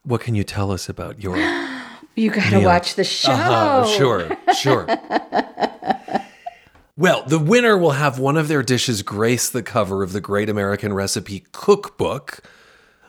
What 0.03 0.21
can 0.21 0.35
you 0.35 0.43
tell 0.43 0.71
us 0.71 0.89
about 0.89 1.21
your 1.21 1.37
You 2.15 2.29
got 2.29 2.51
to 2.51 2.59
watch 2.59 2.95
the 2.95 3.03
show. 3.03 3.31
Uh-huh, 3.31 3.87
sure, 3.87 4.37
sure. 4.55 4.85
well, 6.97 7.23
the 7.25 7.39
winner 7.39 7.75
will 7.75 7.91
have 7.91 8.19
one 8.19 8.37
of 8.37 8.47
their 8.47 8.61
dishes 8.61 9.01
grace 9.01 9.49
the 9.49 9.63
cover 9.63 10.03
of 10.03 10.13
the 10.13 10.21
Great 10.21 10.47
American 10.47 10.93
Recipe 10.93 11.45
Cookbook. 11.51 12.41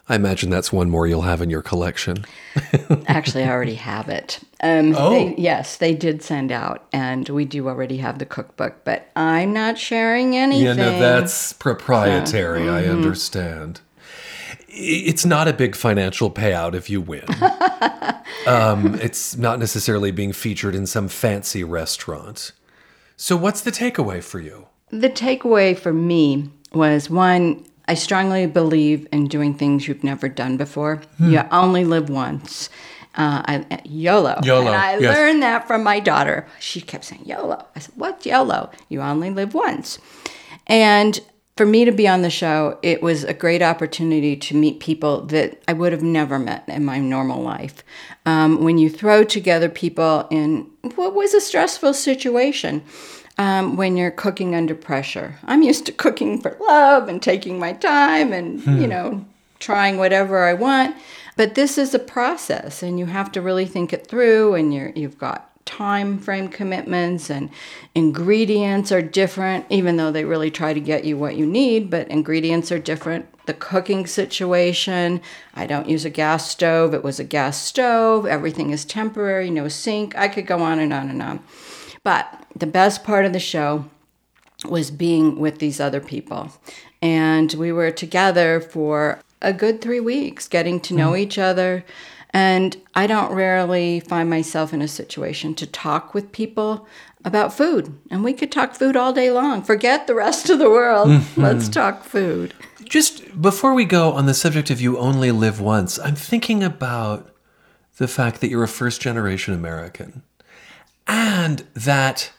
I 0.08 0.16
imagine 0.16 0.50
that's 0.50 0.70
one 0.70 0.90
more 0.90 1.06
you'll 1.06 1.22
have 1.22 1.40
in 1.40 1.48
your 1.48 1.62
collection. 1.62 2.26
Actually, 3.06 3.44
I 3.44 3.50
already 3.50 3.76
have 3.76 4.10
it. 4.10 4.38
Um, 4.62 4.94
oh. 4.96 5.10
They, 5.10 5.34
yes, 5.38 5.78
they 5.78 5.94
did 5.94 6.22
send 6.22 6.52
out, 6.52 6.86
and 6.92 7.26
we 7.30 7.46
do 7.46 7.68
already 7.68 7.96
have 7.98 8.18
the 8.18 8.26
cookbook, 8.26 8.84
but 8.84 9.10
I'm 9.16 9.54
not 9.54 9.78
sharing 9.78 10.36
anything. 10.36 10.66
Yeah, 10.66 10.72
no, 10.74 10.98
that's 10.98 11.54
proprietary. 11.54 12.62
mm-hmm. 12.62 12.74
I 12.74 12.86
understand. 12.86 13.80
It's 14.68 15.24
not 15.24 15.48
a 15.48 15.52
big 15.54 15.74
financial 15.74 16.30
payout 16.30 16.74
if 16.74 16.90
you 16.90 17.00
win. 17.00 17.24
um, 18.46 18.96
it's 18.96 19.36
not 19.36 19.58
necessarily 19.58 20.10
being 20.10 20.32
featured 20.32 20.74
in 20.74 20.86
some 20.86 21.08
fancy 21.08 21.64
restaurant. 21.64 22.52
So, 23.16 23.36
what's 23.36 23.62
the 23.62 23.70
takeaway 23.70 24.22
for 24.22 24.40
you? 24.40 24.66
The 24.90 25.08
takeaway 25.08 25.78
for 25.78 25.92
me 25.92 26.50
was 26.72 27.08
one, 27.08 27.64
I 27.86 27.94
strongly 27.94 28.46
believe 28.46 29.06
in 29.12 29.28
doing 29.28 29.54
things 29.54 29.86
you've 29.86 30.04
never 30.04 30.28
done 30.28 30.56
before. 30.56 30.96
Hmm. 31.18 31.32
You 31.32 31.42
only 31.50 31.84
live 31.84 32.08
once. 32.08 32.70
Uh, 33.16 33.42
I, 33.46 33.80
YOLO. 33.84 34.40
YOLO. 34.42 34.66
And 34.66 34.74
I 34.74 34.98
yes. 34.98 35.16
learned 35.16 35.42
that 35.42 35.66
from 35.68 35.84
my 35.84 36.00
daughter. 36.00 36.46
She 36.58 36.80
kept 36.80 37.04
saying 37.04 37.22
YOLO. 37.24 37.64
I 37.76 37.78
said, 37.78 37.94
What's 37.96 38.26
YOLO? 38.26 38.70
You 38.88 39.02
only 39.02 39.30
live 39.30 39.54
once. 39.54 39.98
And 40.66 41.20
for 41.56 41.64
me 41.64 41.84
to 41.84 41.92
be 41.92 42.08
on 42.08 42.22
the 42.22 42.30
show, 42.30 42.78
it 42.82 43.02
was 43.02 43.22
a 43.22 43.34
great 43.34 43.62
opportunity 43.62 44.36
to 44.36 44.56
meet 44.56 44.80
people 44.80 45.20
that 45.26 45.62
I 45.68 45.72
would 45.72 45.92
have 45.92 46.02
never 46.02 46.38
met 46.38 46.64
in 46.68 46.84
my 46.84 46.98
normal 46.98 47.40
life. 47.40 47.84
Um, 48.26 48.64
when 48.64 48.78
you 48.78 48.90
throw 48.90 49.22
together 49.22 49.68
people 49.68 50.26
in 50.30 50.68
what 50.96 51.14
was 51.14 51.34
a 51.34 51.40
stressful 51.40 51.94
situation, 51.94 52.82
um, 53.38 53.76
when 53.76 53.96
you're 53.96 54.10
cooking 54.10 54.54
under 54.54 54.74
pressure. 54.74 55.36
I'm 55.44 55.62
used 55.62 55.86
to 55.86 55.92
cooking 55.92 56.40
for 56.40 56.56
love 56.60 57.08
and 57.08 57.22
taking 57.22 57.58
my 57.58 57.72
time 57.72 58.32
and, 58.32 58.60
hmm. 58.60 58.80
you 58.80 58.86
know, 58.86 59.24
trying 59.58 59.98
whatever 59.98 60.44
I 60.44 60.54
want. 60.54 60.96
But 61.36 61.54
this 61.54 61.78
is 61.78 61.94
a 61.94 61.98
process 61.98 62.82
and 62.82 62.98
you 62.98 63.06
have 63.06 63.32
to 63.32 63.42
really 63.42 63.66
think 63.66 63.92
it 63.92 64.06
through 64.06 64.54
and 64.54 64.72
you're, 64.72 64.90
you've 64.90 65.18
got 65.18 65.50
time 65.64 66.18
frame 66.18 66.48
commitments 66.48 67.30
and 67.30 67.48
ingredients 67.94 68.92
are 68.92 69.00
different 69.00 69.64
even 69.70 69.96
though 69.96 70.12
they 70.12 70.24
really 70.24 70.50
try 70.50 70.74
to 70.74 70.80
get 70.80 71.04
you 71.04 71.16
what 71.16 71.36
you 71.36 71.46
need 71.46 71.88
but 71.88 72.06
ingredients 72.08 72.70
are 72.70 72.78
different 72.78 73.26
the 73.46 73.54
cooking 73.54 74.06
situation 74.06 75.22
i 75.54 75.66
don't 75.66 75.88
use 75.88 76.04
a 76.04 76.10
gas 76.10 76.50
stove 76.50 76.92
it 76.92 77.02
was 77.02 77.18
a 77.18 77.24
gas 77.24 77.58
stove 77.58 78.26
everything 78.26 78.70
is 78.70 78.84
temporary 78.84 79.48
no 79.48 79.66
sink 79.66 80.14
i 80.18 80.28
could 80.28 80.46
go 80.46 80.58
on 80.58 80.78
and 80.78 80.92
on 80.92 81.08
and 81.08 81.22
on 81.22 81.42
but 82.04 82.46
the 82.54 82.66
best 82.66 83.02
part 83.02 83.24
of 83.24 83.32
the 83.32 83.40
show 83.40 83.86
was 84.68 84.90
being 84.90 85.38
with 85.38 85.58
these 85.58 85.80
other 85.80 86.00
people 86.00 86.52
and 87.02 87.52
we 87.54 87.72
were 87.72 87.90
together 87.90 88.60
for 88.60 89.20
a 89.42 89.52
good 89.52 89.80
three 89.80 90.00
weeks 90.00 90.46
getting 90.46 90.80
to 90.80 90.94
know 90.94 91.12
mm. 91.12 91.18
each 91.18 91.36
other 91.36 91.84
and 92.34 92.76
I 92.96 93.06
don't 93.06 93.32
rarely 93.32 94.00
find 94.00 94.28
myself 94.28 94.72
in 94.74 94.82
a 94.82 94.88
situation 94.88 95.54
to 95.54 95.68
talk 95.68 96.14
with 96.14 96.32
people 96.32 96.86
about 97.24 97.54
food. 97.54 97.96
And 98.10 98.24
we 98.24 98.32
could 98.32 98.50
talk 98.50 98.74
food 98.74 98.96
all 98.96 99.12
day 99.12 99.30
long. 99.30 99.62
Forget 99.62 100.08
the 100.08 100.16
rest 100.16 100.50
of 100.50 100.58
the 100.58 100.68
world. 100.68 101.08
Mm-hmm. 101.08 101.40
Let's 101.40 101.68
talk 101.68 102.02
food. 102.02 102.52
Just 102.82 103.40
before 103.40 103.72
we 103.72 103.84
go 103.84 104.12
on 104.12 104.26
the 104.26 104.34
subject 104.34 104.68
of 104.68 104.80
you 104.80 104.98
only 104.98 105.30
live 105.30 105.60
once, 105.60 105.96
I'm 106.00 106.16
thinking 106.16 106.64
about 106.64 107.32
the 107.98 108.08
fact 108.08 108.40
that 108.40 108.48
you're 108.48 108.64
a 108.64 108.68
first 108.68 109.00
generation 109.00 109.54
American 109.54 110.24
and 111.06 111.64
that 111.74 112.32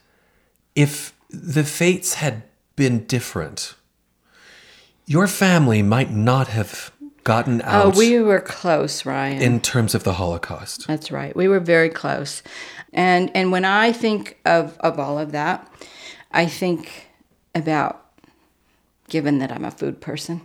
if 0.76 1.14
the 1.30 1.64
fates 1.64 2.16
had 2.16 2.44
been 2.76 3.06
different, 3.06 3.76
your 5.06 5.28
family 5.28 5.82
might 5.82 6.12
not 6.12 6.48
have 6.48 6.92
gotten 7.24 7.62
oh, 7.64 7.66
out. 7.66 7.96
Oh, 7.96 7.98
we 7.98 8.20
were 8.20 8.40
close, 8.40 9.06
Ryan. 9.06 9.42
In 9.42 9.60
terms 9.60 9.96
of 9.96 10.04
the 10.04 10.14
Holocaust. 10.14 10.88
That's 10.88 11.12
right. 11.12 11.36
We 11.36 11.48
were 11.48 11.60
very 11.60 11.90
close. 11.90 12.42
And 12.94 13.30
and 13.36 13.52
when 13.52 13.66
I 13.66 13.92
think 13.92 14.40
of, 14.46 14.78
of 14.80 15.00
all 15.00 15.20
of 15.20 15.34
that, 15.34 15.70
I 16.32 16.46
think 16.46 17.10
about 17.54 18.06
given 19.10 19.40
that 19.40 19.52
I'm 19.52 19.66
a 19.66 19.72
food 19.72 20.02
person, 20.02 20.42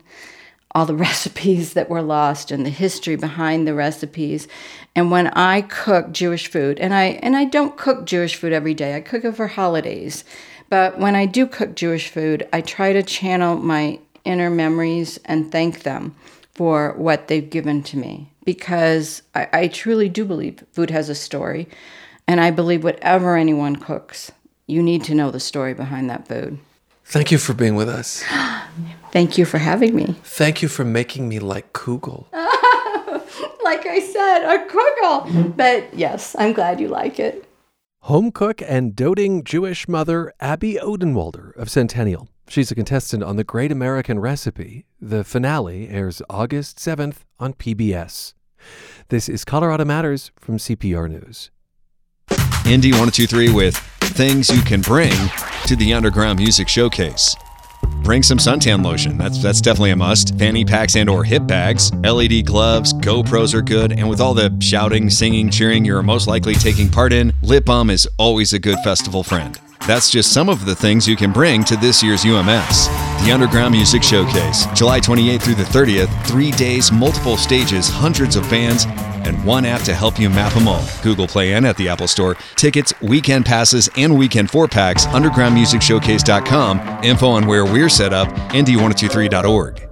all 0.72 0.86
the 0.86 0.94
recipes 1.08 1.74
that 1.74 1.88
were 1.88 2.02
lost 2.02 2.50
and 2.50 2.64
the 2.64 2.70
history 2.70 3.16
behind 3.16 3.66
the 3.66 3.74
recipes. 3.74 4.48
And 4.94 5.10
when 5.10 5.28
I 5.28 5.62
cook 5.62 6.12
Jewish 6.12 6.48
food, 6.48 6.78
and 6.78 6.94
I 6.94 7.18
and 7.22 7.36
I 7.36 7.44
don't 7.44 7.76
cook 7.76 8.06
Jewish 8.06 8.36
food 8.36 8.52
every 8.52 8.74
day. 8.74 8.96
I 8.96 9.00
cook 9.00 9.24
it 9.24 9.36
for 9.36 9.46
holidays. 9.46 10.24
But 10.68 10.98
when 10.98 11.16
I 11.16 11.26
do 11.26 11.46
cook 11.46 11.74
Jewish 11.74 12.08
food, 12.08 12.48
I 12.52 12.60
try 12.60 12.92
to 12.92 13.02
channel 13.02 13.56
my 13.56 13.98
inner 14.24 14.50
memories 14.50 15.18
and 15.24 15.50
thank 15.50 15.82
them 15.82 16.14
for 16.54 16.94
what 16.96 17.26
they've 17.26 17.50
given 17.50 17.82
to 17.82 17.96
me 17.96 18.30
because 18.44 19.22
I, 19.34 19.48
I 19.52 19.68
truly 19.68 20.08
do 20.08 20.24
believe 20.24 20.64
food 20.72 20.90
has 20.90 21.08
a 21.08 21.14
story. 21.14 21.68
And 22.28 22.40
I 22.40 22.52
believe 22.52 22.84
whatever 22.84 23.36
anyone 23.36 23.76
cooks, 23.76 24.30
you 24.66 24.82
need 24.82 25.02
to 25.04 25.14
know 25.14 25.32
the 25.32 25.40
story 25.40 25.74
behind 25.74 26.08
that 26.10 26.28
food. 26.28 26.58
Thank 27.10 27.30
you 27.30 27.38
for 27.38 27.54
being 27.54 27.74
with 27.74 27.88
us. 27.88 28.24
Thank 29.12 29.36
you 29.36 29.44
for 29.44 29.58
having 29.58 29.94
me. 29.94 30.16
Thank 30.22 30.62
you 30.62 30.68
for 30.68 30.84
making 30.84 31.28
me 31.28 31.40
like 31.40 31.72
Kugel. 31.72 32.26
like 32.32 33.86
I 33.86 34.00
said, 34.00 34.44
a 34.44 34.66
Kugel. 34.66 35.56
But 35.56 35.92
yes, 35.92 36.36
I'm 36.38 36.52
glad 36.52 36.80
you 36.80 36.88
like 36.88 37.18
it. 37.18 37.44
Home 38.04 38.30
cook 38.30 38.62
and 38.62 38.96
doting 38.96 39.44
Jewish 39.44 39.88
mother 39.88 40.32
Abbe 40.40 40.76
Odenwalder 40.76 41.54
of 41.56 41.68
Centennial 41.68 42.28
She's 42.50 42.72
a 42.72 42.74
contestant 42.74 43.22
on 43.22 43.36
The 43.36 43.44
Great 43.44 43.70
American 43.70 44.18
Recipe. 44.18 44.84
The 45.00 45.22
finale 45.22 45.88
airs 45.88 46.20
August 46.28 46.78
7th 46.78 47.18
on 47.38 47.54
PBS. 47.54 48.34
This 49.08 49.28
is 49.28 49.44
Colorado 49.44 49.84
Matters 49.84 50.32
from 50.34 50.56
CPR 50.56 51.08
News. 51.08 51.52
Indie 52.66 52.90
1023 52.90 53.52
with 53.52 53.76
things 53.76 54.50
you 54.50 54.62
can 54.62 54.80
bring 54.80 55.12
to 55.70 55.76
the 55.76 55.94
Underground 55.94 56.36
Music 56.36 56.68
Showcase. 56.68 57.36
Bring 58.02 58.24
some 58.24 58.38
suntan 58.38 58.84
lotion. 58.84 59.16
That's 59.16 59.40
that's 59.40 59.60
definitely 59.60 59.92
a 59.92 59.96
must. 59.96 60.36
Fanny 60.36 60.64
packs 60.64 60.96
and 60.96 61.08
or 61.08 61.22
hip 61.22 61.46
bags, 61.46 61.94
LED 61.94 62.44
gloves, 62.44 62.92
GoPros 62.92 63.54
are 63.54 63.62
good, 63.62 63.92
and 63.92 64.08
with 64.08 64.20
all 64.20 64.34
the 64.34 64.52
shouting, 64.60 65.08
singing, 65.08 65.48
cheering 65.48 65.84
you're 65.84 66.02
most 66.02 66.26
likely 66.26 66.54
taking 66.54 66.88
part 66.88 67.12
in, 67.12 67.32
lip 67.42 67.66
balm 67.66 67.88
is 67.88 68.08
always 68.18 68.52
a 68.52 68.58
good 68.58 68.78
festival 68.82 69.22
friend. 69.22 69.60
That's 69.86 70.10
just 70.10 70.32
some 70.32 70.48
of 70.48 70.66
the 70.66 70.74
things 70.74 71.08
you 71.08 71.16
can 71.16 71.32
bring 71.32 71.64
to 71.64 71.76
this 71.76 72.02
year's 72.02 72.24
UMS. 72.24 72.86
The 73.24 73.30
Underground 73.32 73.72
Music 73.72 74.02
Showcase, 74.02 74.66
July 74.74 75.00
28th 75.00 75.42
through 75.42 75.54
the 75.54 75.62
30th, 75.64 76.26
three 76.26 76.50
days, 76.52 76.92
multiple 76.92 77.36
stages, 77.36 77.88
hundreds 77.88 78.36
of 78.36 78.42
bands, 78.50 78.84
and 79.26 79.42
one 79.44 79.64
app 79.64 79.82
to 79.82 79.94
help 79.94 80.18
you 80.18 80.30
map 80.30 80.52
them 80.52 80.68
all. 80.68 80.84
Google 81.02 81.26
Play 81.26 81.54
and 81.54 81.66
at 81.66 81.76
the 81.76 81.88
Apple 81.88 82.08
Store. 82.08 82.36
Tickets, 82.56 82.92
weekend 83.00 83.44
passes, 83.46 83.88
and 83.96 84.16
weekend 84.16 84.50
four 84.50 84.68
packs, 84.68 85.06
undergroundmusicshowcase.com. 85.06 87.04
Info 87.04 87.28
on 87.28 87.46
where 87.46 87.64
we're 87.64 87.88
set 87.88 88.12
up, 88.12 88.28
indie1023.org. 88.52 89.86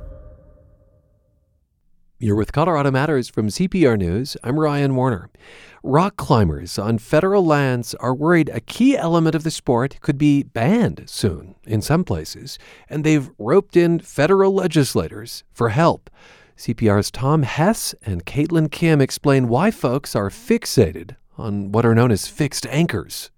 You're 2.20 2.34
with 2.36 2.52
Colorado 2.52 2.90
Matters 2.90 3.28
from 3.28 3.46
CPR 3.48 3.96
News. 3.96 4.36
I'm 4.42 4.58
Ryan 4.58 4.96
Warner. 4.96 5.30
Rock 5.84 6.16
climbers 6.16 6.76
on 6.76 6.98
federal 6.98 7.46
lands 7.46 7.94
are 7.96 8.14
worried 8.14 8.50
a 8.52 8.60
key 8.60 8.96
element 8.96 9.36
of 9.36 9.44
the 9.44 9.50
sport 9.50 9.98
could 10.00 10.18
be 10.18 10.42
banned 10.42 11.04
soon 11.06 11.54
in 11.64 11.82
some 11.82 12.02
places, 12.02 12.58
and 12.88 13.04
they've 13.04 13.30
roped 13.38 13.76
in 13.76 14.00
federal 14.00 14.52
legislators 14.52 15.44
for 15.52 15.68
help. 15.68 16.10
CPR's 16.56 17.12
Tom 17.12 17.44
Hesse 17.44 17.94
and 18.02 18.26
Caitlyn 18.26 18.72
Kim 18.72 19.00
explain 19.00 19.46
why 19.46 19.70
folks 19.70 20.16
are 20.16 20.30
fixated 20.30 21.14
on 21.36 21.70
what 21.70 21.86
are 21.86 21.94
known 21.94 22.10
as 22.10 22.26
fixed 22.26 22.66
anchors. 22.66 23.30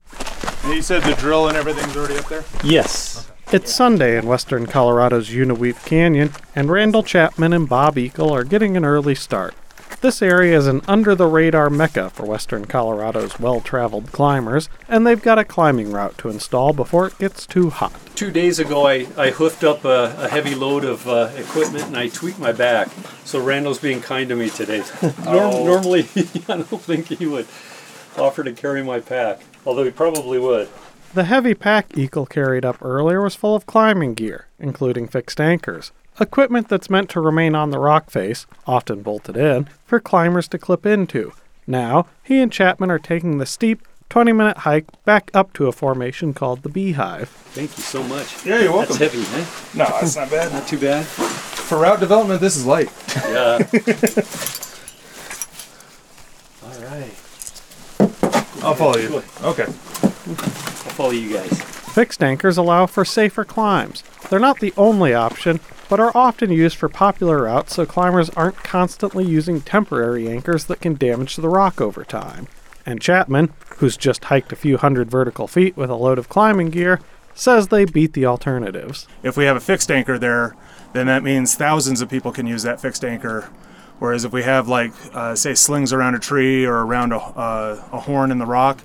And 0.64 0.74
you 0.74 0.80
said 0.80 1.02
the 1.02 1.14
drill 1.16 1.48
and 1.48 1.56
everything's 1.58 1.94
already 1.94 2.16
up 2.16 2.28
there? 2.28 2.44
Yes. 2.64 3.30
It's 3.52 3.74
Sunday 3.74 4.16
in 4.16 4.26
western 4.26 4.66
Colorado's 4.66 5.28
Unaweep 5.28 5.84
Canyon, 5.84 6.30
and 6.54 6.70
Randall 6.70 7.02
Chapman 7.02 7.52
and 7.52 7.68
Bob 7.68 7.98
Eagle 7.98 8.32
are 8.32 8.44
getting 8.44 8.78
an 8.78 8.84
early 8.86 9.14
start. 9.14 9.54
This 10.00 10.22
area 10.22 10.56
is 10.56 10.66
an 10.66 10.80
under 10.88 11.14
the 11.14 11.26
radar 11.26 11.68
mecca 11.68 12.08
for 12.10 12.24
western 12.24 12.64
Colorado's 12.64 13.38
well 13.38 13.60
traveled 13.60 14.12
climbers, 14.12 14.70
and 14.88 15.06
they've 15.06 15.20
got 15.20 15.38
a 15.38 15.44
climbing 15.44 15.92
route 15.92 16.16
to 16.18 16.30
install 16.30 16.72
before 16.72 17.06
it 17.08 17.18
gets 17.18 17.46
too 17.46 17.68
hot. 17.68 17.92
Two 18.14 18.30
days 18.30 18.58
ago, 18.58 18.86
I, 18.86 19.06
I 19.18 19.30
hoofed 19.30 19.62
up 19.62 19.84
a, 19.84 20.14
a 20.18 20.28
heavy 20.28 20.54
load 20.54 20.84
of 20.84 21.06
uh, 21.06 21.30
equipment 21.36 21.84
and 21.84 21.96
I 21.98 22.08
tweaked 22.08 22.38
my 22.38 22.52
back. 22.52 22.88
So 23.24 23.42
Randall's 23.44 23.78
being 23.78 24.00
kind 24.00 24.28
to 24.30 24.36
me 24.36 24.48
today. 24.48 24.82
Norm- 25.02 25.14
Oh. 25.26 25.64
Normally, 25.66 26.00
I 26.48 26.56
don't 26.56 26.80
think 26.80 27.08
he 27.08 27.26
would 27.26 27.46
offer 28.16 28.42
to 28.42 28.52
carry 28.52 28.82
my 28.82 29.00
pack, 29.00 29.40
although 29.66 29.84
he 29.84 29.90
probably 29.90 30.38
would. 30.38 30.68
The 31.12 31.24
heavy 31.24 31.54
pack 31.54 31.98
Eagle 31.98 32.24
carried 32.26 32.64
up 32.64 32.78
earlier 32.82 33.20
was 33.20 33.34
full 33.34 33.54
of 33.54 33.66
climbing 33.66 34.14
gear, 34.14 34.46
including 34.58 35.08
fixed 35.08 35.40
anchors, 35.40 35.92
equipment 36.20 36.68
that's 36.68 36.90
meant 36.90 37.08
to 37.10 37.20
remain 37.20 37.54
on 37.54 37.70
the 37.70 37.78
rock 37.78 38.10
face, 38.10 38.46
often 38.66 39.02
bolted 39.02 39.36
in, 39.36 39.68
for 39.84 40.00
climbers 40.00 40.48
to 40.48 40.58
clip 40.58 40.84
into. 40.86 41.32
Now, 41.66 42.06
he 42.22 42.40
and 42.40 42.52
Chapman 42.52 42.90
are 42.90 42.98
taking 42.98 43.38
the 43.38 43.46
steep, 43.46 43.86
20 44.08 44.32
minute 44.32 44.58
hike 44.58 44.86
back 45.04 45.30
up 45.34 45.52
to 45.54 45.68
a 45.68 45.72
formation 45.72 46.34
called 46.34 46.62
the 46.62 46.68
Beehive. 46.68 47.28
Thank 47.28 47.76
you 47.76 47.82
so 47.82 48.02
much. 48.02 48.44
Yeah, 48.44 48.60
you're 48.60 48.72
welcome. 48.72 48.96
That's 48.98 49.14
heavy, 49.14 49.24
eh? 49.40 49.46
No, 49.74 49.84
that's 50.00 50.16
not 50.16 50.30
bad. 50.30 50.52
Not 50.52 50.66
too 50.66 50.78
bad. 50.78 51.06
For 51.06 51.78
route 51.78 52.00
development, 52.00 52.40
this 52.40 52.56
is 52.56 52.66
light. 52.66 52.90
Yeah. 53.28 53.58
All 56.64 56.82
right. 56.82 57.14
I'll 58.62 58.74
follow 58.74 58.96
you. 58.96 59.22
Okay. 59.42 59.64
I'll 59.64 60.96
follow 60.96 61.10
you 61.10 61.32
guys. 61.32 61.62
Fixed 61.94 62.22
anchors 62.22 62.56
allow 62.56 62.86
for 62.86 63.04
safer 63.04 63.44
climbs. 63.44 64.02
They're 64.28 64.38
not 64.40 64.60
the 64.60 64.72
only 64.76 65.14
option, 65.14 65.60
but 65.90 66.00
are 66.00 66.16
often 66.16 66.50
used 66.50 66.76
for 66.76 66.88
popular 66.88 67.42
routes 67.42 67.74
so 67.74 67.84
climbers 67.84 68.30
aren't 68.30 68.56
constantly 68.62 69.26
using 69.26 69.60
temporary 69.60 70.28
anchors 70.30 70.64
that 70.66 70.80
can 70.80 70.94
damage 70.94 71.34
the 71.34 71.48
rock 71.48 71.80
over 71.80 72.04
time. 72.04 72.46
And 72.86 73.00
Chapman, 73.00 73.52
who's 73.78 73.96
just 73.96 74.24
hiked 74.26 74.52
a 74.52 74.56
few 74.56 74.78
hundred 74.78 75.10
vertical 75.10 75.48
feet 75.48 75.76
with 75.76 75.90
a 75.90 75.96
load 75.96 76.16
of 76.16 76.28
climbing 76.28 76.70
gear, 76.70 77.00
says 77.34 77.68
they 77.68 77.84
beat 77.84 78.12
the 78.12 78.24
alternatives. 78.24 79.08
If 79.24 79.36
we 79.36 79.44
have 79.46 79.56
a 79.56 79.60
fixed 79.60 79.90
anchor 79.90 80.16
there, 80.16 80.56
then 80.92 81.06
that 81.08 81.24
means 81.24 81.56
thousands 81.56 82.00
of 82.00 82.08
people 82.08 82.30
can 82.30 82.46
use 82.46 82.62
that 82.62 82.80
fixed 82.80 83.04
anchor. 83.04 83.50
Whereas 83.98 84.24
if 84.24 84.32
we 84.32 84.44
have, 84.44 84.68
like, 84.68 84.92
uh, 85.12 85.34
say, 85.34 85.54
slings 85.54 85.92
around 85.92 86.14
a 86.14 86.18
tree 86.18 86.64
or 86.64 86.86
around 86.86 87.12
a, 87.12 87.18
uh, 87.18 87.84
a 87.92 88.00
horn 88.00 88.30
in 88.30 88.38
the 88.38 88.46
rock, 88.46 88.80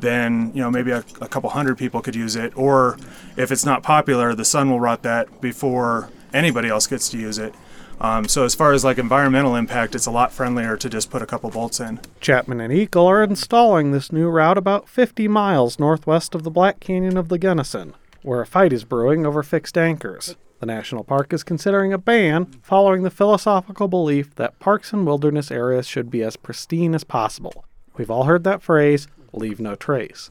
then 0.00 0.52
you 0.54 0.62
know 0.62 0.70
maybe 0.70 0.92
a, 0.92 1.04
a 1.20 1.28
couple 1.28 1.50
hundred 1.50 1.76
people 1.76 2.00
could 2.00 2.14
use 2.14 2.36
it. 2.36 2.56
Or 2.56 2.98
if 3.36 3.52
it's 3.52 3.64
not 3.64 3.82
popular, 3.82 4.34
the 4.34 4.44
sun 4.44 4.70
will 4.70 4.80
rot 4.80 5.02
that 5.02 5.40
before 5.40 6.10
anybody 6.32 6.68
else 6.68 6.86
gets 6.86 7.08
to 7.10 7.18
use 7.18 7.38
it. 7.38 7.54
Um, 8.00 8.28
so 8.28 8.44
as 8.44 8.54
far 8.54 8.72
as 8.72 8.84
like 8.84 8.98
environmental 8.98 9.56
impact, 9.56 9.94
it's 9.94 10.06
a 10.06 10.10
lot 10.10 10.32
friendlier 10.32 10.76
to 10.76 10.88
just 10.88 11.10
put 11.10 11.22
a 11.22 11.26
couple 11.26 11.50
bolts 11.50 11.80
in. 11.80 12.00
Chapman 12.20 12.60
and 12.60 12.72
Eagle 12.72 13.06
are 13.06 13.22
installing 13.22 13.90
this 13.90 14.12
new 14.12 14.28
route 14.28 14.58
about 14.58 14.88
50 14.88 15.26
miles 15.28 15.78
northwest 15.78 16.34
of 16.34 16.44
the 16.44 16.50
Black 16.50 16.80
Canyon 16.80 17.16
of 17.16 17.28
the 17.28 17.38
Gunnison, 17.38 17.94
where 18.22 18.40
a 18.40 18.46
fight 18.46 18.72
is 18.72 18.84
brewing 18.84 19.26
over 19.26 19.42
fixed 19.42 19.76
anchors. 19.76 20.36
The 20.60 20.66
national 20.66 21.04
park 21.04 21.32
is 21.32 21.44
considering 21.44 21.92
a 21.92 21.98
ban 21.98 22.46
following 22.62 23.02
the 23.02 23.10
philosophical 23.10 23.86
belief 23.86 24.34
that 24.36 24.58
parks 24.58 24.92
and 24.92 25.06
wilderness 25.06 25.50
areas 25.50 25.86
should 25.86 26.10
be 26.10 26.22
as 26.22 26.36
pristine 26.36 26.94
as 26.94 27.04
possible. 27.04 27.64
We've 27.96 28.10
all 28.10 28.24
heard 28.24 28.44
that 28.44 28.62
phrase, 28.62 29.06
leave 29.32 29.60
no 29.60 29.74
trace. 29.74 30.30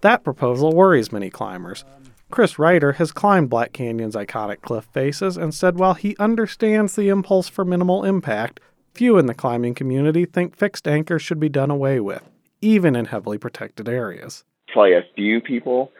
That 0.00 0.24
proposal 0.24 0.74
worries 0.74 1.12
many 1.12 1.30
climbers. 1.30 1.84
Chris 2.30 2.60
Ryder 2.60 2.92
has 2.92 3.10
climbed 3.10 3.50
Black 3.50 3.72
Canyon's 3.72 4.14
iconic 4.14 4.62
cliff 4.62 4.84
faces 4.92 5.36
and 5.36 5.52
said 5.52 5.78
while 5.78 5.94
he 5.94 6.16
understands 6.18 6.94
the 6.94 7.08
impulse 7.08 7.48
for 7.48 7.64
minimal 7.64 8.04
impact, 8.04 8.60
few 8.94 9.18
in 9.18 9.26
the 9.26 9.34
climbing 9.34 9.74
community 9.74 10.24
think 10.24 10.56
fixed 10.56 10.86
anchors 10.86 11.22
should 11.22 11.40
be 11.40 11.48
done 11.48 11.70
away 11.70 11.98
with, 11.98 12.22
even 12.60 12.94
in 12.94 13.06
heavily 13.06 13.36
protected 13.36 13.88
areas. 13.88 14.44
Probably 14.72 14.94
a 14.94 15.04
few 15.16 15.40
people 15.40 15.90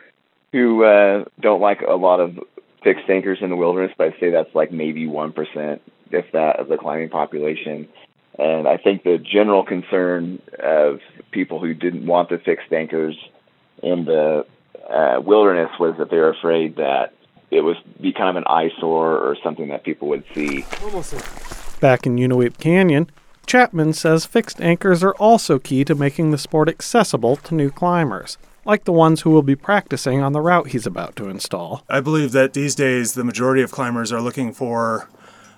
who 0.53 0.85
uh, 0.85 1.24
don't 1.41 1.61
like 1.61 1.81
a 1.83 1.95
lot 1.95 2.20
of 2.20 2.39
fixed 2.85 3.11
anchors 3.11 3.39
in 3.41 3.51
the 3.51 3.57
wilderness, 3.57 3.93
but 3.99 4.09
I'd 4.09 4.20
say 4.20 4.31
that's 4.31 4.55
like 4.55 4.72
maybe 4.72 5.07
1%, 5.07 5.81
if 6.12 6.33
that, 6.33 6.61
of 6.61 6.68
the 6.68 6.76
climbing 6.76 7.09
population. 7.09 7.89
And 8.39 8.68
I 8.68 8.76
think 8.76 9.03
the 9.03 9.18
general 9.18 9.64
concern 9.64 10.41
of 10.61 11.01
people 11.33 11.59
who 11.59 11.74
didn't 11.74 12.07
want 12.07 12.28
the 12.28 12.39
fixed 12.39 12.72
anchors 12.72 13.16
in 13.83 14.05
the 14.05 14.47
uh, 14.91 15.20
wilderness 15.20 15.70
was 15.78 15.97
that 15.99 16.11
they 16.11 16.16
were 16.16 16.30
afraid 16.30 16.76
that 16.76 17.14
it 17.51 17.62
was 17.62 17.76
be 18.01 18.12
kind 18.12 18.28
of 18.28 18.36
an 18.36 18.45
eyesore 18.47 19.18
or 19.18 19.36
something 19.43 19.68
that 19.68 19.84
people 19.84 20.09
would 20.09 20.24
see. 20.34 20.64
Back 21.80 22.07
in 22.07 22.16
Unaweep 22.16 22.59
Canyon, 22.59 23.11
Chapman 23.47 23.93
says 23.95 24.26
fixed 24.26 24.61
anchors 24.61 25.03
are 25.03 25.14
also 25.14 25.59
key 25.59 25.84
to 25.84 25.95
making 25.95 26.30
the 26.30 26.38
sport 26.38 26.68
accessible 26.68 27.36
to 27.36 27.55
new 27.55 27.70
climbers, 27.70 28.38
like 28.64 28.84
the 28.84 28.93
ones 28.93 29.22
who 29.22 29.30
will 29.30 29.43
be 29.43 29.57
practicing 29.57 30.20
on 30.20 30.32
the 30.32 30.41
route 30.41 30.68
he's 30.68 30.86
about 30.86 31.16
to 31.16 31.28
install. 31.28 31.82
I 31.88 32.01
believe 32.01 32.32
that 32.32 32.53
these 32.53 32.74
days 32.74 33.14
the 33.14 33.24
majority 33.24 33.62
of 33.62 33.72
climbers 33.72 34.12
are 34.12 34.20
looking 34.20 34.53
for 34.53 35.09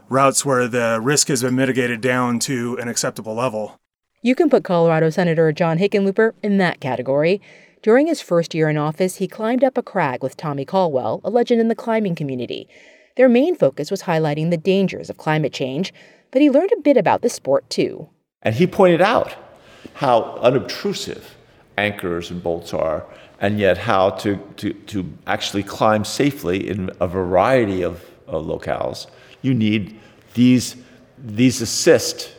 routes 0.09 0.45
where 0.45 0.69
the 0.69 1.01
risk 1.03 1.29
has 1.29 1.43
been 1.43 1.57
mitigated 1.57 2.01
down 2.01 2.39
to 2.39 2.79
an 2.79 2.89
acceptable 2.89 3.35
level. 3.35 3.79
You 4.23 4.35
can 4.35 4.49
put 4.49 4.63
Colorado 4.63 5.11
Senator 5.11 5.51
John 5.53 5.79
Hickenlooper 5.79 6.33
in 6.43 6.59
that 6.59 6.81
category. 6.81 7.43
During 7.83 8.07
his 8.07 8.21
first 8.21 8.55
year 8.55 8.71
in 8.71 8.77
office, 8.77 9.17
he 9.17 9.27
climbed 9.27 9.65
up 9.65 9.77
a 9.77 9.83
crag 9.83 10.23
with 10.23 10.37
Tommy 10.37 10.65
Caldwell, 10.65 11.21
a 11.25 11.31
legend 11.31 11.61
in 11.61 11.67
the 11.67 11.75
climbing 11.75 12.15
community. 12.15 12.69
Their 13.17 13.29
main 13.29 13.57
focus 13.57 13.91
was 13.91 14.03
highlighting 14.03 14.51
the 14.51 14.57
dangers 14.57 15.11
of 15.11 15.17
climate 15.17 15.53
change, 15.53 15.93
but 16.31 16.41
he 16.41 16.49
learned 16.49 16.71
a 16.73 16.81
bit 16.81 16.97
about 16.97 17.23
the 17.23 17.29
sport 17.29 17.69
too. 17.69 18.09
And 18.41 18.55
he 18.55 18.69
pointed 18.69 19.03
out 19.03 19.35
how 19.95 20.37
unobtrusive 20.37 21.35
anchors 21.77 22.31
and 22.31 22.41
bolts 22.41 22.73
are, 22.73 23.05
and 23.41 23.59
yet 23.59 23.79
how 23.79 24.11
to, 24.11 24.37
to, 24.59 24.73
to 24.73 25.13
actually 25.27 25.65
climb 25.65 26.05
safely 26.05 26.69
in 26.69 26.89
a 27.01 27.09
variety 27.09 27.83
of, 27.83 28.09
locales. 28.29 29.09
You 29.43 29.53
need 29.53 30.01
these, 30.33 30.77
these 31.19 31.61
assist 31.61 32.33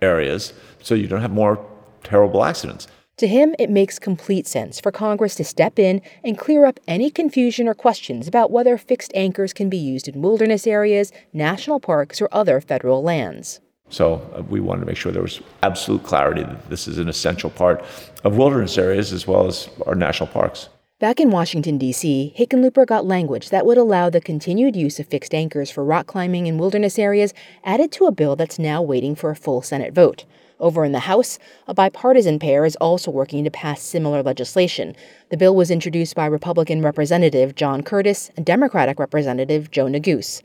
areas 0.00 0.52
so 0.80 0.94
you 0.94 1.08
don't 1.08 1.22
have 1.22 1.32
more 1.32 1.58
terrible 2.04 2.44
accidents. 2.44 2.86
To 3.18 3.26
him, 3.28 3.54
it 3.58 3.70
makes 3.70 3.98
complete 3.98 4.46
sense 4.46 4.80
for 4.80 4.90
Congress 4.90 5.34
to 5.36 5.44
step 5.44 5.78
in 5.78 6.00
and 6.24 6.38
clear 6.38 6.64
up 6.64 6.80
any 6.88 7.10
confusion 7.10 7.68
or 7.68 7.74
questions 7.74 8.26
about 8.26 8.50
whether 8.50 8.76
fixed 8.78 9.12
anchors 9.14 9.52
can 9.52 9.68
be 9.68 9.76
used 9.76 10.08
in 10.08 10.22
wilderness 10.22 10.66
areas, 10.66 11.12
national 11.32 11.78
parks, 11.78 12.20
or 12.20 12.28
other 12.32 12.60
federal 12.60 13.02
lands. 13.02 13.60
So 13.90 14.14
uh, 14.34 14.42
we 14.42 14.60
wanted 14.60 14.80
to 14.80 14.86
make 14.86 14.96
sure 14.96 15.12
there 15.12 15.22
was 15.22 15.42
absolute 15.62 16.02
clarity 16.02 16.42
that 16.42 16.70
this 16.70 16.88
is 16.88 16.96
an 16.96 17.08
essential 17.08 17.50
part 17.50 17.84
of 18.24 18.38
wilderness 18.38 18.78
areas 18.78 19.12
as 19.12 19.26
well 19.26 19.46
as 19.46 19.68
our 19.86 19.94
national 19.94 20.28
parks. 20.28 20.70
Back 20.98 21.20
in 21.20 21.30
Washington, 21.30 21.78
D.C., 21.78 22.32
Hickenlooper 22.38 22.86
got 22.86 23.04
language 23.04 23.50
that 23.50 23.66
would 23.66 23.76
allow 23.76 24.08
the 24.08 24.20
continued 24.20 24.76
use 24.76 24.98
of 24.98 25.08
fixed 25.08 25.34
anchors 25.34 25.70
for 25.70 25.84
rock 25.84 26.06
climbing 26.06 26.46
in 26.46 26.58
wilderness 26.58 26.98
areas 26.98 27.34
added 27.64 27.92
to 27.92 28.06
a 28.06 28.12
bill 28.12 28.36
that's 28.36 28.58
now 28.58 28.80
waiting 28.80 29.14
for 29.14 29.30
a 29.30 29.36
full 29.36 29.62
Senate 29.62 29.92
vote. 29.92 30.24
Over 30.62 30.84
in 30.84 30.92
the 30.92 31.00
House, 31.00 31.40
a 31.66 31.74
bipartisan 31.74 32.38
pair 32.38 32.64
is 32.64 32.76
also 32.76 33.10
working 33.10 33.42
to 33.42 33.50
pass 33.50 33.82
similar 33.82 34.22
legislation. 34.22 34.94
The 35.28 35.36
bill 35.36 35.56
was 35.56 35.72
introduced 35.72 36.14
by 36.14 36.26
Republican 36.26 36.82
Representative 36.82 37.56
John 37.56 37.82
Curtis 37.82 38.30
and 38.36 38.46
Democratic 38.46 39.00
Representative 39.00 39.72
Joe 39.72 39.86
Neguse. 39.86 40.40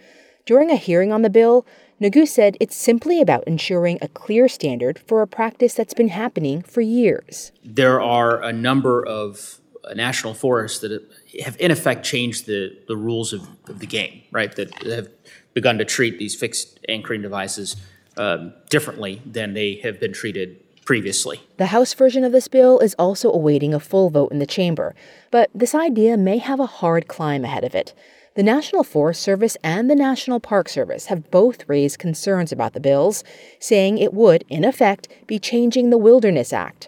During 0.47 0.71
a 0.71 0.75
hearing 0.75 1.13
on 1.13 1.21
the 1.21 1.29
bill, 1.29 1.67
Neguse 2.01 2.29
said 2.29 2.57
it's 2.59 2.75
simply 2.75 3.21
about 3.21 3.43
ensuring 3.45 3.99
a 4.01 4.07
clear 4.07 4.47
standard 4.47 4.97
for 4.97 5.21
a 5.21 5.27
practice 5.27 5.75
that's 5.75 5.93
been 5.93 6.09
happening 6.09 6.63
for 6.63 6.81
years. 6.81 7.51
There 7.63 8.01
are 8.01 8.41
a 8.41 8.51
number 8.51 9.05
of 9.05 9.61
uh, 9.83 9.93
national 9.93 10.33
forests 10.33 10.79
that 10.79 11.07
have, 11.43 11.57
in 11.59 11.69
effect, 11.69 12.03
changed 12.03 12.47
the, 12.47 12.75
the 12.87 12.97
rules 12.97 13.33
of, 13.33 13.47
of 13.69 13.79
the 13.79 13.85
game, 13.85 14.23
right? 14.31 14.55
That 14.55 14.73
have 14.83 15.09
begun 15.53 15.77
to 15.77 15.85
treat 15.85 16.17
these 16.17 16.33
fixed 16.33 16.79
anchoring 16.89 17.21
devices 17.21 17.75
um, 18.17 18.53
differently 18.69 19.21
than 19.25 19.53
they 19.53 19.75
have 19.83 19.99
been 19.99 20.13
treated 20.13 20.61
previously. 20.85 21.41
The 21.57 21.67
House 21.67 21.93
version 21.93 22.23
of 22.23 22.31
this 22.31 22.47
bill 22.47 22.79
is 22.79 22.95
also 22.97 23.31
awaiting 23.31 23.73
a 23.73 23.79
full 23.79 24.09
vote 24.09 24.31
in 24.31 24.39
the 24.39 24.45
chamber, 24.45 24.95
but 25.31 25.49
this 25.53 25.75
idea 25.75 26.15
may 26.15 26.37
have 26.37 26.59
a 26.59 26.65
hard 26.65 27.07
climb 27.07 27.43
ahead 27.43 27.65
of 27.65 27.75
it. 27.75 27.93
The 28.35 28.43
National 28.43 28.83
Forest 28.83 29.21
Service 29.21 29.57
and 29.63 29.89
the 29.89 29.95
National 29.95 30.39
Park 30.39 30.69
Service 30.69 31.07
have 31.07 31.31
both 31.31 31.67
raised 31.67 31.99
concerns 31.99 32.51
about 32.51 32.73
the 32.73 32.79
bills, 32.79 33.23
saying 33.59 33.97
it 33.97 34.13
would, 34.13 34.45
in 34.47 34.63
effect, 34.63 35.07
be 35.25 35.39
changing 35.39 35.89
the 35.89 35.97
Wilderness 35.97 36.53
Act. 36.53 36.87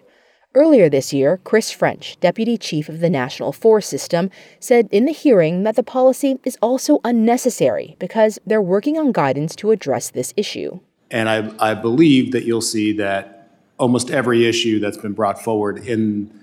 Earlier 0.56 0.90
this 0.90 1.12
year, 1.12 1.40
Chris 1.44 1.70
French, 1.70 2.20
deputy 2.20 2.58
chief 2.58 2.88
of 2.88 3.02
the 3.02 3.10
National 3.10 3.52
Forest 3.52 3.90
System, 3.90 4.32
said 4.60 4.88
in 4.92 5.06
the 5.06 5.12
hearing 5.12 5.64
that 5.64 5.76
the 5.76 5.84
policy 5.84 6.40
is 6.44 6.58
also 6.62 7.00
unnecessary 7.04 7.96
because 8.00 8.40
they're 8.46 8.62
working 8.62 8.98
on 8.98 9.12
guidance 9.12 9.56
to 9.58 9.72
address 9.72 10.10
this 10.10 10.34
issue. 10.38 10.80
And 11.12 11.30
I, 11.30 11.52
I 11.60 11.74
believe 11.74 12.32
that 12.32 12.46
you'll 12.46 12.62
see 12.62 12.94
that 12.94 13.52
almost 13.78 14.12
every 14.12 14.46
issue 14.46 14.80
that's 14.80 14.98
been 14.98 15.14
brought 15.14 15.42
forward 15.42 15.80
in 15.86 16.34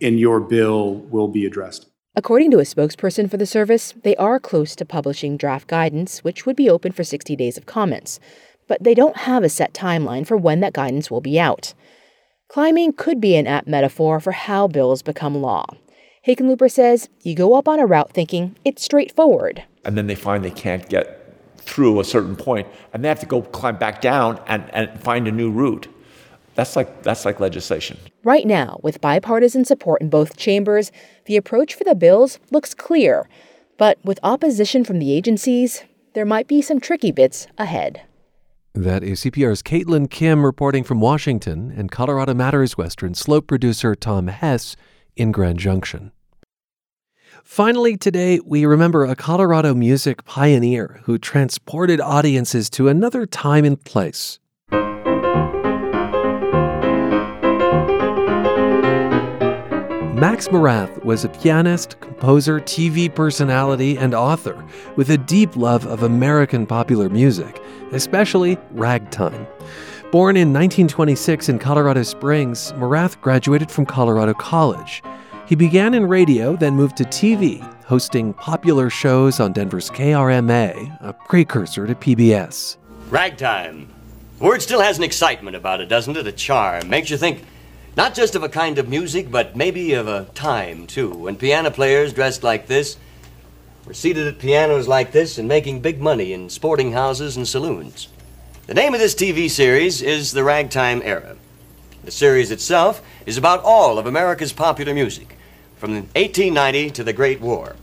in 0.00 0.18
your 0.18 0.40
bill 0.40 0.96
will 0.96 1.28
be 1.28 1.46
addressed. 1.46 1.86
According 2.16 2.50
to 2.52 2.58
a 2.58 2.62
spokesperson 2.62 3.28
for 3.30 3.36
the 3.36 3.46
service, 3.46 3.94
they 4.02 4.14
are 4.16 4.38
close 4.38 4.76
to 4.76 4.84
publishing 4.84 5.36
draft 5.36 5.66
guidance, 5.66 6.22
which 6.22 6.46
would 6.46 6.56
be 6.56 6.70
open 6.70 6.92
for 6.92 7.02
60 7.02 7.34
days 7.36 7.56
of 7.56 7.66
comments. 7.66 8.20
But 8.68 8.82
they 8.82 8.94
don't 8.94 9.16
have 9.18 9.42
a 9.42 9.48
set 9.48 9.74
timeline 9.74 10.26
for 10.26 10.36
when 10.36 10.60
that 10.60 10.72
guidance 10.72 11.10
will 11.10 11.20
be 11.20 11.40
out. 11.40 11.74
Climbing 12.48 12.92
could 12.92 13.20
be 13.20 13.34
an 13.34 13.46
apt 13.46 13.66
metaphor 13.66 14.20
for 14.20 14.32
how 14.32 14.68
bills 14.68 15.02
become 15.02 15.40
law. 15.40 15.66
Hickenlooper 16.26 16.70
says 16.70 17.08
you 17.22 17.34
go 17.34 17.54
up 17.54 17.66
on 17.66 17.80
a 17.80 17.86
route 17.86 18.12
thinking 18.12 18.56
it's 18.64 18.84
straightforward. 18.84 19.64
And 19.84 19.98
then 19.98 20.06
they 20.06 20.14
find 20.14 20.44
they 20.44 20.50
can't 20.50 20.88
get 20.88 21.23
through 21.64 22.00
a 22.00 22.04
certain 22.04 22.36
point, 22.36 22.68
and 22.92 23.02
they 23.02 23.08
have 23.08 23.20
to 23.20 23.26
go 23.26 23.42
climb 23.42 23.76
back 23.76 24.00
down 24.00 24.40
and, 24.46 24.68
and 24.74 25.00
find 25.00 25.26
a 25.26 25.32
new 25.32 25.50
route. 25.50 25.88
That's 26.54 26.76
like 26.76 27.02
that's 27.02 27.24
like 27.24 27.40
legislation. 27.40 27.98
Right 28.22 28.46
now, 28.46 28.78
with 28.82 29.00
bipartisan 29.00 29.64
support 29.64 30.00
in 30.00 30.08
both 30.08 30.36
chambers, 30.36 30.92
the 31.26 31.36
approach 31.36 31.74
for 31.74 31.84
the 31.84 31.94
bills 31.96 32.38
looks 32.50 32.74
clear. 32.74 33.28
But 33.76 33.98
with 34.04 34.20
opposition 34.22 34.84
from 34.84 35.00
the 35.00 35.12
agencies, 35.12 35.82
there 36.12 36.24
might 36.24 36.46
be 36.46 36.62
some 36.62 36.78
tricky 36.78 37.10
bits 37.10 37.48
ahead. 37.58 38.02
That 38.72 39.02
is 39.02 39.22
CPR's 39.22 39.62
Caitlyn 39.62 40.10
Kim 40.10 40.44
reporting 40.44 40.84
from 40.84 41.00
Washington 41.00 41.72
and 41.76 41.90
Colorado 41.90 42.34
Matters 42.34 42.76
Western 42.76 43.14
Slope 43.14 43.46
producer 43.46 43.94
Tom 43.94 44.28
Hesse 44.28 44.76
in 45.16 45.32
Grand 45.32 45.58
Junction. 45.58 46.12
Finally, 47.44 47.94
today, 47.94 48.40
we 48.46 48.64
remember 48.64 49.04
a 49.04 49.14
Colorado 49.14 49.74
music 49.74 50.24
pioneer 50.24 51.00
who 51.04 51.18
transported 51.18 52.00
audiences 52.00 52.70
to 52.70 52.88
another 52.88 53.26
time 53.26 53.66
and 53.66 53.84
place. 53.84 54.38
Max 60.16 60.48
Morath 60.48 61.04
was 61.04 61.22
a 61.22 61.28
pianist, 61.28 62.00
composer, 62.00 62.60
TV 62.60 63.14
personality, 63.14 63.98
and 63.98 64.14
author 64.14 64.64
with 64.96 65.10
a 65.10 65.18
deep 65.18 65.54
love 65.54 65.86
of 65.86 66.02
American 66.02 66.66
popular 66.66 67.10
music, 67.10 67.60
especially 67.92 68.56
ragtime. 68.70 69.46
Born 70.10 70.38
in 70.38 70.48
1926 70.48 71.50
in 71.50 71.58
Colorado 71.58 72.04
Springs, 72.04 72.72
Morath 72.72 73.20
graduated 73.20 73.70
from 73.70 73.84
Colorado 73.84 74.32
College. 74.32 75.02
He 75.46 75.54
began 75.54 75.92
in 75.92 76.08
radio, 76.08 76.56
then 76.56 76.74
moved 76.74 76.96
to 76.96 77.04
TV, 77.04 77.60
hosting 77.84 78.32
popular 78.32 78.88
shows 78.88 79.40
on 79.40 79.52
Denver's 79.52 79.90
KRMA, 79.90 80.98
a 81.02 81.12
precursor 81.12 81.86
to 81.86 81.94
PBS. 81.94 82.78
Ragtime. 83.10 83.86
The 84.38 84.44
word 84.44 84.62
still 84.62 84.80
has 84.80 84.96
an 84.96 85.04
excitement 85.04 85.54
about 85.54 85.82
it, 85.82 85.90
doesn't 85.90 86.16
it? 86.16 86.26
A 86.26 86.32
charm. 86.32 86.88
Makes 86.88 87.10
you 87.10 87.18
think 87.18 87.44
not 87.94 88.14
just 88.14 88.34
of 88.34 88.42
a 88.42 88.48
kind 88.48 88.78
of 88.78 88.88
music, 88.88 89.30
but 89.30 89.54
maybe 89.54 89.92
of 89.92 90.08
a 90.08 90.24
time, 90.34 90.86
too, 90.86 91.10
when 91.10 91.36
piano 91.36 91.70
players 91.70 92.14
dressed 92.14 92.42
like 92.42 92.66
this 92.66 92.96
were 93.84 93.92
seated 93.92 94.26
at 94.26 94.38
pianos 94.38 94.88
like 94.88 95.12
this 95.12 95.36
and 95.36 95.46
making 95.46 95.80
big 95.80 96.00
money 96.00 96.32
in 96.32 96.48
sporting 96.48 96.92
houses 96.92 97.36
and 97.36 97.46
saloons. 97.46 98.08
The 98.66 98.72
name 98.72 98.94
of 98.94 99.00
this 99.00 99.14
TV 99.14 99.50
series 99.50 100.00
is 100.00 100.32
The 100.32 100.42
Ragtime 100.42 101.02
Era. 101.04 101.36
The 102.04 102.10
series 102.10 102.50
itself 102.50 103.00
is 103.24 103.38
about 103.38 103.64
all 103.64 103.98
of 103.98 104.04
America's 104.04 104.52
popular 104.52 104.92
music, 104.92 105.38
from 105.78 105.94
1890 105.94 106.90
to 106.90 107.04
the 107.04 107.14
Great 107.14 107.40
War. 107.40 107.76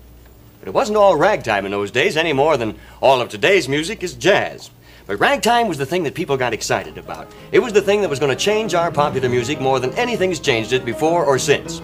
But 0.59 0.67
it 0.67 0.75
wasn't 0.75 0.97
all 0.97 1.15
ragtime 1.15 1.65
in 1.65 1.71
those 1.71 1.89
days 1.89 2.15
any 2.15 2.31
more 2.31 2.55
than 2.55 2.77
all 3.01 3.19
of 3.19 3.29
today's 3.29 3.67
music 3.67 4.03
is 4.03 4.13
jazz. 4.13 4.69
But 5.07 5.19
ragtime 5.19 5.67
was 5.67 5.79
the 5.79 5.87
thing 5.87 6.03
that 6.03 6.13
people 6.13 6.37
got 6.37 6.53
excited 6.53 6.99
about. 6.99 7.31
It 7.51 7.59
was 7.59 7.73
the 7.73 7.81
thing 7.81 8.01
that 8.01 8.11
was 8.11 8.19
going 8.19 8.35
to 8.35 8.43
change 8.43 8.75
our 8.75 8.91
popular 8.91 9.27
music 9.27 9.59
more 9.59 9.79
than 9.79 9.91
anything's 9.93 10.39
changed 10.39 10.71
it 10.71 10.85
before 10.85 11.25
or 11.25 11.39
since. 11.39 11.81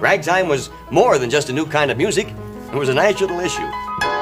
Ragtime 0.00 0.48
was 0.48 0.70
more 0.90 1.16
than 1.16 1.30
just 1.30 1.48
a 1.48 1.52
new 1.52 1.64
kind 1.64 1.92
of 1.92 1.96
music, 1.96 2.26
it 2.72 2.74
was 2.74 2.88
a 2.88 2.94
national 2.94 3.38
issue. 3.38 4.17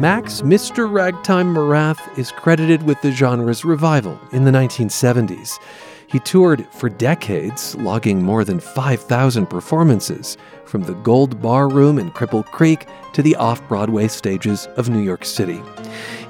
Max 0.00 0.40
Mr. 0.40 0.90
Ragtime 0.90 1.54
Morath 1.54 2.18
is 2.18 2.32
credited 2.32 2.84
with 2.84 2.98
the 3.02 3.12
genre's 3.12 3.66
revival 3.66 4.18
in 4.32 4.44
the 4.44 4.50
1970s. 4.50 5.58
He 6.06 6.18
toured 6.20 6.66
for 6.72 6.88
decades, 6.88 7.76
logging 7.76 8.22
more 8.22 8.42
than 8.42 8.60
5,000 8.60 9.44
performances, 9.44 10.38
from 10.64 10.84
the 10.84 10.94
Gold 10.94 11.42
Bar 11.42 11.68
Room 11.68 11.98
in 11.98 12.10
Cripple 12.12 12.46
Creek 12.46 12.86
to 13.12 13.20
the 13.20 13.36
off 13.36 13.60
Broadway 13.68 14.08
stages 14.08 14.68
of 14.78 14.88
New 14.88 15.02
York 15.02 15.26
City. 15.26 15.60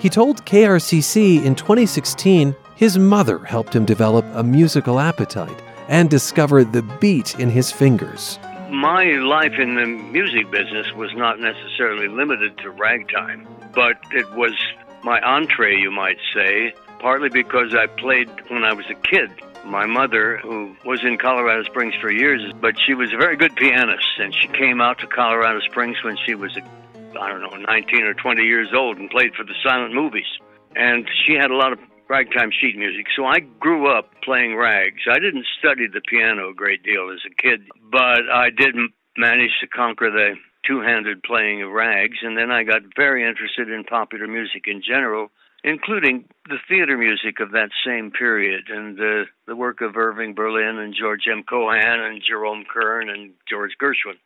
He 0.01 0.09
told 0.09 0.45
KRCC 0.47 1.45
in 1.45 1.55
2016 1.55 2.57
his 2.75 2.99
mother 2.99 3.39
helped 3.39 3.77
him 3.77 3.85
develop 3.85 4.25
a 4.33 4.43
musical 4.43 4.99
appetite 4.99 5.63
and 5.87 6.11
discover 6.11 6.65
the 6.65 6.83
beat 6.99 7.39
in 7.39 7.49
his 7.49 7.71
fingers. 7.71 8.41
My 8.69 9.05
life 9.05 9.61
in 9.61 9.77
the 9.77 9.87
music 9.87 10.51
business 10.51 10.93
was 10.93 11.15
not 11.15 11.39
necessarily 11.39 12.09
limited 12.09 12.59
to 12.59 12.71
ragtime 12.71 13.47
but 13.75 13.99
it 14.13 14.31
was 14.33 14.55
my 15.03 15.21
entree, 15.21 15.77
you 15.77 15.91
might 15.91 16.19
say, 16.35 16.75
partly 16.99 17.29
because 17.29 17.75
I 17.75 17.87
played 17.87 18.29
when 18.49 18.65
I 18.65 18.73
was 18.73 18.87
a 18.91 18.95
kid. 18.95 19.31
My 19.65 19.87
mother, 19.87 20.39
who 20.39 20.75
was 20.85 21.05
in 21.05 21.19
Colorado 21.19 21.63
Springs 21.65 21.95
for 22.01 22.11
years, 22.11 22.41
but 22.61 22.75
she 22.87 22.95
was 22.95 23.13
a 23.13 23.17
very 23.17 23.37
good 23.37 23.55
pianist, 23.57 24.19
and 24.19 24.35
she 24.35 24.49
came 24.49 24.81
out 24.81 24.99
to 25.01 25.07
Colorado 25.07 25.61
Springs 25.61 25.99
when 26.03 26.17
she 26.27 26.35
was, 26.35 26.57
I 27.21 27.29
don't 27.29 27.43
know, 27.43 27.57
19 27.57 28.03
or 28.03 28.15
20 28.15 28.43
years 28.43 28.69
old 28.75 28.99
and 28.99 29.11
played 29.11 29.35
for 29.35 29.45
the 29.45 29.55
silent 29.63 29.95
movies. 29.95 30.27
And 30.77 31.09
she 31.27 31.35
had 31.35 31.51
a 31.51 31.57
lot 31.57 31.73
of 31.73 31.79
ragtime 32.09 32.51
sheet 32.51 32.77
music. 32.77 33.07
So 33.15 33.25
I 33.25 33.41
grew 33.41 33.87
up 33.87 34.11
playing 34.23 34.57
rags. 34.57 35.03
I 35.11 35.19
didn't 35.19 35.47
study 35.59 35.87
the 35.87 36.01
piano 36.01 36.51
a 36.51 36.55
great 36.55 36.83
deal 36.83 37.11
as 37.13 37.21
a 37.25 37.35
kid, 37.41 37.63
but 37.91 38.29
I 38.33 38.51
did 38.51 38.75
manage 39.17 39.53
to 39.61 39.67
conquer 39.67 40.11
the 40.11 40.35
two 40.67 40.81
handed 40.81 41.23
playing 41.23 41.63
of 41.63 41.71
rags, 41.71 42.19
and 42.23 42.37
then 42.37 42.51
I 42.51 42.63
got 42.65 42.83
very 42.97 43.27
interested 43.27 43.71
in 43.71 43.85
popular 43.85 44.27
music 44.27 44.65
in 44.67 44.83
general, 44.87 45.29
including 45.65 46.25
the 46.49 46.59
theater 46.69 46.97
music 46.97 47.41
of 47.41 47.53
that 47.53 47.71
same 47.85 48.11
period 48.11 48.65
and 48.69 48.99
uh, 48.99 49.25
the 49.47 49.57
work 49.57 49.81
of 49.81 49.97
Irving 49.97 50.35
Berlin 50.35 50.79
and 50.79 50.95
George 50.99 51.25
M. 51.31 51.43
Cohan 51.49 52.01
and 52.01 52.23
Jerome 52.27 52.65
Kern 52.73 53.09
and 53.11 53.33
George 53.49 53.73
Gershwin. 53.81 54.19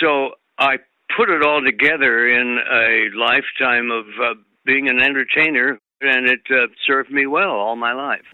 So 0.00 0.36
I 0.58 0.76
put 1.16 1.28
it 1.28 1.42
all 1.42 1.62
together 1.62 2.28
in 2.28 2.58
a 2.58 3.08
lifetime 3.16 3.90
of 3.90 4.06
uh, 4.22 4.34
being 4.64 4.88
an 4.88 5.00
entertainer, 5.00 5.78
and 6.00 6.26
it 6.28 6.40
uh, 6.50 6.68
served 6.86 7.10
me 7.10 7.26
well 7.26 7.50
all 7.50 7.76
my 7.76 7.92
life. 7.92 8.24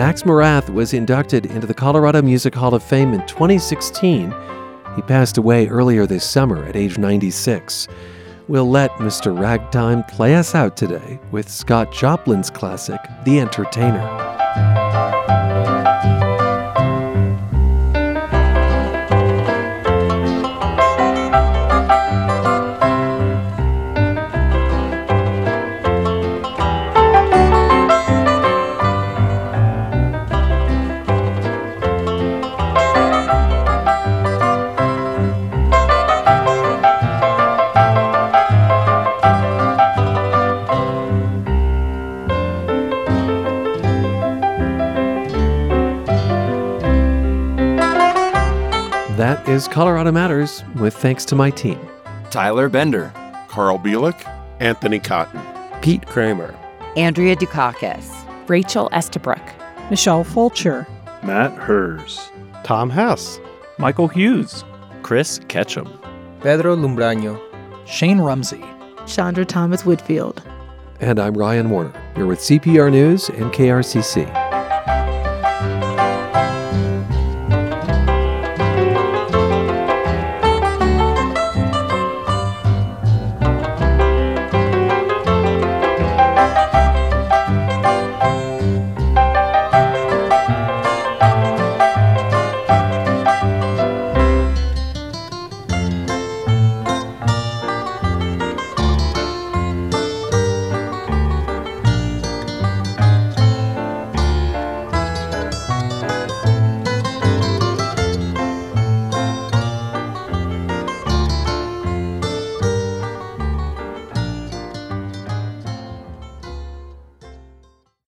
Max 0.00 0.22
Morath 0.22 0.72
was 0.72 0.94
inducted 0.94 1.44
into 1.44 1.66
the 1.66 1.74
Colorado 1.74 2.22
Music 2.22 2.54
Hall 2.54 2.74
of 2.74 2.82
Fame 2.82 3.12
in 3.12 3.20
2016. 3.26 4.34
He 4.96 5.02
passed 5.02 5.36
away 5.36 5.68
earlier 5.68 6.06
this 6.06 6.24
summer 6.24 6.64
at 6.64 6.74
age 6.74 6.96
96. 6.96 7.86
We'll 8.48 8.70
let 8.70 8.90
Mr. 8.92 9.38
Ragtime 9.38 10.04
play 10.04 10.36
us 10.36 10.54
out 10.54 10.74
today 10.74 11.20
with 11.32 11.50
Scott 11.50 11.92
Joplin's 11.92 12.48
classic, 12.48 12.98
The 13.26 13.40
Entertainer. 13.40 14.89
Is 50.10 50.14
Matters 50.14 50.64
with 50.80 50.96
thanks 50.96 51.24
to 51.26 51.36
my 51.36 51.50
team. 51.50 51.78
Tyler 52.30 52.68
Bender, 52.68 53.12
Carl 53.46 53.78
Bielik, 53.78 54.20
Anthony 54.58 54.98
Cotton, 54.98 55.40
Pete 55.82 56.04
Kramer, 56.04 56.52
Andrea 56.96 57.36
Dukakis, 57.36 58.10
Rachel 58.48 58.88
Estabrook, 58.90 59.40
Michelle 59.88 60.24
Fulcher, 60.24 60.84
Matt 61.22 61.56
Hers, 61.56 62.28
Tom 62.64 62.90
Hesse, 62.90 63.38
Michael 63.78 64.08
Hughes, 64.08 64.64
Chris 65.04 65.38
Ketchum, 65.46 65.86
Pedro 66.40 66.74
Lumbraño, 66.74 67.40
Shane 67.86 68.18
Rumsey, 68.18 68.64
Chandra 69.06 69.44
Thomas 69.44 69.86
Whitfield, 69.86 70.42
And 70.98 71.20
I'm 71.20 71.34
Ryan 71.34 71.70
Warner. 71.70 71.92
You're 72.16 72.26
with 72.26 72.40
CPR 72.40 72.90
News 72.90 73.28
and 73.28 73.52
KRCC. 73.52 74.49